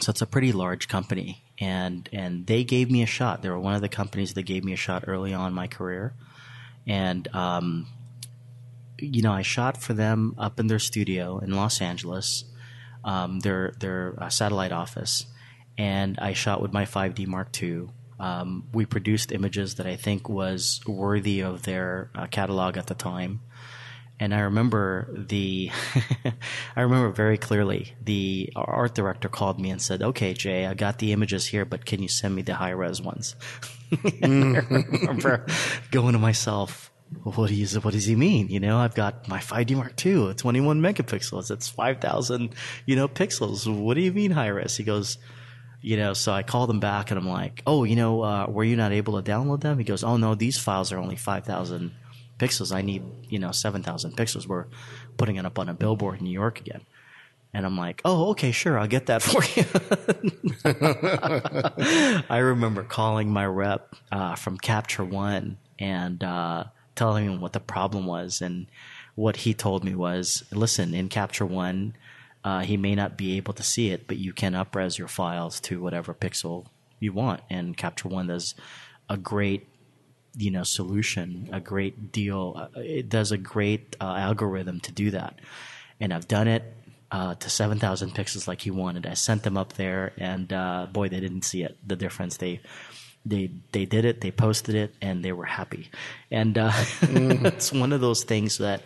so 0.00 0.10
it's 0.10 0.22
a 0.22 0.26
pretty 0.26 0.52
large 0.52 0.88
company. 0.88 1.42
And, 1.58 2.08
and 2.12 2.46
they 2.46 2.64
gave 2.64 2.90
me 2.90 3.02
a 3.02 3.06
shot. 3.06 3.42
They 3.42 3.48
were 3.48 3.58
one 3.58 3.74
of 3.74 3.80
the 3.80 3.88
companies 3.88 4.34
that 4.34 4.42
gave 4.42 4.64
me 4.64 4.72
a 4.72 4.76
shot 4.76 5.04
early 5.06 5.32
on 5.32 5.48
in 5.48 5.54
my 5.54 5.68
career. 5.68 6.12
And, 6.86 7.26
um, 7.34 7.86
you 8.98 9.22
know, 9.22 9.32
I 9.32 9.42
shot 9.42 9.80
for 9.80 9.94
them 9.94 10.34
up 10.36 10.60
in 10.60 10.66
their 10.66 10.78
studio 10.78 11.38
in 11.38 11.52
Los 11.52 11.80
Angeles, 11.80 12.44
um, 13.04 13.40
their, 13.40 13.72
their 13.78 14.14
uh, 14.18 14.28
satellite 14.28 14.72
office. 14.72 15.26
And 15.78 16.18
I 16.18 16.34
shot 16.34 16.60
with 16.60 16.72
my 16.72 16.84
5D 16.84 17.26
Mark 17.26 17.50
II 17.62 17.88
um, 18.18 18.68
we 18.72 18.86
produced 18.86 19.32
images 19.32 19.76
that 19.76 19.86
I 19.86 19.96
think 19.96 20.28
was 20.28 20.80
worthy 20.86 21.40
of 21.40 21.62
their 21.62 22.10
uh, 22.14 22.26
catalog 22.26 22.76
at 22.76 22.86
the 22.86 22.94
time. 22.94 23.40
And 24.20 24.32
I 24.32 24.40
remember 24.40 25.08
the, 25.12 25.70
I 26.76 26.80
remember 26.82 27.10
very 27.10 27.36
clearly 27.36 27.94
the 28.02 28.52
art 28.54 28.94
director 28.94 29.28
called 29.28 29.60
me 29.60 29.70
and 29.70 29.82
said, 29.82 30.02
"Okay, 30.02 30.34
Jay, 30.34 30.66
I 30.66 30.74
got 30.74 30.98
the 30.98 31.12
images 31.12 31.46
here, 31.46 31.64
but 31.64 31.84
can 31.84 32.00
you 32.00 32.08
send 32.08 32.34
me 32.34 32.42
the 32.42 32.54
high 32.54 32.70
res 32.70 33.02
ones?" 33.02 33.34
I 34.04 34.26
remember 34.26 35.44
going 35.90 36.12
to 36.12 36.20
myself, 36.20 36.92
what 37.22 37.48
do 37.48 37.54
you, 37.54 37.66
what 37.80 37.92
does 37.92 38.06
he 38.06 38.14
mean? 38.14 38.48
You 38.48 38.60
know, 38.60 38.78
I've 38.78 38.94
got 38.94 39.28
my 39.28 39.38
5D 39.38 39.76
Mark 39.76 40.04
II, 40.04 40.34
21 40.34 40.80
megapixels. 40.80 41.50
It's 41.50 41.68
5,000, 41.68 42.54
you 42.86 42.96
know, 42.96 43.08
pixels. 43.08 43.72
What 43.72 43.94
do 43.94 44.00
you 44.00 44.12
mean 44.12 44.30
high 44.30 44.48
res? 44.48 44.76
He 44.76 44.84
goes, 44.84 45.18
you 45.84 45.98
know, 45.98 46.14
so 46.14 46.32
I 46.32 46.42
called 46.42 46.70
him 46.70 46.80
back 46.80 47.10
and 47.10 47.20
I'm 47.20 47.28
like, 47.28 47.62
oh, 47.66 47.84
you 47.84 47.94
know, 47.94 48.22
uh, 48.22 48.46
were 48.48 48.64
you 48.64 48.74
not 48.74 48.92
able 48.92 49.20
to 49.20 49.30
download 49.30 49.60
them? 49.60 49.76
He 49.76 49.84
goes, 49.84 50.02
oh 50.02 50.16
no, 50.16 50.34
these 50.34 50.58
files 50.58 50.92
are 50.92 50.98
only 50.98 51.16
five 51.16 51.44
thousand 51.44 51.92
pixels. 52.38 52.74
I 52.74 52.80
need 52.80 53.02
you 53.28 53.38
know 53.38 53.50
seven 53.50 53.82
thousand 53.82 54.16
pixels. 54.16 54.46
We're 54.46 54.64
putting 55.18 55.36
it 55.36 55.44
up 55.44 55.58
on 55.58 55.68
a 55.68 55.74
billboard 55.74 56.20
in 56.20 56.24
New 56.24 56.32
York 56.32 56.58
again. 56.58 56.86
And 57.52 57.66
I'm 57.66 57.76
like, 57.76 58.00
oh, 58.02 58.30
okay, 58.30 58.50
sure, 58.50 58.78
I'll 58.78 58.86
get 58.86 59.06
that 59.06 59.22
for 59.22 59.44
you. 59.54 59.66
I 62.30 62.38
remember 62.38 62.82
calling 62.82 63.30
my 63.30 63.44
rep 63.44 63.94
uh, 64.10 64.36
from 64.36 64.56
Capture 64.56 65.04
One 65.04 65.58
and 65.78 66.24
uh, 66.24 66.64
telling 66.96 67.26
him 67.26 67.42
what 67.42 67.52
the 67.52 67.60
problem 67.60 68.06
was. 68.06 68.40
And 68.40 68.68
what 69.16 69.36
he 69.36 69.52
told 69.52 69.84
me 69.84 69.94
was, 69.94 70.44
listen, 70.50 70.94
in 70.94 71.10
Capture 71.10 71.46
One, 71.46 71.94
uh, 72.44 72.60
he 72.60 72.76
may 72.76 72.94
not 72.94 73.16
be 73.16 73.36
able 73.36 73.54
to 73.54 73.62
see 73.62 73.90
it, 73.90 74.06
but 74.06 74.18
you 74.18 74.32
can 74.32 74.52
upres 74.52 74.98
your 74.98 75.08
files 75.08 75.60
to 75.60 75.80
whatever 75.80 76.12
pixel 76.14 76.66
you 77.00 77.12
want. 77.12 77.40
And 77.50 77.76
Capture 77.76 78.08
One 78.08 78.26
does 78.26 78.54
a 79.08 79.16
great 79.16 79.68
you 80.36 80.50
know 80.50 80.64
solution 80.64 81.48
a 81.52 81.60
great 81.60 82.10
deal 82.10 82.54
uh, 82.56 82.80
it 82.80 83.08
does 83.08 83.32
a 83.32 83.38
great 83.38 83.96
uh, 84.00 84.16
algorithm 84.16 84.80
to 84.80 84.90
do 84.90 85.10
that 85.10 85.38
and 86.00 86.12
i've 86.12 86.26
done 86.26 86.48
it 86.48 86.74
uh, 87.12 87.34
to 87.36 87.48
7000 87.48 88.10
pixels 88.14 88.48
like 88.48 88.60
he 88.60 88.70
wanted 88.70 89.06
i 89.06 89.14
sent 89.14 89.42
them 89.44 89.56
up 89.56 89.74
there 89.74 90.12
and 90.18 90.52
uh, 90.52 90.86
boy 90.90 91.08
they 91.08 91.20
didn't 91.20 91.42
see 91.42 91.62
it 91.62 91.76
the 91.86 91.94
difference 91.94 92.38
they 92.38 92.60
they 93.24 93.50
they 93.72 93.84
did 93.84 94.04
it 94.04 94.20
they 94.20 94.30
posted 94.30 94.74
it 94.74 94.94
and 95.00 95.24
they 95.24 95.32
were 95.32 95.44
happy 95.44 95.90
and 96.30 96.58
uh, 96.58 96.70
mm. 97.00 97.44
it's 97.44 97.72
one 97.72 97.92
of 97.92 98.00
those 98.00 98.24
things 98.24 98.58
that 98.58 98.82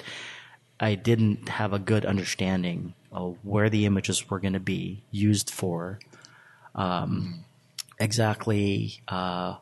i 0.81 0.95
didn't 0.95 1.49
have 1.49 1.73
a 1.73 1.79
good 1.79 2.05
understanding 2.05 2.95
of 3.13 3.37
where 3.43 3.71
the 3.71 3.87
images 3.87 4.29
were 4.29 4.41
going 4.41 4.53
to 4.53 4.61
be 4.61 5.03
used 5.11 5.51
for 5.51 5.99
um, 6.75 7.45
exactly 7.99 9.01
uh, 9.09 9.57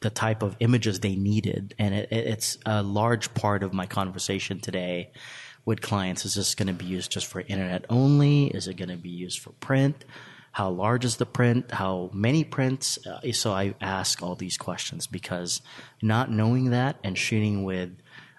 the 0.00 0.10
type 0.10 0.42
of 0.42 0.56
images 0.60 1.00
they 1.00 1.16
needed, 1.16 1.74
and 1.78 1.94
it, 1.94 2.08
it's 2.10 2.58
a 2.66 2.82
large 2.82 3.32
part 3.34 3.62
of 3.62 3.72
my 3.72 3.86
conversation 3.86 4.60
today 4.60 5.10
with 5.64 5.80
clients. 5.80 6.24
Is 6.24 6.34
this 6.34 6.54
going 6.54 6.68
to 6.68 6.72
be 6.72 6.84
used 6.84 7.10
just 7.10 7.26
for 7.26 7.40
internet 7.40 7.84
only? 7.90 8.46
Is 8.46 8.68
it 8.68 8.74
going 8.74 8.90
to 8.90 8.96
be 8.96 9.08
used 9.08 9.40
for 9.40 9.50
print? 9.50 10.04
How 10.52 10.70
large 10.70 11.04
is 11.04 11.16
the 11.16 11.26
print? 11.26 11.70
How 11.70 12.10
many 12.12 12.44
prints? 12.44 12.98
Uh, 13.06 13.32
so 13.32 13.52
I 13.52 13.74
ask 13.80 14.22
all 14.22 14.34
these 14.34 14.56
questions 14.56 15.06
because 15.06 15.60
not 16.02 16.30
knowing 16.30 16.70
that 16.70 16.96
and 17.04 17.18
shooting 17.18 17.64
with 17.64 17.90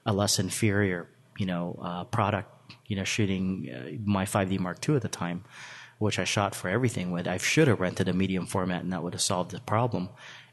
a 0.05 0.13
less 0.13 0.39
inferior, 0.39 1.07
you 1.39 1.45
know, 1.45 1.79
uh, 1.81 2.03
product, 2.03 2.49
you 2.87 2.95
know, 2.95 3.03
shooting 3.03 3.69
uh, 3.73 3.97
my 4.05 4.25
5D 4.25 4.59
Mark 4.59 4.87
II 4.87 4.95
at 4.95 5.01
the 5.01 5.09
time, 5.09 5.43
which 5.97 6.19
I 6.19 6.23
shot 6.23 6.53
for 6.53 6.69
everything 6.69 7.11
with, 7.11 7.27
I 7.27 7.37
should 7.37 7.67
have 7.67 7.79
rented 7.79 8.07
a 8.07 8.13
medium 8.13 8.45
format 8.45 8.83
and 8.83 8.93
that 8.93 9.01
would 9.01 9.13
have 9.13 9.21
solved 9.21 9.51
the 9.51 9.59
problem 9.61 10.09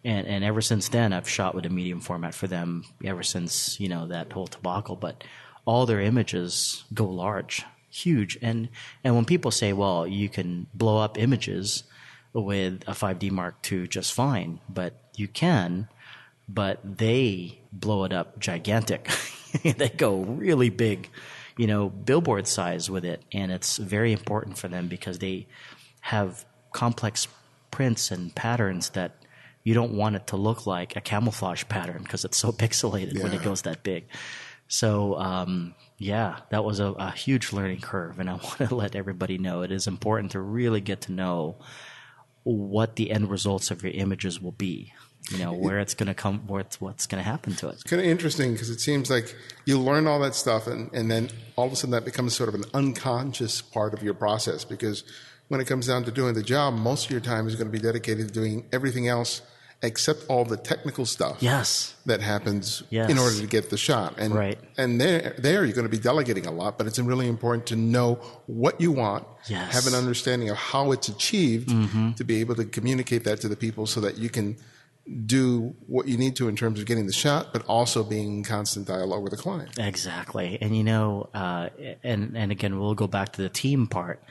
and 0.07 0.27
and 0.29 0.45
ever 0.45 0.61
since 0.61 0.89
then 0.89 1.13
I've 1.13 1.29
shot 1.29 1.55
with 1.55 1.67
a 1.67 1.69
medium 1.69 2.01
format 2.01 2.33
for 2.33 2.47
them 2.47 2.85
ever 3.05 3.25
since 3.25 3.79
you 3.81 3.89
know 3.89 4.07
that 4.07 4.33
whole 4.33 4.47
debacle. 4.47 4.95
But 4.95 5.25
all 5.65 5.85
their 5.85 6.01
images 6.01 6.85
go 6.95 7.07
large, 7.07 7.65
huge, 7.91 8.39
and 8.41 8.69
and 9.03 9.17
when 9.17 9.25
people 9.25 9.51
say, 9.51 9.73
well, 9.73 10.07
you 10.07 10.29
can 10.29 10.69
blow 10.73 10.99
up 10.99 11.19
images 11.19 11.83
with 12.33 12.85
a 12.87 12.93
5D 12.93 13.31
Mark 13.33 13.55
II 13.71 13.89
just 13.89 14.13
fine, 14.13 14.61
but 14.69 14.95
you 15.17 15.27
can, 15.27 15.89
but 16.49 16.81
they 16.85 17.59
blow 17.73 18.05
it 18.05 18.13
up 18.13 18.39
gigantic. 18.39 19.11
they 19.63 19.89
go 19.89 20.21
really 20.21 20.71
big, 20.71 21.09
you 21.57 21.67
know, 21.67 21.89
billboard 21.89 22.47
size 22.47 22.91
with 22.91 23.05
it, 23.05 23.23
and 23.33 23.51
it's 23.51 23.77
very 23.77 24.13
important 24.13 24.59
for 24.59 24.69
them 24.69 24.89
because 24.89 25.19
they 25.19 25.47
have 26.01 26.45
complex 26.73 27.29
prints 27.71 28.11
and 28.11 28.35
patterns 28.35 28.91
that 28.91 29.17
you 29.65 29.75
don't 29.75 29.93
want 29.93 30.15
it 30.15 30.29
to 30.29 30.37
look 30.37 30.67
like 30.67 30.95
a 30.95 31.01
camouflage 31.01 31.65
pattern 31.69 32.03
because 32.03 32.25
it's 32.25 32.37
so 32.37 32.53
pixelated 32.65 33.15
yeah. 33.15 33.23
when 33.25 33.33
it 33.33 33.43
goes 33.43 33.63
that 33.63 33.83
big. 33.83 34.07
So 34.69 35.19
um, 35.19 35.75
yeah, 35.99 36.39
that 36.51 36.65
was 36.65 36.81
a, 36.81 36.87
a, 36.87 37.11
huge 37.11 37.53
learning 37.53 37.81
curve, 37.81 38.19
and 38.19 38.29
I 38.29 38.35
want 38.43 38.59
to 38.59 38.75
let 38.75 38.95
everybody 38.95 39.39
know 39.39 39.63
it 39.63 39.73
is 39.73 39.87
important 39.87 40.33
to 40.33 40.41
really 40.41 40.81
get 40.81 41.03
to 41.03 41.13
know 41.13 41.57
what 42.43 42.95
the 42.95 43.11
end 43.11 43.29
results 43.29 43.71
of 43.71 43.83
your 43.83 43.93
images 43.93 44.41
will 44.41 44.53
be. 44.53 44.93
You 45.31 45.39
know 45.39 45.53
where 45.53 45.81
it's 45.81 45.95
going 45.95 46.07
to 46.07 46.15
come, 46.15 46.47
what's 46.47 46.81
what's 46.81 47.07
going 47.07 47.23
to 47.23 47.29
happen 47.29 47.55
to 47.57 47.69
it. 47.69 47.75
It's 47.75 47.83
kind 47.83 48.01
of 48.01 48.07
interesting 48.07 48.53
because 48.53 48.71
it 48.71 48.81
seems 48.81 49.11
like 49.11 49.35
you 49.65 49.79
learn 49.79 50.07
all 50.07 50.21
that 50.21 50.35
stuff, 50.35 50.67
and, 50.69 50.93
and 50.93 51.11
then 51.11 51.31
all 51.57 51.67
of 51.67 51.73
a 51.73 51.77
sudden 51.77 51.91
that 51.91 52.05
becomes 52.05 52.35
sort 52.35 52.49
of 52.49 52.55
an 52.55 52.65
unconscious 52.75 53.61
part 53.61 53.93
of 53.93 54.03
your 54.03 54.15
process. 54.15 54.65
Because 54.65 55.03
when 55.49 55.61
it 55.61 55.67
comes 55.67 55.89
down 55.89 56.05
to 56.05 56.13
doing 56.13 56.35
the 56.35 56.43
job, 56.43 56.75
most 56.75 57.07
of 57.07 57.11
your 57.11 57.21
time 57.21 57.49
is 57.49 57.57
going 57.57 57.67
to 57.67 57.73
be 57.73 57.83
dedicated 57.83 58.29
to 58.29 58.35
doing 58.35 58.67
everything 58.73 59.09
else 59.09 59.43
except 59.83 60.25
all 60.29 60.45
the 60.45 60.57
technical 60.57 61.05
stuff 61.05 61.37
yes. 61.41 61.95
that 62.07 62.21
happens 62.21 62.83
yes. 62.89 63.11
in 63.11 63.19
order 63.19 63.39
to 63.39 63.47
get 63.47 63.69
the 63.69 63.77
shot. 63.77 64.15
And 64.19 64.35
right. 64.35 64.59
and 64.79 65.01
there 65.01 65.35
there 65.39 65.65
you're 65.65 65.75
going 65.75 65.85
to 65.87 65.95
be 65.95 65.99
delegating 65.99 66.47
a 66.47 66.51
lot, 66.51 66.79
but 66.79 66.87
it's 66.87 66.99
really 66.99 67.29
important 67.29 67.67
to 67.67 67.77
know 67.77 68.15
what 68.47 68.81
you 68.81 68.93
want, 68.93 69.27
yes. 69.49 69.73
have 69.73 69.87
an 69.87 69.99
understanding 69.99 70.49
of 70.51 70.57
how 70.57 70.93
it's 70.93 71.09
achieved 71.09 71.69
mm-hmm. 71.69 72.13
to 72.13 72.25
be 72.25 72.41
able 72.41 72.55
to 72.55 72.65
communicate 72.65 73.25
that 73.25 73.41
to 73.41 73.49
the 73.49 73.57
people 73.57 73.87
so 73.87 74.01
that 74.01 74.17
you 74.17 74.31
can 74.31 74.57
do 75.25 75.75
what 75.87 76.09
you 76.09 76.17
need 76.17 76.35
to 76.37 76.49
in 76.49 76.57
terms 76.57 76.81
of 76.81 76.87
getting 76.87 77.07
the 77.07 77.13
shot, 77.13 77.53
but 77.53 77.65
also 77.67 78.03
being 78.03 78.39
in 78.39 78.43
constant 78.43 78.87
dialogue 78.87 79.23
with 79.23 79.31
the 79.31 79.37
client. 79.37 79.79
Exactly. 79.79 80.59
And 80.61 80.77
you 80.77 80.85
know, 80.85 81.29
uh, 81.33 81.69
and 82.03 82.37
and 82.37 82.51
again, 82.51 82.79
we'll 82.79 82.95
go 82.95 83.07
back 83.07 83.33
to 83.35 83.43
the 83.43 83.49
team 83.49 83.87
part. 83.87 84.23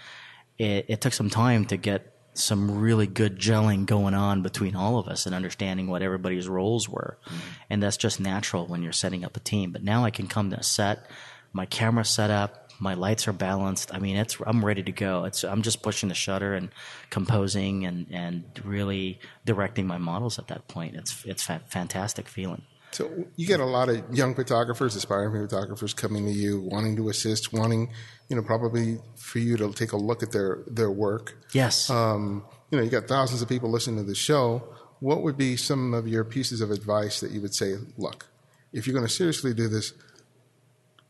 It, 0.58 0.86
it 0.88 1.02
took 1.02 1.14
some 1.14 1.30
time 1.30 1.66
to 1.66 1.78
get 1.78 2.12
some 2.34 2.80
really 2.80 3.08
good 3.08 3.40
gelling 3.40 3.86
going 3.86 4.14
on 4.14 4.42
between 4.42 4.76
all 4.76 5.00
of 5.00 5.08
us 5.08 5.26
and 5.26 5.34
understanding 5.34 5.88
what 5.88 6.02
everybody's 6.02 6.50
roles 6.50 6.90
were. 6.90 7.18
Mm-hmm. 7.26 7.38
And 7.70 7.84
that's 7.84 7.98
just 7.98 8.20
natural 8.20 8.68
when 8.68 8.84
you're 8.84 8.92
setting 8.92 9.24
up 9.24 9.38
a 9.38 9.40
team. 9.40 9.72
But 9.72 9.84
now 9.84 10.04
I 10.04 10.12
can 10.12 10.28
come 10.28 10.50
to 10.50 10.58
a 10.58 10.64
set, 10.64 11.06
my 11.54 11.66
camera 11.66 12.04
set 12.04 12.30
up, 12.30 12.65
my 12.80 12.94
lights 12.94 13.28
are 13.28 13.34
balanced. 13.34 13.94
I 13.94 14.00
mean, 14.00 14.16
it's 14.16 14.38
I'm 14.46 14.64
ready 14.64 14.84
to 14.84 14.92
go. 14.92 15.26
It's 15.26 15.44
I'm 15.44 15.62
just 15.62 15.82
pushing 15.82 16.10
the 16.10 16.16
shutter 16.16 16.54
and 16.54 16.70
composing 17.10 17.86
and 17.86 18.08
and 18.12 18.44
really 18.64 19.20
directing 19.46 19.88
my 19.88 19.98
models 19.98 20.40
at 20.40 20.48
that 20.48 20.68
point. 20.68 20.96
It's 20.96 21.24
it's 21.26 21.50
a 21.50 21.62
fantastic 21.68 22.28
feeling. 22.28 22.64
So 22.92 23.26
you 23.36 23.46
get 23.46 23.60
a 23.60 23.66
lot 23.66 23.90
of 23.90 24.16
young 24.16 24.36
photographers, 24.36 24.96
aspiring 24.96 25.48
photographers 25.48 25.94
coming 25.94 26.26
to 26.26 26.32
you, 26.32 26.62
wanting 26.62 26.96
to 26.96 27.10
assist, 27.10 27.52
wanting, 27.52 27.92
you 28.30 28.38
know, 28.38 28.42
probably 28.42 29.00
for 29.18 29.40
you 29.40 29.58
to 29.58 29.74
take 29.74 29.92
a 29.92 29.98
look 29.98 30.24
at 30.24 30.32
their 30.32 30.64
their 30.68 30.90
work. 30.90 31.38
Yes. 31.52 31.90
Um, 31.90 32.46
you 32.72 32.78
know, 32.78 32.84
you 32.84 32.90
got 32.90 33.08
thousands 33.08 33.42
of 33.42 33.50
people 33.50 33.70
listening 33.70 33.98
to 33.98 34.04
the 34.04 34.16
show. 34.16 34.64
What 35.02 35.24
would 35.24 35.38
be 35.38 35.58
some 35.58 35.94
of 35.94 36.08
your 36.08 36.24
pieces 36.24 36.62
of 36.62 36.72
advice 36.72 37.20
that 37.20 37.32
you 37.32 37.42
would 37.42 37.54
say, 37.54 37.76
look, 37.98 38.28
if 38.72 38.88
you're 38.88 38.96
going 38.96 39.08
to 39.08 39.14
seriously 39.14 39.54
do 39.54 39.68
this, 39.68 39.94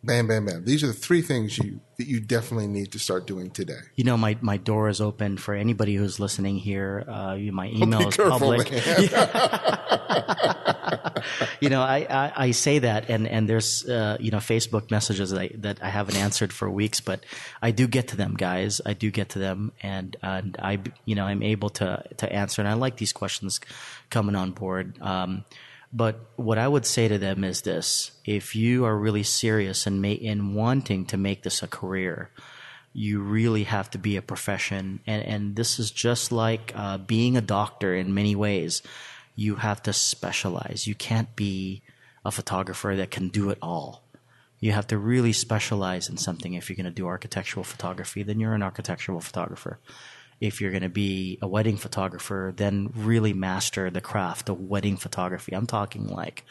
bam, 0.06 0.28
bam, 0.28 0.46
bam. 0.46 0.66
These 0.66 0.84
are 0.84 0.88
the 0.88 0.94
three 0.94 1.22
things 1.22 1.58
you 1.58 1.80
that 1.98 2.08
you 2.08 2.20
definitely 2.20 2.68
need 2.68 2.92
to 2.92 3.00
start 3.00 3.26
doing 3.26 3.50
today. 3.50 3.80
You 3.96 4.04
know, 4.04 4.18
my, 4.18 4.38
my 4.42 4.58
door 4.58 4.90
is 4.90 5.00
open 5.00 5.38
for 5.38 5.54
anybody 5.54 5.96
who's 5.96 6.20
listening 6.20 6.58
here. 6.58 7.06
Uh, 7.08 7.38
my 7.38 7.70
email 7.70 8.08
is 8.08 8.16
careful, 8.16 8.40
public. 8.40 8.72
you 11.60 11.70
know, 11.70 11.82
I, 11.82 12.06
I, 12.10 12.32
I, 12.36 12.52
say 12.52 12.80
that, 12.80 13.10
and 13.10 13.28
and 13.28 13.50
there's 13.50 13.88
uh, 13.88 14.18
you 14.20 14.32
know 14.32 14.40
Facebook 14.40 14.92
messages 14.92 15.32
that 15.32 15.42
I, 15.42 15.50
that 15.56 15.82
I 15.82 15.90
haven't 15.90 16.18
answered 16.18 16.52
for 16.52 16.70
weeks, 16.70 17.00
but 17.00 17.24
I 17.62 17.72
do 17.72 17.88
get 17.88 18.10
to 18.10 18.18
them, 18.18 18.36
guys. 18.36 18.82
I 18.86 18.94
do 18.94 19.12
get 19.12 19.30
to 19.30 19.40
them, 19.40 19.72
and 19.82 20.18
and 20.22 20.58
I 20.62 20.80
you 21.06 21.16
know 21.16 21.26
I'm 21.26 21.44
able 21.44 21.70
to 21.72 22.04
to 22.18 22.32
answer, 22.32 22.62
and 22.62 22.70
I 22.70 22.74
like 22.74 22.98
these 22.98 23.14
questions 23.14 23.60
coming 24.10 24.36
on 24.36 24.52
board. 24.52 25.02
Um, 25.02 25.46
but 25.94 26.20
what 26.36 26.58
I 26.58 26.68
would 26.68 26.86
say 26.86 27.08
to 27.08 27.18
them 27.18 27.44
is 27.44 27.62
this: 27.62 28.12
if 28.26 28.56
you 28.56 28.86
are 28.86 28.98
really 28.98 29.24
serious 29.24 29.88
and 29.88 30.02
ma- 30.02 30.10
in 30.10 30.54
wanting 30.54 31.06
to 31.08 31.18
make 31.18 31.44
this 31.44 31.64
a 31.64 31.68
career, 31.68 32.30
you 32.94 33.22
really 33.22 33.64
have 33.64 33.90
to 33.92 33.98
be 33.98 34.18
a 34.18 34.22
profession, 34.22 35.00
and 35.06 35.24
and 35.24 35.56
this 35.56 35.80
is 35.80 35.92
just 35.92 36.32
like 36.32 36.74
uh, 36.76 36.98
being 36.98 37.38
a 37.38 37.42
doctor 37.42 37.96
in 37.96 38.14
many 38.14 38.36
ways 38.36 38.82
you 39.36 39.56
have 39.56 39.84
to 39.84 39.94
specialize. 39.94 40.88
You 40.88 40.96
can't 40.96 41.36
be 41.36 41.82
a 42.24 42.32
photographer 42.32 42.96
that 42.96 43.12
can 43.12 43.30
do 43.30 43.50
it 43.50 43.58
all. 43.62 44.04
You 44.60 44.72
have 44.72 44.88
to 44.88 44.98
really 44.98 45.34
specialize 45.34 46.10
in 46.10 46.18
something. 46.18 46.54
If 46.54 46.70
you're 46.70 46.78
going 46.78 46.86
to 46.86 46.92
do 46.92 47.06
architectural 47.06 47.64
photography, 47.64 48.24
then 48.24 48.40
you're 48.40 48.54
an 48.54 48.64
architectural 48.64 49.20
photographer. 49.20 49.80
If 50.42 50.60
you're 50.60 50.72
going 50.72 50.84
to 50.84 50.90
be 50.90 51.40
a 51.42 51.48
wedding 51.48 51.78
photographer, 51.78 52.54
then 52.56 52.92
really 52.94 53.34
master 53.34 53.90
the 53.90 54.02
craft 54.02 54.50
of 54.50 54.60
wedding 54.60 54.98
photography. 54.98 55.54
I'm 55.54 55.68
talking 55.68 56.08
like 56.08 56.44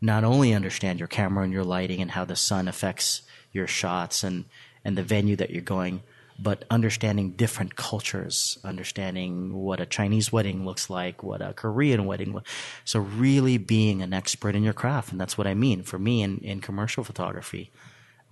not 0.00 0.24
only 0.24 0.54
understand 0.54 0.98
your 0.98 1.08
camera 1.08 1.44
and 1.44 1.52
your 1.52 1.64
lighting 1.64 2.00
and 2.00 2.10
how 2.10 2.24
the 2.24 2.36
sun 2.36 2.68
affects 2.68 3.22
your 3.52 3.66
shots 3.66 4.22
and, 4.22 4.44
and 4.84 4.96
the 4.96 5.02
venue 5.02 5.36
that 5.36 5.50
you're 5.50 5.62
going, 5.62 6.02
but 6.38 6.64
understanding 6.70 7.30
different 7.30 7.76
cultures, 7.76 8.58
understanding 8.64 9.54
what 9.54 9.80
a 9.80 9.86
Chinese 9.86 10.32
wedding 10.32 10.64
looks 10.64 10.90
like, 10.90 11.22
what 11.22 11.40
a 11.40 11.52
Korean 11.52 12.06
wedding. 12.06 12.40
So 12.84 13.00
really 13.00 13.56
being 13.56 14.02
an 14.02 14.12
expert 14.12 14.56
in 14.56 14.64
your 14.64 14.72
craft, 14.72 15.12
and 15.12 15.20
that's 15.20 15.38
what 15.38 15.46
I 15.46 15.54
mean 15.54 15.82
for 15.82 15.98
me 15.98 16.22
in, 16.22 16.38
in 16.38 16.60
commercial 16.60 17.04
photography. 17.04 17.70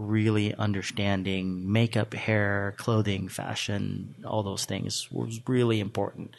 Really 0.03 0.55
understanding 0.55 1.73
makeup, 1.73 2.15
hair, 2.15 2.75
clothing, 2.77 3.29
fashion, 3.29 4.15
all 4.25 4.43
those 4.43 4.65
things 4.65 5.09
was 5.11 5.41
really 5.47 5.81
important. 5.81 6.35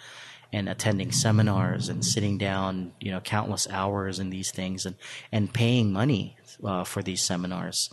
and 0.54 0.70
attending 0.70 1.12
seminars 1.12 1.90
and 1.90 2.06
sitting 2.06 2.38
down, 2.38 2.94
you 3.00 3.12
know, 3.12 3.20
countless 3.20 3.68
hours 3.70 4.20
in 4.20 4.30
these 4.30 4.52
things 4.52 4.86
and, 4.86 4.96
and 5.32 5.52
paying 5.52 5.92
money 5.92 6.38
uh, 6.64 6.84
for 6.84 7.02
these 7.02 7.22
seminars 7.24 7.92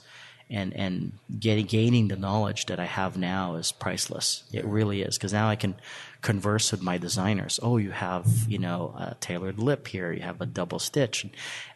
and, 0.50 0.74
and 0.76 1.12
getting, 1.38 1.64
gaining 1.64 2.08
the 2.08 2.16
knowledge 2.16 2.66
that 2.66 2.78
I 2.78 2.84
have 2.84 3.16
now 3.16 3.54
is 3.54 3.72
priceless. 3.72 4.44
It 4.52 4.66
really 4.66 5.00
is. 5.00 5.16
Cause 5.16 5.32
now 5.32 5.48
I 5.48 5.56
can 5.56 5.74
converse 6.20 6.70
with 6.70 6.82
my 6.82 6.98
designers. 6.98 7.58
Oh, 7.62 7.78
you 7.78 7.92
have, 7.92 8.26
you 8.46 8.58
know, 8.58 8.94
a 8.98 9.16
tailored 9.20 9.58
lip 9.58 9.88
here. 9.88 10.12
You 10.12 10.20
have 10.20 10.42
a 10.42 10.46
double 10.46 10.78
stitch 10.78 11.24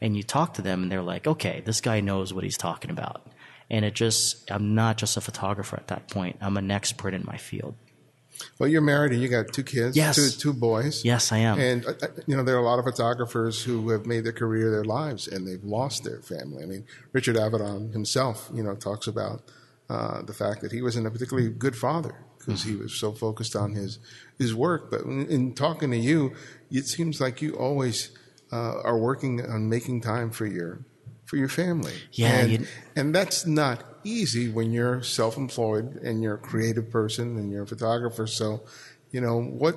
and 0.03 0.17
you 0.17 0.23
talk 0.23 0.53
to 0.55 0.63
them 0.63 0.83
and 0.83 0.93
they're 0.93 1.03
like, 1.03 1.27
okay, 1.27 1.63
this 1.65 1.81
guy 1.81 2.01
knows 2.01 2.35
what 2.35 2.45
he's 2.45 2.59
talking 2.59 2.91
about. 2.91 3.27
And 3.75 3.85
it 3.85 3.95
just, 3.95 4.49
I'm 4.53 4.77
not 4.77 4.99
just 4.99 5.17
a 5.17 5.21
photographer 5.21 5.75
at 5.75 5.89
that 5.89 6.09
point. 6.09 6.37
I'm 6.41 6.57
an 6.57 6.71
expert 6.71 7.13
in 7.13 7.25
my 7.27 7.37
field. 7.37 7.75
Well, 8.57 8.69
you're 8.69 8.81
married 8.81 9.11
and 9.11 9.21
you 9.21 9.27
got 9.27 9.53
two 9.53 9.65
kids, 9.65 9.97
yes. 9.97 10.15
two, 10.15 10.31
two 10.31 10.53
boys. 10.53 11.05
Yes, 11.05 11.33
I 11.33 11.39
am. 11.39 11.59
And, 11.59 11.85
uh, 11.85 11.95
uh, 12.01 12.07
you 12.25 12.37
know, 12.37 12.45
there 12.45 12.55
are 12.55 12.61
a 12.61 12.65
lot 12.65 12.79
of 12.79 12.85
photographers 12.85 13.65
who 13.65 13.91
have 13.91 14.07
made 14.07 14.23
their 14.23 14.33
career 14.33 14.71
their 14.71 14.85
lives 14.85 15.27
and 15.27 15.45
they've 15.45 15.65
lost 15.65 16.05
their 16.05 16.21
family. 16.21 16.63
I 16.63 16.67
mean, 16.67 16.85
Richard 17.13 17.35
Avedon 17.35 17.93
himself, 17.93 18.49
you 18.55 18.63
know, 18.63 18.77
talks 18.77 19.09
about 19.09 19.43
uh, 19.91 20.23
the 20.23 20.35
fact 20.35 20.61
that 20.61 20.71
he 20.71 20.81
wasn't 20.81 21.09
a 21.09 21.11
particularly 21.11 21.49
good 21.51 21.75
father 21.75 22.15
because 22.39 22.61
mm-hmm. 22.61 22.77
he 22.77 22.77
was 22.77 22.95
so 22.95 23.11
focused 23.11 23.57
on 23.57 23.73
his, 23.73 23.99
his 24.39 24.55
work. 24.55 24.89
But 24.89 25.01
in, 25.01 25.27
in 25.27 25.53
talking 25.53 25.91
to 25.91 25.99
you, 25.99 26.33
it 26.71 26.87
seems 26.87 27.21
like 27.21 27.43
you 27.43 27.57
always 27.57 28.17
uh, 28.53 28.83
are 28.83 28.99
working 28.99 29.45
on 29.45 29.69
making 29.69 30.03
time 30.03 30.31
for 30.31 30.47
your 30.47 30.85
for 31.35 31.39
your 31.39 31.49
family. 31.49 31.95
Yeah, 32.13 32.29
and, 32.29 32.69
and 32.95 33.15
that's 33.15 33.45
not 33.45 33.83
easy 34.05 34.49
when 34.49 34.73
you're 34.73 35.03
self-employed 35.03 35.97
and 35.97 36.23
you're 36.23 36.37
a 36.37 36.39
creative 36.39 36.93
person 36.93 37.37
and 37.37 37.51
you're 37.51 37.65
a 37.65 37.67
photographer. 37.67 38.29
So, 38.29 38.63
you 39.11 39.21
know 39.21 39.41
what, 39.41 39.77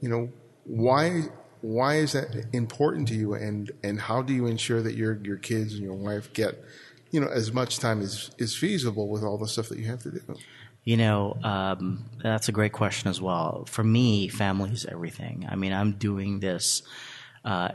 you 0.00 0.10
know 0.10 0.30
why 0.64 1.22
why 1.62 1.96
is 1.96 2.12
that 2.12 2.48
important 2.52 3.08
to 3.08 3.14
you, 3.14 3.32
and 3.32 3.70
and 3.82 3.98
how 3.98 4.20
do 4.20 4.34
you 4.34 4.46
ensure 4.46 4.82
that 4.82 4.94
your 4.94 5.18
your 5.24 5.38
kids 5.38 5.72
and 5.72 5.82
your 5.82 5.94
wife 5.94 6.34
get 6.34 6.62
you 7.10 7.20
know 7.20 7.28
as 7.28 7.50
much 7.50 7.78
time 7.78 8.02
as 8.02 8.30
is 8.36 8.54
feasible 8.54 9.08
with 9.08 9.22
all 9.22 9.38
the 9.38 9.48
stuff 9.48 9.70
that 9.70 9.78
you 9.78 9.86
have 9.86 10.02
to 10.02 10.10
do. 10.10 10.20
You 10.84 10.98
know, 10.98 11.38
um, 11.42 12.04
that's 12.22 12.48
a 12.48 12.52
great 12.52 12.72
question 12.72 13.08
as 13.08 13.22
well. 13.22 13.64
For 13.66 13.84
me, 13.84 14.28
family 14.28 14.70
is 14.70 14.84
everything. 14.84 15.46
I 15.48 15.56
mean, 15.56 15.72
I'm 15.72 15.92
doing 15.92 16.40
this 16.40 16.82
uh, 17.44 17.70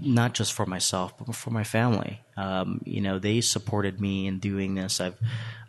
not 0.00 0.34
just 0.34 0.52
for 0.52 0.64
myself, 0.64 1.12
but 1.18 1.34
for 1.34 1.50
my 1.50 1.64
family. 1.64 2.20
Um, 2.36 2.80
you 2.84 3.00
know, 3.00 3.18
they 3.18 3.40
supported 3.40 4.00
me 4.00 4.26
in 4.26 4.38
doing 4.38 4.74
this. 4.74 5.00
I've 5.00 5.18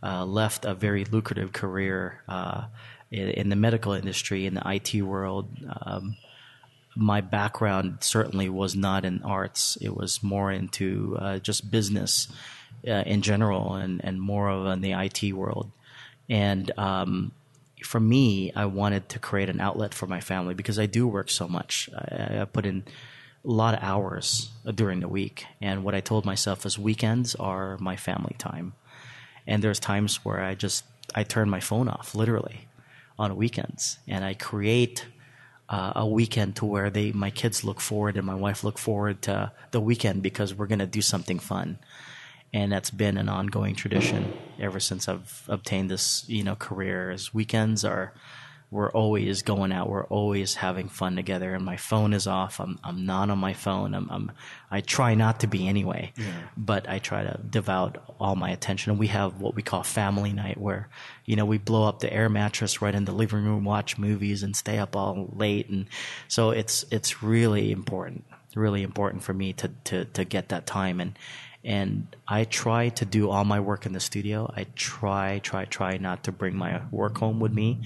uh, 0.01 0.25
left 0.25 0.65
a 0.65 0.73
very 0.73 1.05
lucrative 1.05 1.51
career 1.51 2.21
uh, 2.29 2.65
in, 3.11 3.29
in, 3.29 3.49
the 3.49 3.55
medical 3.55 3.91
industry, 3.91 4.45
in 4.45 4.53
the 4.53 4.63
IT 4.65 5.01
world. 5.01 5.49
Um, 5.81 6.15
my 6.95 7.21
background 7.21 7.97
certainly 8.01 8.49
was 8.49 8.75
not 8.75 9.03
in 9.03 9.21
arts. 9.23 9.77
It 9.81 9.95
was 9.95 10.23
more 10.23 10.51
into 10.51 11.17
uh, 11.19 11.39
just 11.39 11.69
business 11.69 12.27
uh, 12.87 13.03
in 13.05 13.21
general 13.21 13.75
and, 13.75 14.03
and 14.03 14.21
more 14.21 14.49
of 14.49 14.65
in 14.67 14.81
the 14.81 14.93
IT 14.93 15.33
world. 15.33 15.71
And 16.29 16.71
um, 16.77 17.31
for 17.83 17.99
me, 17.99 18.53
I 18.55 18.65
wanted 18.65 19.09
to 19.09 19.19
create 19.19 19.49
an 19.49 19.59
outlet 19.59 19.93
for 19.93 20.07
my 20.07 20.21
family 20.21 20.53
because 20.53 20.79
I 20.79 20.85
do 20.85 21.07
work 21.07 21.29
so 21.29 21.47
much. 21.47 21.89
I, 21.93 22.39
I 22.41 22.45
put 22.45 22.65
in 22.65 22.83
a 23.43 23.49
lot 23.49 23.73
of 23.73 23.83
hours 23.83 24.51
during 24.75 24.99
the 24.99 25.07
week. 25.07 25.45
And 25.61 25.83
what 25.83 25.95
I 25.95 25.99
told 25.99 26.25
myself 26.25 26.65
is 26.65 26.77
weekends 26.77 27.35
are 27.35 27.77
my 27.79 27.95
family 27.95 28.35
time. 28.37 28.73
And 29.47 29.63
there's 29.63 29.79
times 29.79 30.23
where 30.23 30.41
I 30.41 30.55
just 30.55 30.85
I 31.15 31.23
turn 31.23 31.49
my 31.49 31.59
phone 31.59 31.89
off 31.89 32.15
literally 32.15 32.67
on 33.17 33.35
weekends 33.35 33.99
and 34.07 34.23
I 34.23 34.33
create 34.33 35.05
uh, 35.69 35.93
a 35.95 36.07
weekend 36.07 36.55
to 36.57 36.65
where 36.65 36.89
they 36.89 37.11
my 37.11 37.31
kids 37.31 37.63
look 37.63 37.81
forward 37.81 38.17
and 38.17 38.25
my 38.25 38.35
wife 38.35 38.63
look 38.63 38.77
forward 38.77 39.21
to 39.23 39.51
the 39.71 39.79
weekend 39.79 40.21
because 40.21 40.53
we're 40.53 40.67
going 40.67 40.79
to 40.79 40.85
do 40.85 41.01
something 41.01 41.39
fun. 41.39 41.79
And 42.53 42.71
that's 42.71 42.91
been 42.91 43.17
an 43.17 43.29
ongoing 43.29 43.75
tradition 43.75 44.33
ever 44.59 44.79
since 44.81 45.07
I've 45.07 45.43
obtained 45.47 45.89
this, 45.89 46.25
you 46.27 46.43
know, 46.43 46.55
career. 46.55 47.09
As 47.09 47.33
weekends 47.33 47.85
are 47.85 48.13
we're 48.71 48.89
always 48.89 49.41
going 49.41 49.73
out. 49.73 49.89
We're 49.89 50.05
always 50.05 50.55
having 50.55 50.87
fun 50.87 51.17
together. 51.17 51.53
And 51.53 51.65
my 51.65 51.75
phone 51.75 52.13
is 52.13 52.25
off. 52.25 52.61
I'm 52.61 52.79
I'm 52.83 53.05
not 53.05 53.29
on 53.29 53.37
my 53.37 53.53
phone. 53.53 53.93
I'm, 53.93 54.09
I'm 54.09 54.31
I 54.71 54.79
try 54.79 55.13
not 55.13 55.41
to 55.41 55.47
be 55.47 55.67
anyway. 55.67 56.13
Yeah. 56.15 56.31
But 56.55 56.89
I 56.89 56.99
try 56.99 57.23
to 57.23 57.37
devote 57.49 57.97
all 58.17 58.37
my 58.37 58.49
attention. 58.49 58.91
And 58.91 58.99
we 58.99 59.07
have 59.07 59.41
what 59.41 59.55
we 59.55 59.61
call 59.61 59.83
family 59.83 60.31
night, 60.31 60.57
where 60.57 60.87
you 61.25 61.35
know 61.35 61.45
we 61.45 61.57
blow 61.57 61.85
up 61.85 61.99
the 61.99 62.11
air 62.11 62.29
mattress 62.29 62.81
right 62.81 62.95
in 62.95 63.03
the 63.03 63.11
living 63.11 63.43
room, 63.43 63.65
watch 63.65 63.97
movies, 63.97 64.41
and 64.41 64.55
stay 64.55 64.77
up 64.77 64.95
all 64.95 65.29
late. 65.35 65.69
And 65.69 65.87
so 66.29 66.51
it's 66.51 66.85
it's 66.91 67.21
really 67.21 67.73
important, 67.73 68.23
really 68.55 68.83
important 68.83 69.21
for 69.21 69.33
me 69.33 69.51
to 69.53 69.67
to 69.83 70.05
to 70.05 70.23
get 70.23 70.47
that 70.47 70.65
time 70.65 71.01
and 71.01 71.19
and 71.63 72.15
I 72.27 72.45
try 72.45 72.89
to 72.89 73.05
do 73.05 73.29
all 73.29 73.45
my 73.45 73.59
work 73.59 73.85
in 73.85 73.93
the 73.93 73.99
studio. 73.99 74.51
I 74.55 74.65
try, 74.75 75.39
try, 75.39 75.65
try 75.65 75.97
not 75.97 76.23
to 76.23 76.31
bring 76.31 76.55
my 76.55 76.81
work 76.91 77.17
home 77.17 77.39
with 77.39 77.53
me 77.53 77.81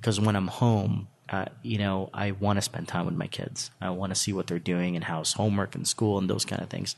because 0.00 0.20
when 0.20 0.36
I'm 0.36 0.48
home, 0.48 1.08
uh, 1.28 1.44
you 1.62 1.78
know, 1.78 2.10
I 2.12 2.32
want 2.32 2.56
to 2.56 2.62
spend 2.62 2.88
time 2.88 3.06
with 3.06 3.14
my 3.14 3.28
kids. 3.28 3.70
I 3.80 3.90
want 3.90 4.10
to 4.10 4.18
see 4.18 4.32
what 4.32 4.48
they're 4.48 4.58
doing 4.58 4.96
and 4.96 5.04
house 5.04 5.34
homework 5.34 5.76
and 5.76 5.86
school 5.86 6.18
and 6.18 6.28
those 6.28 6.44
kind 6.44 6.60
of 6.60 6.68
things, 6.68 6.96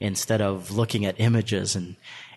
instead 0.00 0.40
of 0.40 0.70
looking 0.70 1.04
at 1.04 1.20
images 1.20 1.76
and 1.76 1.96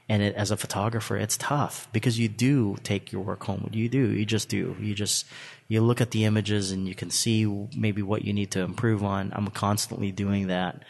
and 0.10 0.24
it, 0.24 0.36
as 0.36 0.52
a 0.52 0.58
photographer, 0.58 1.18
it's 1.18 1.36
tough 1.36 1.90
because 1.92 2.18
you 2.18 2.30
do 2.30 2.78
take 2.84 3.12
your 3.12 3.22
work 3.22 3.44
home. 3.44 3.70
You 3.74 3.90
do, 3.90 4.12
you 4.12 4.26
just 4.26 4.48
do. 4.48 4.76
You 4.80 4.94
just 4.94 5.26
you 5.68 5.82
look 5.82 6.00
at 6.00 6.12
the 6.12 6.24
images 6.24 6.72
and 6.72 6.88
you 6.88 6.96
can 6.96 7.10
see 7.10 7.46
maybe 7.76 8.02
what 8.02 8.24
you 8.24 8.32
need 8.32 8.52
to 8.52 8.62
improve 8.62 9.04
on. 9.04 9.32
I'm 9.36 9.48
constantly 9.48 10.12
doing 10.12 10.48
that. 10.48 10.84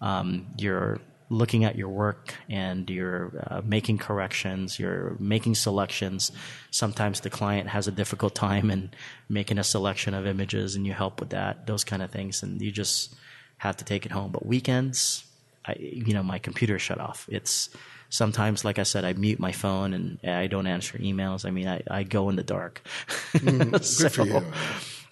Um, 0.00 0.48
you're 0.58 1.00
looking 1.30 1.64
at 1.64 1.76
your 1.76 1.88
work 1.88 2.34
and 2.48 2.88
you're 2.88 3.44
uh, 3.50 3.60
making 3.64 3.98
corrections, 3.98 4.78
you're 4.78 5.16
making 5.18 5.54
selections. 5.54 6.32
Sometimes 6.70 7.20
the 7.20 7.30
client 7.30 7.68
has 7.68 7.86
a 7.86 7.92
difficult 7.92 8.34
time 8.34 8.70
in 8.70 8.90
making 9.28 9.58
a 9.58 9.64
selection 9.64 10.14
of 10.14 10.26
images 10.26 10.74
and 10.74 10.86
you 10.86 10.92
help 10.92 11.20
with 11.20 11.30
that, 11.30 11.66
those 11.66 11.84
kind 11.84 12.02
of 12.02 12.10
things. 12.10 12.42
And 12.42 12.60
you 12.60 12.70
just 12.70 13.14
have 13.58 13.76
to 13.78 13.84
take 13.84 14.06
it 14.06 14.12
home. 14.12 14.32
But 14.32 14.46
weekends, 14.46 15.24
I, 15.66 15.76
you 15.78 16.14
know, 16.14 16.22
my 16.22 16.38
computer 16.38 16.78
shut 16.78 16.98
off. 16.98 17.28
It's 17.30 17.68
sometimes, 18.08 18.64
like 18.64 18.78
I 18.78 18.84
said, 18.84 19.04
I 19.04 19.12
mute 19.12 19.38
my 19.38 19.52
phone 19.52 19.92
and 19.92 20.18
I 20.24 20.46
don't 20.46 20.66
answer 20.66 20.96
emails. 20.98 21.44
I 21.44 21.50
mean, 21.50 21.68
I, 21.68 21.82
I 21.90 22.02
go 22.04 22.28
in 22.30 22.36
the 22.36 22.42
dark. 22.44 22.82
Mm, 23.38 23.84
so 23.84 24.42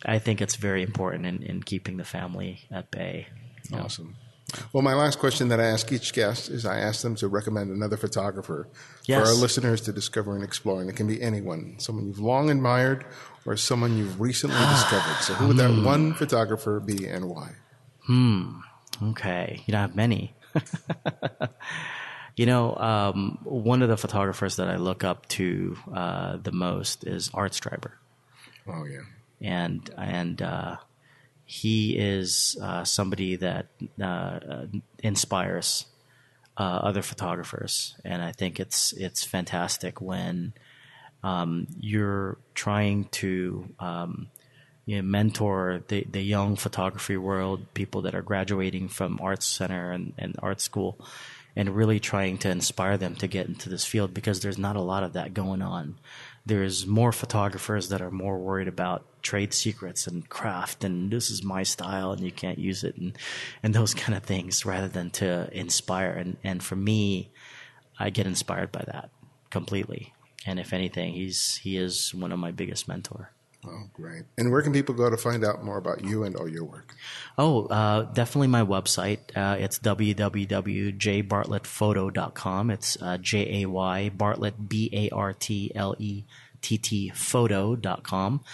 I 0.04 0.18
think 0.18 0.40
it's 0.40 0.56
very 0.56 0.82
important 0.82 1.26
in, 1.26 1.42
in 1.42 1.62
keeping 1.62 1.98
the 1.98 2.04
family 2.04 2.60
at 2.70 2.90
bay. 2.90 3.26
Awesome. 3.72 4.06
Know. 4.06 4.25
Well, 4.72 4.82
my 4.82 4.94
last 4.94 5.18
question 5.18 5.48
that 5.48 5.58
I 5.58 5.64
ask 5.64 5.90
each 5.90 6.12
guest 6.12 6.50
is 6.50 6.64
I 6.64 6.78
ask 6.78 7.02
them 7.02 7.16
to 7.16 7.28
recommend 7.28 7.70
another 7.70 7.96
photographer 7.96 8.68
yes. 9.04 9.20
for 9.20 9.26
our 9.28 9.34
listeners 9.34 9.80
to 9.82 9.92
discover 9.92 10.36
and 10.36 10.44
explore. 10.44 10.80
And 10.80 10.88
it 10.88 10.94
can 10.94 11.08
be 11.08 11.20
anyone, 11.20 11.76
someone 11.78 12.06
you've 12.06 12.20
long 12.20 12.48
admired 12.48 13.04
or 13.44 13.56
someone 13.56 13.96
you've 13.96 14.20
recently 14.20 14.58
discovered. 14.58 15.22
So 15.22 15.34
who 15.34 15.48
would 15.48 15.56
that 15.56 15.70
hmm. 15.70 15.84
one 15.84 16.14
photographer 16.14 16.78
be 16.78 17.06
and 17.06 17.28
why? 17.28 17.52
Hmm. 18.02 18.58
Okay. 19.02 19.62
You 19.66 19.72
don't 19.72 19.80
have 19.80 19.96
many. 19.96 20.34
you 22.36 22.46
know, 22.46 22.76
um, 22.76 23.38
one 23.42 23.82
of 23.82 23.88
the 23.88 23.96
photographers 23.96 24.56
that 24.56 24.68
I 24.68 24.76
look 24.76 25.02
up 25.02 25.26
to 25.30 25.76
uh, 25.92 26.36
the 26.36 26.52
most 26.52 27.04
is 27.04 27.30
Art 27.34 27.52
Streiber. 27.52 27.92
Oh, 28.68 28.84
yeah. 28.84 29.00
And, 29.40 29.90
and, 29.98 30.40
uh, 30.40 30.76
he 31.46 31.96
is 31.96 32.58
uh, 32.60 32.82
somebody 32.84 33.36
that 33.36 33.66
uh, 34.02 34.66
inspires 34.98 35.86
uh, 36.58 36.80
other 36.82 37.02
photographers, 37.02 37.94
and 38.04 38.20
I 38.20 38.32
think 38.32 38.58
it's 38.58 38.92
it's 38.92 39.22
fantastic 39.24 40.00
when 40.00 40.54
um, 41.22 41.68
you're 41.78 42.38
trying 42.54 43.04
to 43.12 43.68
um, 43.78 44.28
you 44.86 44.96
know, 44.96 45.02
mentor 45.02 45.82
the, 45.86 46.04
the 46.10 46.22
young 46.22 46.56
photography 46.56 47.16
world, 47.16 47.72
people 47.74 48.02
that 48.02 48.14
are 48.16 48.22
graduating 48.22 48.88
from 48.88 49.20
arts 49.22 49.46
center 49.46 49.92
and, 49.92 50.14
and 50.18 50.36
art 50.42 50.60
school, 50.60 50.98
and 51.54 51.76
really 51.76 52.00
trying 52.00 52.38
to 52.38 52.50
inspire 52.50 52.96
them 52.96 53.14
to 53.16 53.26
get 53.26 53.46
into 53.46 53.68
this 53.68 53.84
field 53.84 54.12
because 54.12 54.40
there's 54.40 54.58
not 54.58 54.76
a 54.76 54.80
lot 54.80 55.04
of 55.04 55.12
that 55.12 55.32
going 55.32 55.62
on. 55.62 55.96
There's 56.44 56.86
more 56.86 57.12
photographers 57.12 57.88
that 57.88 58.02
are 58.02 58.10
more 58.10 58.38
worried 58.38 58.68
about 58.68 59.15
trade 59.26 59.52
secrets 59.52 60.06
and 60.06 60.28
craft 60.28 60.84
and 60.84 61.10
this 61.10 61.32
is 61.32 61.42
my 61.42 61.64
style 61.64 62.12
and 62.12 62.20
you 62.20 62.30
can't 62.30 62.60
use 62.60 62.84
it 62.84 62.96
and 62.96 63.18
and 63.60 63.74
those 63.74 63.92
kind 63.92 64.16
of 64.16 64.22
things 64.22 64.64
rather 64.64 64.86
than 64.86 65.10
to 65.10 65.48
inspire 65.50 66.12
and 66.12 66.36
and 66.44 66.62
for 66.62 66.76
me 66.76 67.28
I 67.98 68.10
get 68.10 68.28
inspired 68.28 68.70
by 68.70 68.84
that 68.86 69.10
completely 69.50 70.14
and 70.46 70.60
if 70.60 70.72
anything 70.72 71.14
he's 71.14 71.56
he 71.56 71.76
is 71.76 72.14
one 72.14 72.30
of 72.30 72.38
my 72.38 72.52
biggest 72.52 72.86
mentor 72.86 73.32
Oh, 73.68 73.90
great. 73.92 74.22
And 74.38 74.52
where 74.52 74.62
can 74.62 74.72
people 74.72 74.94
go 74.94 75.10
to 75.10 75.16
find 75.16 75.44
out 75.44 75.64
more 75.64 75.76
about 75.76 76.04
you 76.04 76.22
and 76.22 76.36
all 76.36 76.48
your 76.48 76.62
work? 76.62 76.94
Oh, 77.36 77.66
uh, 77.66 78.02
definitely 78.02 78.46
my 78.46 78.62
website. 78.62 79.18
Uh, 79.34 79.56
it's 79.58 79.80
www.jaybartlettphoto.com. 79.80 82.70
It's 82.70 82.96
uh, 83.02 83.18
J 83.18 83.62
A 83.62 83.68
Y 83.68 84.08
Bartlett, 84.10 84.68
B 84.68 84.88
A 84.92 85.10
R 85.10 85.32
T 85.32 85.72
L 85.74 85.96
E 85.98 86.22
T 86.60 86.78
T 86.78 87.10
photo.com. 87.10 88.44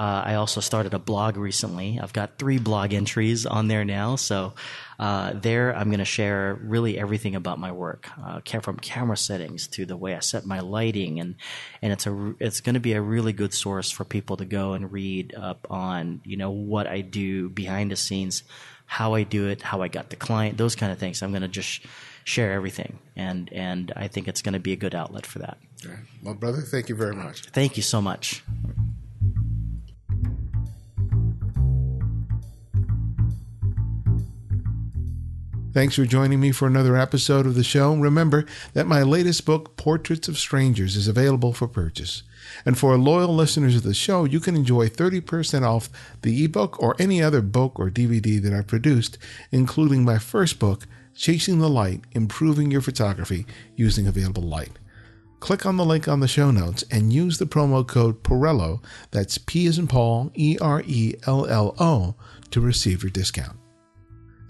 Uh, 0.00 0.22
I 0.24 0.34
also 0.36 0.62
started 0.62 0.94
a 0.94 0.98
blog 0.98 1.36
recently. 1.36 2.00
I've 2.00 2.14
got 2.14 2.38
three 2.38 2.56
blog 2.56 2.94
entries 2.94 3.44
on 3.44 3.68
there 3.68 3.84
now. 3.84 4.16
So 4.16 4.54
uh, 4.98 5.34
there, 5.34 5.76
I'm 5.76 5.88
going 5.88 5.98
to 5.98 6.06
share 6.06 6.58
really 6.62 6.98
everything 6.98 7.34
about 7.34 7.58
my 7.58 7.70
work, 7.70 8.08
uh, 8.18 8.40
from 8.62 8.78
camera 8.78 9.18
settings 9.18 9.68
to 9.68 9.84
the 9.84 9.98
way 9.98 10.14
I 10.14 10.20
set 10.20 10.46
my 10.46 10.60
lighting, 10.60 11.20
and 11.20 11.34
and 11.82 11.92
it's 11.92 12.06
a 12.06 12.34
it's 12.40 12.62
going 12.62 12.76
to 12.76 12.80
be 12.80 12.94
a 12.94 13.02
really 13.02 13.34
good 13.34 13.52
source 13.52 13.90
for 13.90 14.06
people 14.06 14.38
to 14.38 14.46
go 14.46 14.72
and 14.72 14.90
read 14.90 15.34
up 15.34 15.66
on 15.68 16.22
you 16.24 16.38
know 16.38 16.50
what 16.50 16.86
I 16.86 17.02
do 17.02 17.50
behind 17.50 17.90
the 17.90 17.96
scenes, 17.96 18.42
how 18.86 19.12
I 19.12 19.24
do 19.24 19.48
it, 19.48 19.60
how 19.60 19.82
I 19.82 19.88
got 19.88 20.08
the 20.08 20.16
client, 20.16 20.56
those 20.56 20.76
kind 20.76 20.92
of 20.92 20.98
things. 20.98 21.22
I'm 21.22 21.32
going 21.32 21.42
to 21.42 21.48
just 21.48 21.82
share 22.24 22.52
everything, 22.52 23.00
and 23.16 23.52
and 23.52 23.92
I 23.94 24.08
think 24.08 24.28
it's 24.28 24.40
going 24.40 24.54
to 24.54 24.60
be 24.60 24.72
a 24.72 24.76
good 24.76 24.94
outlet 24.94 25.26
for 25.26 25.40
that. 25.40 25.58
Well, 26.22 26.32
brother, 26.32 26.62
thank 26.62 26.88
you 26.88 26.94
very 26.94 27.14
much. 27.14 27.42
Thank 27.50 27.76
you 27.76 27.82
so 27.82 28.00
much. 28.00 28.42
Thanks 35.72 35.94
for 35.94 36.04
joining 36.04 36.40
me 36.40 36.50
for 36.50 36.66
another 36.66 36.96
episode 36.96 37.46
of 37.46 37.54
the 37.54 37.62
show. 37.62 37.94
Remember 37.94 38.44
that 38.72 38.88
my 38.88 39.02
latest 39.02 39.46
book, 39.46 39.76
Portraits 39.76 40.26
of 40.26 40.36
Strangers, 40.36 40.96
is 40.96 41.06
available 41.06 41.52
for 41.52 41.68
purchase. 41.68 42.24
And 42.66 42.76
for 42.76 42.98
loyal 42.98 43.32
listeners 43.32 43.76
of 43.76 43.84
the 43.84 43.94
show, 43.94 44.24
you 44.24 44.40
can 44.40 44.56
enjoy 44.56 44.88
30% 44.88 45.62
off 45.62 45.88
the 46.22 46.44
ebook 46.44 46.82
or 46.82 46.96
any 46.98 47.22
other 47.22 47.40
book 47.40 47.78
or 47.78 47.88
DVD 47.88 48.42
that 48.42 48.52
I 48.52 48.62
produced, 48.62 49.16
including 49.52 50.04
my 50.04 50.18
first 50.18 50.58
book, 50.58 50.88
Chasing 51.14 51.60
the 51.60 51.70
Light 51.70 52.00
Improving 52.12 52.72
Your 52.72 52.80
Photography 52.80 53.46
Using 53.76 54.08
Available 54.08 54.42
Light. 54.42 54.72
Click 55.38 55.64
on 55.64 55.76
the 55.76 55.84
link 55.84 56.08
on 56.08 56.18
the 56.18 56.26
show 56.26 56.50
notes 56.50 56.82
and 56.90 57.12
use 57.12 57.38
the 57.38 57.46
promo 57.46 57.86
code 57.86 58.24
PERELLO, 58.24 58.82
that's 59.12 59.38
P 59.38 59.68
as 59.68 59.78
in 59.78 59.86
Paul, 59.86 60.32
E 60.34 60.58
R 60.60 60.82
E 60.84 61.14
L 61.28 61.46
L 61.46 61.76
O, 61.78 62.16
to 62.50 62.60
receive 62.60 63.04
your 63.04 63.10
discount. 63.10 63.59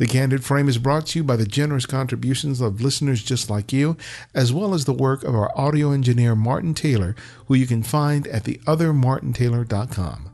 The 0.00 0.06
Candid 0.06 0.42
Frame 0.42 0.66
is 0.66 0.78
brought 0.78 1.08
to 1.08 1.18
you 1.18 1.24
by 1.24 1.36
the 1.36 1.44
generous 1.44 1.84
contributions 1.84 2.62
of 2.62 2.80
listeners 2.80 3.22
just 3.22 3.50
like 3.50 3.70
you, 3.70 3.98
as 4.34 4.50
well 4.50 4.72
as 4.72 4.86
the 4.86 4.94
work 4.94 5.22
of 5.24 5.34
our 5.34 5.52
audio 5.54 5.92
engineer 5.92 6.34
Martin 6.34 6.72
Taylor, 6.72 7.14
who 7.48 7.54
you 7.54 7.66
can 7.66 7.82
find 7.82 8.26
at 8.28 8.44
theothermartintaylor.com. 8.44 10.30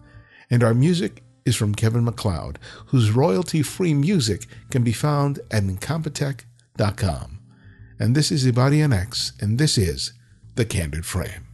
And 0.50 0.62
our 0.62 0.72
music 0.72 1.24
is 1.44 1.56
from 1.56 1.74
Kevin 1.74 2.04
MacLeod, 2.04 2.60
whose 2.86 3.10
royalty 3.10 3.60
free 3.64 3.92
music 3.92 4.46
can 4.70 4.84
be 4.84 4.92
found 4.92 5.40
at 5.50 5.64
incompetech.com. 5.64 7.40
And 7.98 8.14
this 8.14 8.30
is 8.30 8.46
Ibarionex, 8.46 9.42
and 9.42 9.58
this 9.58 9.76
is 9.76 10.12
The 10.54 10.64
Candid 10.64 11.04
Frame. 11.04 11.45